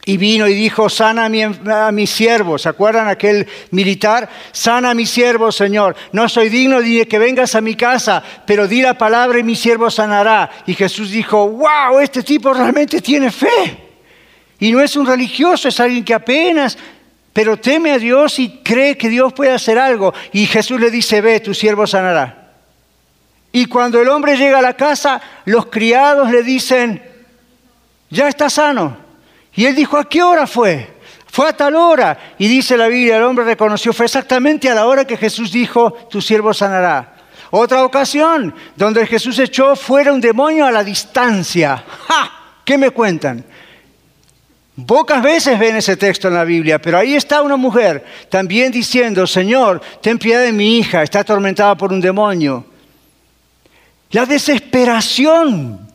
y 0.07 0.15
vino 0.15 0.47
y 0.47 0.53
dijo, 0.53 0.87
sana 0.87 1.25
a 1.25 1.91
mi, 1.91 2.07
siervo. 2.07 2.57
¿Se 2.57 2.69
acuerdan 2.69 3.09
aquel 3.09 3.45
militar? 3.71 4.29
Sana 4.53 4.91
a 4.91 4.93
mi 4.93 5.05
siervo, 5.05 5.51
Señor. 5.51 5.97
No 6.13 6.29
soy 6.29 6.47
digno 6.47 6.81
de 6.81 7.05
que 7.09 7.19
vengas 7.19 7.55
a 7.55 7.61
mi 7.61 7.75
casa, 7.75 8.23
pero 8.45 8.69
di 8.69 8.81
la 8.81 8.97
palabra 8.97 9.37
y 9.37 9.43
mi 9.43 9.57
siervo 9.57 9.91
sanará. 9.91 10.49
Y 10.65 10.75
Jesús 10.75 11.11
dijo, 11.11 11.49
wow, 11.49 11.99
este 11.99 12.23
tipo 12.23 12.53
realmente 12.53 13.01
tiene 13.01 13.31
fe. 13.31 13.77
Y 14.59 14.71
no 14.71 14.79
es 14.79 14.95
un 14.95 15.05
religioso, 15.05 15.67
es 15.67 15.77
alguien 15.81 16.05
que 16.05 16.13
apenas, 16.13 16.77
pero 17.33 17.57
teme 17.57 17.91
a 17.91 17.99
Dios 17.99 18.39
y 18.39 18.61
cree 18.63 18.97
que 18.97 19.09
Dios 19.09 19.33
puede 19.33 19.51
hacer 19.51 19.77
algo. 19.77 20.13
Y 20.31 20.45
Jesús 20.45 20.79
le 20.79 20.89
dice, 20.89 21.19
ve, 21.19 21.41
tu 21.41 21.53
siervo 21.53 21.85
sanará. 21.85 22.53
Y 23.51 23.65
cuando 23.65 24.01
el 24.01 24.07
hombre 24.07 24.37
llega 24.37 24.59
a 24.59 24.61
la 24.61 24.77
casa, 24.77 25.19
los 25.43 25.65
criados 25.65 26.31
le 26.31 26.43
dicen, 26.43 27.03
ya 28.09 28.29
está 28.29 28.49
sano. 28.49 29.06
Y 29.57 29.65
él 29.65 29.75
dijo, 29.75 29.97
¿a 29.97 30.07
qué 30.07 30.21
hora 30.21 30.45
fue? 30.45 30.87
Fue 31.25 31.49
a 31.49 31.53
tal 31.53 31.75
hora. 31.75 32.35
Y 32.37 32.47
dice 32.47 32.77
la 32.77 32.87
Biblia, 32.87 33.17
el 33.17 33.23
hombre 33.23 33.43
reconoció, 33.43 33.91
fue 33.91 34.05
exactamente 34.05 34.69
a 34.69 34.75
la 34.75 34.85
hora 34.85 35.03
que 35.03 35.17
Jesús 35.17 35.51
dijo, 35.51 35.91
tu 36.11 36.21
siervo 36.21 36.53
sanará. 36.53 37.15
Otra 37.49 37.83
ocasión, 37.83 38.53
donde 38.75 39.07
Jesús 39.07 39.39
echó 39.39 39.75
fuera 39.75 40.13
un 40.13 40.21
demonio 40.21 40.67
a 40.67 40.71
la 40.71 40.83
distancia. 40.83 41.83
¡Ja! 42.07 42.31
¿Qué 42.63 42.77
me 42.77 42.91
cuentan? 42.91 43.43
Pocas 44.85 45.23
veces 45.23 45.57
ven 45.57 45.77
ese 45.77 45.97
texto 45.97 46.27
en 46.27 46.35
la 46.35 46.43
Biblia, 46.43 46.79
pero 46.79 46.99
ahí 46.99 47.15
está 47.15 47.41
una 47.41 47.55
mujer 47.57 48.05
también 48.29 48.71
diciendo, 48.71 49.25
Señor, 49.25 49.81
ten 50.03 50.19
piedad 50.19 50.43
de 50.43 50.53
mi 50.53 50.77
hija, 50.77 51.01
está 51.01 51.21
atormentada 51.21 51.75
por 51.75 51.91
un 51.91 51.99
demonio. 51.99 52.63
La 54.11 54.27
desesperación 54.27 55.86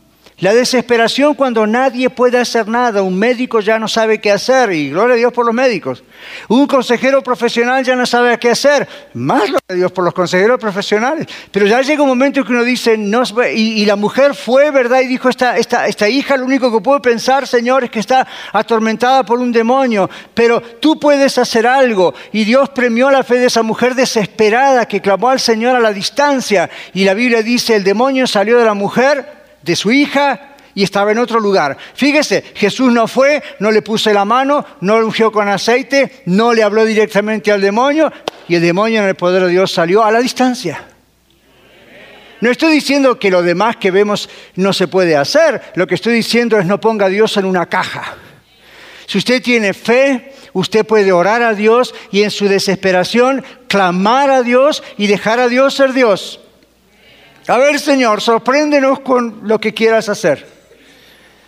La 0.42 0.52
desesperación 0.52 1.34
cuando 1.34 1.68
nadie 1.68 2.10
puede 2.10 2.36
hacer 2.36 2.66
nada, 2.66 3.00
un 3.02 3.16
médico 3.16 3.60
ya 3.60 3.78
no 3.78 3.86
sabe 3.86 4.20
qué 4.20 4.32
hacer, 4.32 4.72
y 4.72 4.90
gloria 4.90 5.14
a 5.14 5.16
Dios 5.16 5.32
por 5.32 5.46
los 5.46 5.54
médicos. 5.54 6.02
Un 6.48 6.66
consejero 6.66 7.22
profesional 7.22 7.84
ya 7.84 7.94
no 7.94 8.04
sabe 8.04 8.36
qué 8.40 8.50
hacer, 8.50 8.88
más 9.14 9.42
gloria 9.42 9.60
a 9.68 9.74
Dios 9.74 9.92
por 9.92 10.04
los 10.04 10.12
consejeros 10.12 10.58
profesionales. 10.58 11.28
Pero 11.52 11.68
ya 11.68 11.80
llega 11.82 12.02
un 12.02 12.08
momento 12.08 12.44
que 12.44 12.50
uno 12.50 12.64
dice, 12.64 12.98
no, 12.98 13.22
y, 13.54 13.86
la 13.86 13.94
mujer 13.94 14.34
fue, 14.34 14.72
¿verdad? 14.72 15.02
Y 15.02 15.06
dijo, 15.06 15.28
esta, 15.28 15.56
esta, 15.58 15.86
esta 15.86 16.08
hija 16.08 16.36
lo 16.36 16.44
único 16.44 16.72
que 16.72 16.82
puedo 16.82 17.00
pensar, 17.00 17.46
Señor, 17.46 17.84
es 17.84 17.90
que 17.90 18.00
está 18.00 18.26
atormentada 18.52 19.24
por 19.24 19.38
un 19.38 19.52
demonio, 19.52 20.10
pero 20.34 20.60
tú 20.60 20.98
puedes 20.98 21.38
hacer 21.38 21.68
algo. 21.68 22.14
Y 22.32 22.42
Dios 22.42 22.68
premió 22.70 23.12
la 23.12 23.22
fe 23.22 23.36
de 23.36 23.46
esa 23.46 23.62
mujer 23.62 23.94
desesperada 23.94 24.88
que 24.88 25.00
clamó 25.00 25.28
al 25.28 25.38
Señor 25.38 25.76
a 25.76 25.80
la 25.80 25.92
distancia. 25.92 26.68
Y 26.94 27.04
la 27.04 27.14
Biblia 27.14 27.44
dice, 27.44 27.76
el 27.76 27.84
demonio 27.84 28.26
salió 28.26 28.58
de 28.58 28.64
la 28.64 28.74
mujer 28.74 29.41
de 29.62 29.76
su 29.76 29.90
hija 29.90 30.52
y 30.74 30.82
estaba 30.82 31.12
en 31.12 31.18
otro 31.18 31.40
lugar. 31.40 31.76
Fíjese, 31.94 32.42
Jesús 32.54 32.92
no 32.92 33.06
fue, 33.06 33.42
no 33.58 33.70
le 33.70 33.82
puso 33.82 34.12
la 34.12 34.24
mano, 34.24 34.64
no 34.80 34.98
lo 34.98 35.06
ungió 35.06 35.30
con 35.30 35.48
aceite, 35.48 36.22
no 36.26 36.52
le 36.52 36.62
habló 36.62 36.84
directamente 36.84 37.52
al 37.52 37.60
demonio 37.60 38.12
y 38.48 38.54
el 38.54 38.62
demonio 38.62 39.02
en 39.02 39.08
el 39.08 39.14
poder 39.14 39.44
de 39.44 39.50
Dios 39.50 39.72
salió 39.72 40.02
a 40.04 40.10
la 40.10 40.20
distancia. 40.20 40.84
No 42.40 42.50
estoy 42.50 42.72
diciendo 42.72 43.18
que 43.18 43.30
lo 43.30 43.42
demás 43.42 43.76
que 43.76 43.92
vemos 43.92 44.28
no 44.56 44.72
se 44.72 44.88
puede 44.88 45.16
hacer, 45.16 45.62
lo 45.76 45.86
que 45.86 45.94
estoy 45.94 46.14
diciendo 46.14 46.58
es 46.58 46.66
no 46.66 46.80
ponga 46.80 47.06
a 47.06 47.08
Dios 47.08 47.36
en 47.36 47.44
una 47.44 47.66
caja. 47.66 48.16
Si 49.06 49.18
usted 49.18 49.42
tiene 49.42 49.74
fe, 49.74 50.32
usted 50.52 50.84
puede 50.84 51.12
orar 51.12 51.42
a 51.42 51.54
Dios 51.54 51.94
y 52.10 52.22
en 52.22 52.30
su 52.30 52.48
desesperación 52.48 53.44
clamar 53.68 54.30
a 54.30 54.42
Dios 54.42 54.82
y 54.96 55.06
dejar 55.06 55.38
a 55.38 55.48
Dios 55.48 55.74
ser 55.74 55.92
Dios. 55.92 56.40
A 57.48 57.58
ver, 57.58 57.78
Señor, 57.78 58.20
sorpréndenos 58.20 59.00
con 59.00 59.40
lo 59.42 59.60
que 59.60 59.74
quieras 59.74 60.08
hacer. 60.08 60.46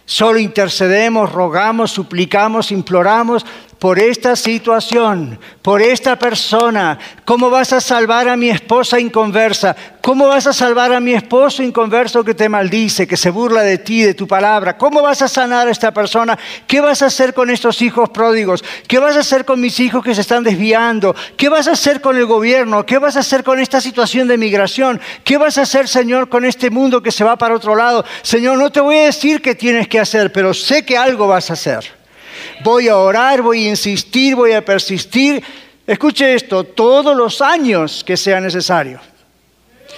Solo 0.06 0.38
intercedemos, 0.38 1.32
rogamos, 1.32 1.90
suplicamos, 1.92 2.72
imploramos 2.72 3.46
por 3.84 3.98
esta 3.98 4.34
situación, 4.34 5.38
por 5.60 5.82
esta 5.82 6.18
persona. 6.18 6.98
¿Cómo 7.26 7.50
vas 7.50 7.70
a 7.74 7.82
salvar 7.82 8.30
a 8.30 8.34
mi 8.34 8.48
esposa 8.48 8.98
inconversa? 8.98 9.76
¿Cómo 10.00 10.26
vas 10.26 10.46
a 10.46 10.54
salvar 10.54 10.94
a 10.94 11.00
mi 11.00 11.12
esposo 11.12 11.62
inconverso 11.62 12.24
que 12.24 12.32
te 12.32 12.48
maldice, 12.48 13.06
que 13.06 13.18
se 13.18 13.28
burla 13.28 13.60
de 13.60 13.76
ti, 13.76 14.00
de 14.00 14.14
tu 14.14 14.26
palabra? 14.26 14.78
¿Cómo 14.78 15.02
vas 15.02 15.20
a 15.20 15.28
sanar 15.28 15.68
a 15.68 15.70
esta 15.70 15.92
persona? 15.92 16.38
¿Qué 16.66 16.80
vas 16.80 17.02
a 17.02 17.06
hacer 17.08 17.34
con 17.34 17.50
estos 17.50 17.82
hijos 17.82 18.08
pródigos? 18.08 18.64
¿Qué 18.88 18.98
vas 18.98 19.18
a 19.18 19.20
hacer 19.20 19.44
con 19.44 19.60
mis 19.60 19.78
hijos 19.78 20.02
que 20.02 20.14
se 20.14 20.22
están 20.22 20.44
desviando? 20.44 21.14
¿Qué 21.36 21.50
vas 21.50 21.68
a 21.68 21.72
hacer 21.72 22.00
con 22.00 22.16
el 22.16 22.24
gobierno? 22.24 22.86
¿Qué 22.86 22.96
vas 22.96 23.16
a 23.16 23.20
hacer 23.20 23.44
con 23.44 23.60
esta 23.60 23.82
situación 23.82 24.28
de 24.28 24.38
migración? 24.38 24.98
¿Qué 25.24 25.36
vas 25.36 25.58
a 25.58 25.62
hacer, 25.64 25.88
Señor, 25.88 26.30
con 26.30 26.46
este 26.46 26.70
mundo 26.70 27.02
que 27.02 27.12
se 27.12 27.22
va 27.22 27.36
para 27.36 27.54
otro 27.54 27.76
lado? 27.76 28.02
Señor, 28.22 28.56
no 28.56 28.72
te 28.72 28.80
voy 28.80 28.96
a 28.96 29.04
decir 29.04 29.42
qué 29.42 29.54
tienes 29.54 29.88
que 29.88 30.00
hacer, 30.00 30.32
pero 30.32 30.54
sé 30.54 30.86
que 30.86 30.96
algo 30.96 31.26
vas 31.26 31.50
a 31.50 31.52
hacer. 31.52 32.03
Voy 32.64 32.88
a 32.88 32.96
orar, 32.96 33.42
voy 33.42 33.66
a 33.66 33.68
insistir, 33.68 34.34
voy 34.34 34.52
a 34.52 34.64
persistir. 34.64 35.44
Escuche 35.86 36.32
esto, 36.32 36.64
todos 36.64 37.14
los 37.14 37.42
años 37.42 38.02
que 38.02 38.16
sea 38.16 38.40
necesario. 38.40 39.00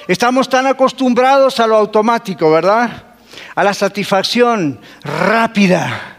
Estamos 0.09 0.49
tan 0.49 0.67
acostumbrados 0.67 1.61
a 1.61 1.67
lo 1.69 1.77
automático, 1.77 2.51
¿verdad? 2.51 3.05
A 3.55 3.63
la 3.63 3.73
satisfacción 3.73 4.81
rápida, 5.05 6.19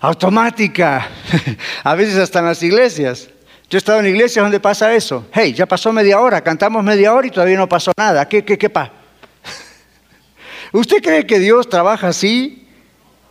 automática, 0.00 1.10
a 1.84 1.94
veces 1.94 2.16
hasta 2.16 2.38
en 2.38 2.46
las 2.46 2.62
iglesias. 2.62 3.28
Yo 3.68 3.76
he 3.76 3.78
estado 3.78 4.00
en 4.00 4.06
iglesias 4.06 4.42
donde 4.42 4.60
pasa 4.60 4.94
eso. 4.94 5.26
Hey, 5.30 5.52
ya 5.52 5.66
pasó 5.66 5.92
media 5.92 6.20
hora, 6.20 6.40
cantamos 6.40 6.82
media 6.82 7.12
hora 7.12 7.26
y 7.26 7.30
todavía 7.30 7.58
no 7.58 7.68
pasó 7.68 7.92
nada. 7.98 8.26
¿Qué, 8.26 8.42
qué, 8.46 8.56
qué 8.56 8.70
pasa? 8.70 8.92
¿Usted 10.72 11.02
cree 11.02 11.26
que 11.26 11.38
Dios 11.38 11.68
trabaja 11.68 12.08
así? 12.08 12.61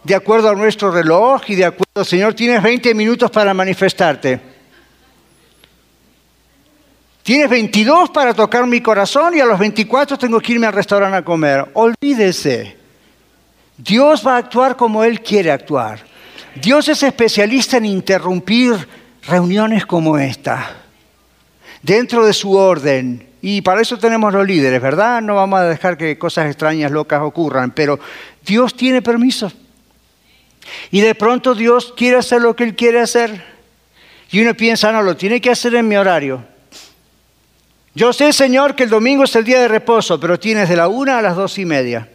De 0.04 0.16
acuerdo 0.16 0.50
a 0.50 0.56
nuestro 0.56 0.92
reloj 0.92 1.42
y 1.48 1.56
de 1.56 1.66
acuerdo, 1.66 2.04
Señor, 2.04 2.34
tienes 2.34 2.62
20 2.62 2.94
minutos 2.96 3.30
para 3.30 3.54
manifestarte. 3.54 4.40
Tienes 7.24 7.50
22 7.50 8.10
para 8.10 8.34
tocar 8.34 8.66
mi 8.66 8.82
corazón 8.82 9.36
y 9.36 9.40
a 9.40 9.46
los 9.46 9.60
24 9.60 10.18
tengo 10.18 10.40
que 10.40 10.54
irme 10.54 10.66
al 10.66 10.74
restaurante 10.74 11.18
a 11.18 11.24
comer. 11.24 11.70
Olvídese. 11.74 12.78
Dios 13.78 14.26
va 14.26 14.36
a 14.36 14.38
actuar 14.38 14.76
como 14.76 15.04
Él 15.04 15.22
quiere 15.22 15.52
actuar. 15.52 16.00
Dios 16.56 16.90
es 16.90 17.04
especialista 17.04 17.78
en 17.78 17.86
interrumpir 17.86 18.88
reuniones 19.28 19.86
como 19.86 20.18
esta, 20.18 20.78
dentro 21.82 22.26
de 22.26 22.34
su 22.34 22.54
orden. 22.54 23.28
Y 23.42 23.62
para 23.62 23.82
eso 23.82 23.98
tenemos 23.98 24.34
los 24.34 24.46
líderes, 24.46 24.82
¿verdad? 24.82 25.22
No 25.22 25.36
vamos 25.36 25.60
a 25.60 25.64
dejar 25.64 25.98
que 25.98 26.18
cosas 26.18 26.48
extrañas, 26.48 26.92
locas 26.92 27.22
ocurran, 27.22 27.72
pero 27.72 28.00
Dios 28.46 28.76
tiene 28.76 29.02
permiso. 29.02 29.52
Y 30.92 31.02
de 31.02 31.16
pronto 31.16 31.56
Dios 31.56 31.94
quiere 31.96 32.18
hacer 32.18 32.42
lo 32.42 32.56
que 32.56 32.64
Él 32.64 32.76
quiere 32.76 33.00
hacer. 33.00 33.44
Y 34.32 34.42
uno 34.42 34.54
piensa, 34.56 34.92
no, 34.92 35.02
lo 35.02 35.18
tiene 35.18 35.42
que 35.42 35.52
hacer 35.52 35.76
en 35.76 35.88
mi 35.88 35.98
horario. 35.98 36.44
Yo 37.94 38.14
sé, 38.14 38.32
Señor, 38.32 38.76
que 38.76 38.84
el 38.84 38.90
domingo 38.90 39.26
es 39.26 39.36
el 39.36 39.44
día 39.44 39.60
de 39.60 39.68
reposo, 39.68 40.20
pero 40.20 40.40
tienes 40.40 40.70
de 40.70 40.78
la 40.78 40.88
una 40.88 41.18
a 41.18 41.22
las 41.22 41.36
dos 41.36 41.58
y 41.58 41.66
media. 41.66 42.08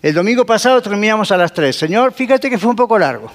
El 0.00 0.14
domingo 0.14 0.46
pasado 0.46 0.80
terminamos 0.80 1.30
a 1.30 1.36
las 1.36 1.52
tres. 1.52 1.76
Señor, 1.76 2.12
fíjate 2.12 2.48
que 2.48 2.56
fue 2.56 2.70
un 2.70 2.76
poco 2.76 2.98
largo. 2.98 3.30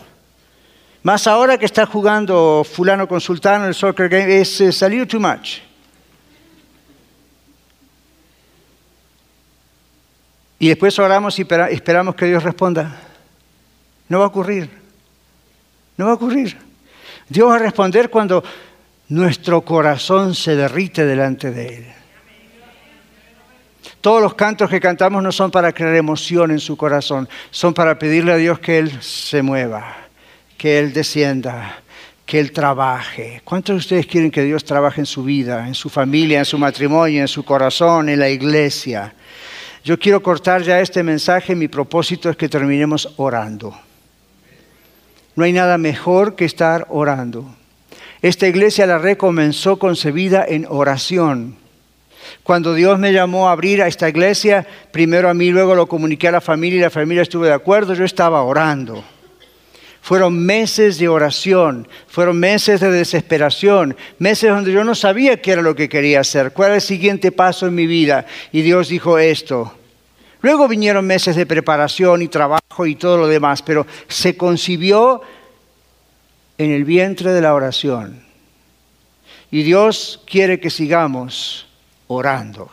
Más 1.04 1.28
ahora 1.28 1.58
que 1.58 1.66
está 1.66 1.86
jugando 1.86 2.64
fulano 2.64 3.08
con 3.08 3.20
sultano 3.20 3.68
el 3.68 3.76
soccer 3.76 4.08
game, 4.08 4.40
es 4.40 4.62
uh, 4.62 4.72
salir 4.72 5.06
too 5.06 5.20
much. 5.20 5.60
Y 10.58 10.70
después 10.70 10.98
oramos 10.98 11.38
y 11.38 11.46
esperamos 11.72 12.16
que 12.16 12.26
Dios 12.26 12.42
responda. 12.42 13.13
No 14.10 14.20
va 14.20 14.26
a 14.26 14.28
ocurrir. 14.28 14.70
No 15.98 16.06
va 16.06 16.12
a 16.12 16.16
ocurrir. 16.16 16.58
Dios 17.30 17.50
va 17.50 17.56
a 17.56 17.60
responder 17.60 18.10
cuando 18.10 18.44
nuestro 19.10 19.62
corazón 19.62 20.36
se 20.36 20.56
derrite 20.56 21.06
delante 21.06 21.52
de 21.52 21.68
Él. 21.78 21.86
Todos 24.02 24.22
los 24.22 24.34
cantos 24.34 24.70
que 24.70 24.80
cantamos 24.80 25.24
no 25.24 25.32
son 25.32 25.50
para 25.50 25.72
crear 25.72 25.96
emoción 25.96 26.52
en 26.52 26.60
su 26.60 26.76
corazón, 26.76 27.30
son 27.52 27.74
para 27.74 27.98
pedirle 27.98 28.34
a 28.34 28.38
Dios 28.38 28.60
que 28.60 28.80
Él 28.80 29.02
se 29.02 29.42
mueva, 29.42 29.96
que 30.58 30.80
Él 30.80 30.92
descienda, 30.92 31.82
que 32.26 32.40
Él 32.40 32.52
trabaje. 32.52 33.42
¿Cuántos 33.46 33.76
de 33.76 33.80
ustedes 33.80 34.06
quieren 34.06 34.30
que 34.30 34.44
Dios 34.44 34.66
trabaje 34.66 35.00
en 35.00 35.06
su 35.06 35.24
vida, 35.24 35.68
en 35.68 35.74
su 35.74 35.90
familia, 35.90 36.40
en 36.40 36.46
su 36.46 36.58
matrimonio, 36.58 37.22
en 37.22 37.28
su 37.28 37.46
corazón, 37.46 38.10
en 38.10 38.20
la 38.20 38.30
iglesia? 38.30 39.14
Yo 39.86 39.98
quiero 39.98 40.22
cortar 40.22 40.64
ya 40.64 40.80
este 40.80 41.04
mensaje, 41.04 41.56
mi 41.56 41.68
propósito 41.68 42.30
es 42.30 42.36
que 42.36 42.50
terminemos 42.50 43.14
orando. 43.18 43.74
No 45.36 45.44
hay 45.44 45.54
nada 45.54 45.78
mejor 45.78 46.36
que 46.36 46.46
estar 46.46 46.86
orando. 46.90 47.46
Esta 48.22 48.48
iglesia 48.48 48.86
la 48.86 49.00
recomenzó 49.00 49.78
concebida 49.78 50.46
en 50.48 50.66
oración. 50.70 51.58
Cuando 52.44 52.74
Dios 52.74 53.00
me 53.00 53.14
llamó 53.14 53.50
a 53.50 53.52
abrir 53.52 53.82
a 53.82 53.88
esta 53.88 54.08
iglesia, 54.08 54.66
primero 54.92 55.30
a 55.30 55.34
mí, 55.34 55.50
luego 55.50 55.76
lo 55.76 55.88
comuniqué 55.88 56.28
a 56.28 56.32
la 56.32 56.42
familia 56.42 56.78
y 56.78 56.82
la 56.82 56.90
familia 56.90 57.24
estuvo 57.24 57.46
de 57.46 57.54
acuerdo, 57.54 57.94
yo 57.94 58.06
estaba 58.06 58.44
orando. 58.44 59.04
Fueron 60.02 60.38
meses 60.38 60.98
de 61.00 61.08
oración, 61.08 61.88
fueron 62.08 62.38
meses 62.38 62.82
de 62.82 62.92
desesperación, 62.92 63.96
meses 64.20 64.50
donde 64.50 64.74
yo 64.74 64.84
no 64.84 64.96
sabía 64.96 65.42
qué 65.42 65.52
era 65.52 65.62
lo 65.62 65.76
que 65.76 65.88
quería 65.88 66.20
hacer, 66.20 66.52
cuál 66.52 66.68
era 66.70 66.76
el 66.76 66.82
siguiente 66.82 67.32
paso 67.32 67.68
en 67.68 67.76
mi 67.76 67.88
vida. 67.88 68.26
Y 68.52 68.62
Dios 68.62 68.90
dijo 68.90 69.18
esto, 69.18 69.74
Luego 70.44 70.68
vinieron 70.68 71.08
meses 71.08 71.38
de 71.38 71.46
preparación 71.46 72.22
y 72.22 72.28
trabajo 72.28 72.86
y 72.86 72.96
todo 72.96 73.18
lo 73.18 73.28
demás, 73.28 73.62
pero 73.62 73.88
se 74.10 74.36
concibió 74.36 75.22
en 76.58 76.70
el 76.70 76.84
vientre 76.84 77.32
de 77.32 77.40
la 77.40 77.54
oración. 77.54 78.22
Y 79.50 79.64
Dios 79.64 80.22
quiere 80.30 80.60
que 80.60 80.70
sigamos 80.70 81.66
orando. 82.08 82.70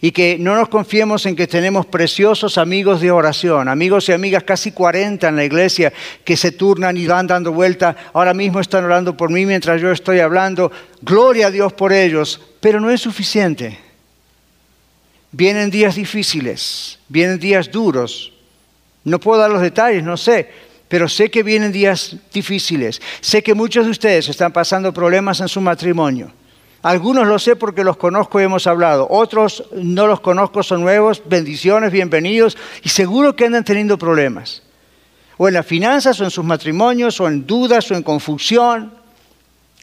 Y 0.00 0.12
que 0.12 0.36
no 0.38 0.54
nos 0.54 0.68
confiemos 0.68 1.26
en 1.26 1.34
que 1.34 1.48
tenemos 1.48 1.84
preciosos 1.86 2.56
amigos 2.56 3.00
de 3.00 3.10
oración, 3.10 3.66
amigos 3.66 4.08
y 4.08 4.12
amigas, 4.12 4.44
casi 4.44 4.70
40 4.70 5.28
en 5.28 5.34
la 5.34 5.44
iglesia, 5.44 5.92
que 6.24 6.36
se 6.36 6.52
turnan 6.52 6.96
y 6.96 7.08
van 7.08 7.26
dando 7.26 7.52
vuelta. 7.52 7.96
Ahora 8.12 8.34
mismo 8.34 8.60
están 8.60 8.84
orando 8.84 9.16
por 9.16 9.30
mí 9.30 9.44
mientras 9.46 9.80
yo 9.80 9.90
estoy 9.90 10.20
hablando. 10.20 10.70
Gloria 11.00 11.48
a 11.48 11.50
Dios 11.50 11.72
por 11.72 11.92
ellos, 11.92 12.40
pero 12.60 12.78
no 12.78 12.88
es 12.88 13.00
suficiente. 13.00 13.91
Vienen 15.34 15.70
días 15.70 15.94
difíciles, 15.94 16.98
vienen 17.08 17.38
días 17.38 17.70
duros. 17.70 18.34
No 19.02 19.18
puedo 19.18 19.40
dar 19.40 19.50
los 19.50 19.62
detalles, 19.62 20.04
no 20.04 20.18
sé, 20.18 20.48
pero 20.88 21.08
sé 21.08 21.30
que 21.30 21.42
vienen 21.42 21.72
días 21.72 22.16
difíciles. 22.34 23.00
Sé 23.22 23.42
que 23.42 23.54
muchos 23.54 23.86
de 23.86 23.92
ustedes 23.92 24.28
están 24.28 24.52
pasando 24.52 24.92
problemas 24.92 25.40
en 25.40 25.48
su 25.48 25.62
matrimonio. 25.62 26.30
Algunos 26.82 27.26
lo 27.26 27.38
sé 27.38 27.56
porque 27.56 27.82
los 27.82 27.96
conozco 27.96 28.40
y 28.40 28.44
hemos 28.44 28.66
hablado. 28.66 29.06
Otros 29.08 29.64
no 29.72 30.06
los 30.06 30.20
conozco, 30.20 30.62
son 30.62 30.82
nuevos. 30.82 31.22
Bendiciones, 31.24 31.92
bienvenidos. 31.92 32.58
Y 32.82 32.90
seguro 32.90 33.34
que 33.34 33.46
andan 33.46 33.64
teniendo 33.64 33.96
problemas. 33.96 34.62
O 35.38 35.48
en 35.48 35.54
las 35.54 35.64
finanzas, 35.64 36.20
o 36.20 36.24
en 36.24 36.30
sus 36.30 36.44
matrimonios, 36.44 37.18
o 37.20 37.26
en 37.26 37.46
dudas, 37.46 37.90
o 37.90 37.94
en 37.94 38.02
confusión. 38.02 38.92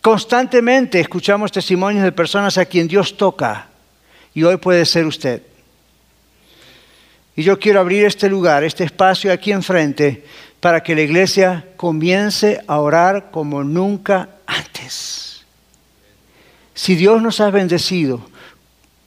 Constantemente 0.01 0.99
escuchamos 0.99 1.51
testimonios 1.51 2.03
de 2.03 2.11
personas 2.11 2.57
a 2.59 2.65
quien 2.65 2.87
Dios 2.87 3.17
toca 3.17 3.69
y 4.33 4.43
hoy 4.43 4.57
puede 4.57 4.85
ser 4.85 5.05
usted. 5.05 5.41
Y 7.35 7.43
yo 7.43 7.57
quiero 7.57 7.79
abrir 7.79 8.05
este 8.05 8.29
lugar, 8.29 8.63
este 8.63 8.83
espacio 8.83 9.31
aquí 9.31 9.51
enfrente, 9.51 10.25
para 10.59 10.83
que 10.83 10.95
la 10.95 11.01
iglesia 11.01 11.65
comience 11.77 12.61
a 12.67 12.79
orar 12.79 13.31
como 13.31 13.63
nunca 13.63 14.29
antes. 14.45 15.45
Si 16.73 16.95
Dios 16.95 17.21
nos 17.21 17.39
ha 17.39 17.49
bendecido 17.49 18.21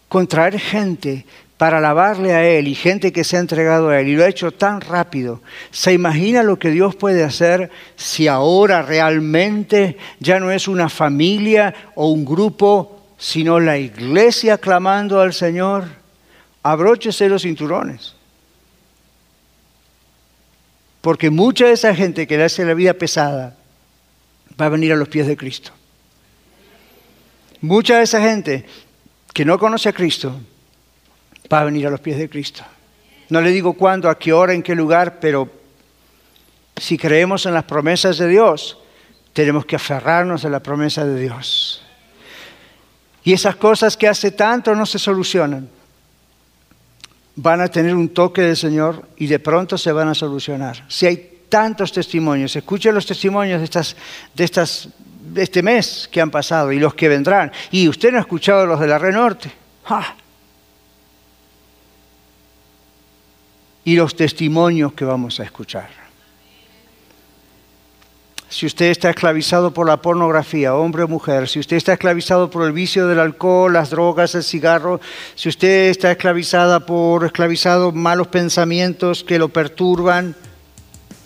con 0.09 0.27
traer 0.27 0.59
gente 0.59 1.25
para 1.62 1.79
alabarle 1.79 2.33
a 2.33 2.45
Él 2.45 2.66
y 2.66 2.75
gente 2.75 3.12
que 3.12 3.23
se 3.23 3.37
ha 3.37 3.41
entregado 3.41 3.89
a 3.89 4.01
Él 4.01 4.09
y 4.09 4.16
lo 4.16 4.25
ha 4.25 4.29
hecho 4.29 4.51
tan 4.51 4.81
rápido. 4.81 5.43
¿Se 5.70 5.93
imagina 5.93 6.43
lo 6.43 6.59
que 6.59 6.70
Dios 6.70 6.97
puede 6.97 7.23
hacer 7.23 7.70
si 7.95 8.27
ahora 8.27 8.83
realmente 8.83 9.97
ya 10.18 10.41
no 10.41 10.51
es 10.51 10.66
una 10.66 10.89
familia 10.89 11.73
o 11.95 12.09
un 12.09 12.25
grupo, 12.25 12.91
sino 13.23 13.61
la 13.61 13.79
iglesia 13.79 14.59
clamando 14.59 15.20
al 15.20 15.33
Señor? 15.33 15.85
Abróchese 16.64 17.29
los 17.29 17.43
cinturones. 17.43 18.16
Porque 21.01 21.31
mucha 21.31 21.66
de 21.66 21.73
esa 21.75 21.95
gente 21.95 22.27
que 22.27 22.37
le 22.37 22.43
hace 22.43 22.64
la 22.64 22.75
vida 22.75 22.95
pesada 22.95 23.57
va 24.61 24.66
a 24.66 24.70
venir 24.70 24.93
a 24.93 24.97
los 24.97 25.09
pies 25.09 25.29
de 25.29 25.37
Cristo. 25.37 25.70
Mucha 27.61 27.99
de 27.99 28.03
esa 28.03 28.20
gente 28.20 28.66
que 29.33 29.45
no 29.45 29.57
conoce 29.57 29.89
a 29.89 29.93
Cristo 29.93 30.41
va 31.51 31.61
a 31.61 31.64
venir 31.64 31.87
a 31.87 31.91
los 31.91 32.01
pies 32.01 32.18
de 32.18 32.29
Cristo. 32.29 32.64
No 33.29 33.41
le 33.41 33.51
digo 33.51 33.75
cuándo, 33.75 34.11
a 34.11 34.18
qué 34.18 34.33
hora, 34.33 34.53
en 34.53 34.64
qué 34.64 34.75
lugar, 34.75 35.20
pero 35.20 35.49
si 36.77 36.99
creemos 36.99 37.47
en 37.47 37.55
las 37.55 37.64
promesas 37.64 38.18
de 38.18 38.27
Dios, 38.27 38.79
tenemos 39.33 39.64
que 39.64 39.77
aferrarnos 39.77 40.45
a 40.45 40.49
la 40.49 40.61
promesa 40.61 41.07
de 41.07 41.20
Dios. 41.20 41.83
Y 43.25 43.33
esas 43.33 43.57
cosas 43.57 43.97
que 43.97 44.09
hace 44.09 44.33
tanto 44.33 44.75
no 44.75 44.85
se 44.87 44.99
solucionan. 44.99 45.68
Van 47.37 47.61
a 47.61 47.68
tener 47.68 47.95
un 47.95 48.09
toque 48.11 48.43
del 48.43 48.57
Señor 48.57 49.09
y 49.16 49.27
de 49.27 49.39
pronto 49.39 49.79
se 49.79 49.93
van 49.93 50.09
a 50.09 50.14
solucionar. 50.14 50.85
Si 50.89 51.07
hay 51.07 51.41
tantos 51.49 51.93
testimonios, 51.93 52.55
escuchen 52.57 52.95
los 52.95 53.07
testimonios 53.07 53.61
de, 53.61 53.64
estas, 53.64 53.97
de, 54.35 54.45
estas, 54.45 54.89
de 55.33 55.43
este 55.43 55.62
mes 55.62 56.09
que 56.11 56.20
han 56.20 56.31
pasado 56.31 56.73
y 56.73 56.79
los 56.79 56.95
que 56.95 57.09
vendrán. 57.09 57.53
Y 57.70 57.89
usted 57.89 58.12
no 58.12 58.18
ha 58.18 58.23
escuchado 58.23 58.66
los 58.66 58.81
de 58.81 58.87
la 58.87 58.99
Red 58.99 59.14
Norte. 59.14 59.53
¡Ah! 59.87 60.16
y 63.85 63.97
los 63.97 64.14
testimonios 64.14 64.93
que 64.93 65.05
vamos 65.05 65.41
a 65.41 65.45
escuchar. 65.45 66.01
Si 68.53 68.66
usted 68.66 68.90
está 68.90 69.09
esclavizado 69.09 69.72
por 69.72 69.86
la 69.86 69.96
pornografía, 69.96 70.74
hombre 70.74 71.05
o 71.05 71.09
mujer, 71.09 71.48
si 71.48 71.59
usted 71.59 71.78
está 71.78 71.94
esclavizado 71.94 72.50
por 72.50 72.66
el 72.66 72.72
vicio 72.72 73.07
del 73.07 73.18
alcohol, 73.18 73.72
las 73.72 73.88
drogas, 73.88 74.34
el 74.34 74.44
cigarro, 74.44 75.00
si 75.34 75.48
usted 75.48 75.88
está 75.88 76.11
esclavizada 76.11 76.80
por 76.80 77.24
esclavizado 77.24 77.92
malos 77.92 78.26
pensamientos 78.26 79.24
que 79.24 79.38
lo 79.38 79.48
perturban, 79.48 80.36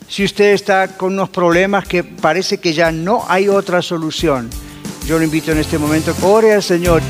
si 0.09 0.23
usted 0.23 0.53
está 0.53 0.97
con 0.97 1.15
unos 1.15 1.29
problemas 1.29 1.89
que 1.89 2.05
parece 2.05 2.59
que 2.59 2.73
ya 2.73 2.93
no 2.93 3.25
hay 3.27 3.49
otra 3.49 3.83
solución, 3.83 4.49
yo 5.05 5.19
lo 5.19 5.25
invito 5.25 5.51
en 5.51 5.59
este 5.59 5.79
momento, 5.79 6.15
ore 6.23 6.55
al 6.55 6.63
Señor. 6.63 7.03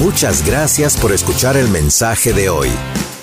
Muchas 0.00 0.44
gracias 0.44 0.96
por 0.96 1.12
escuchar 1.12 1.56
el 1.56 1.68
mensaje 1.68 2.32
de 2.32 2.48
hoy. 2.48 2.70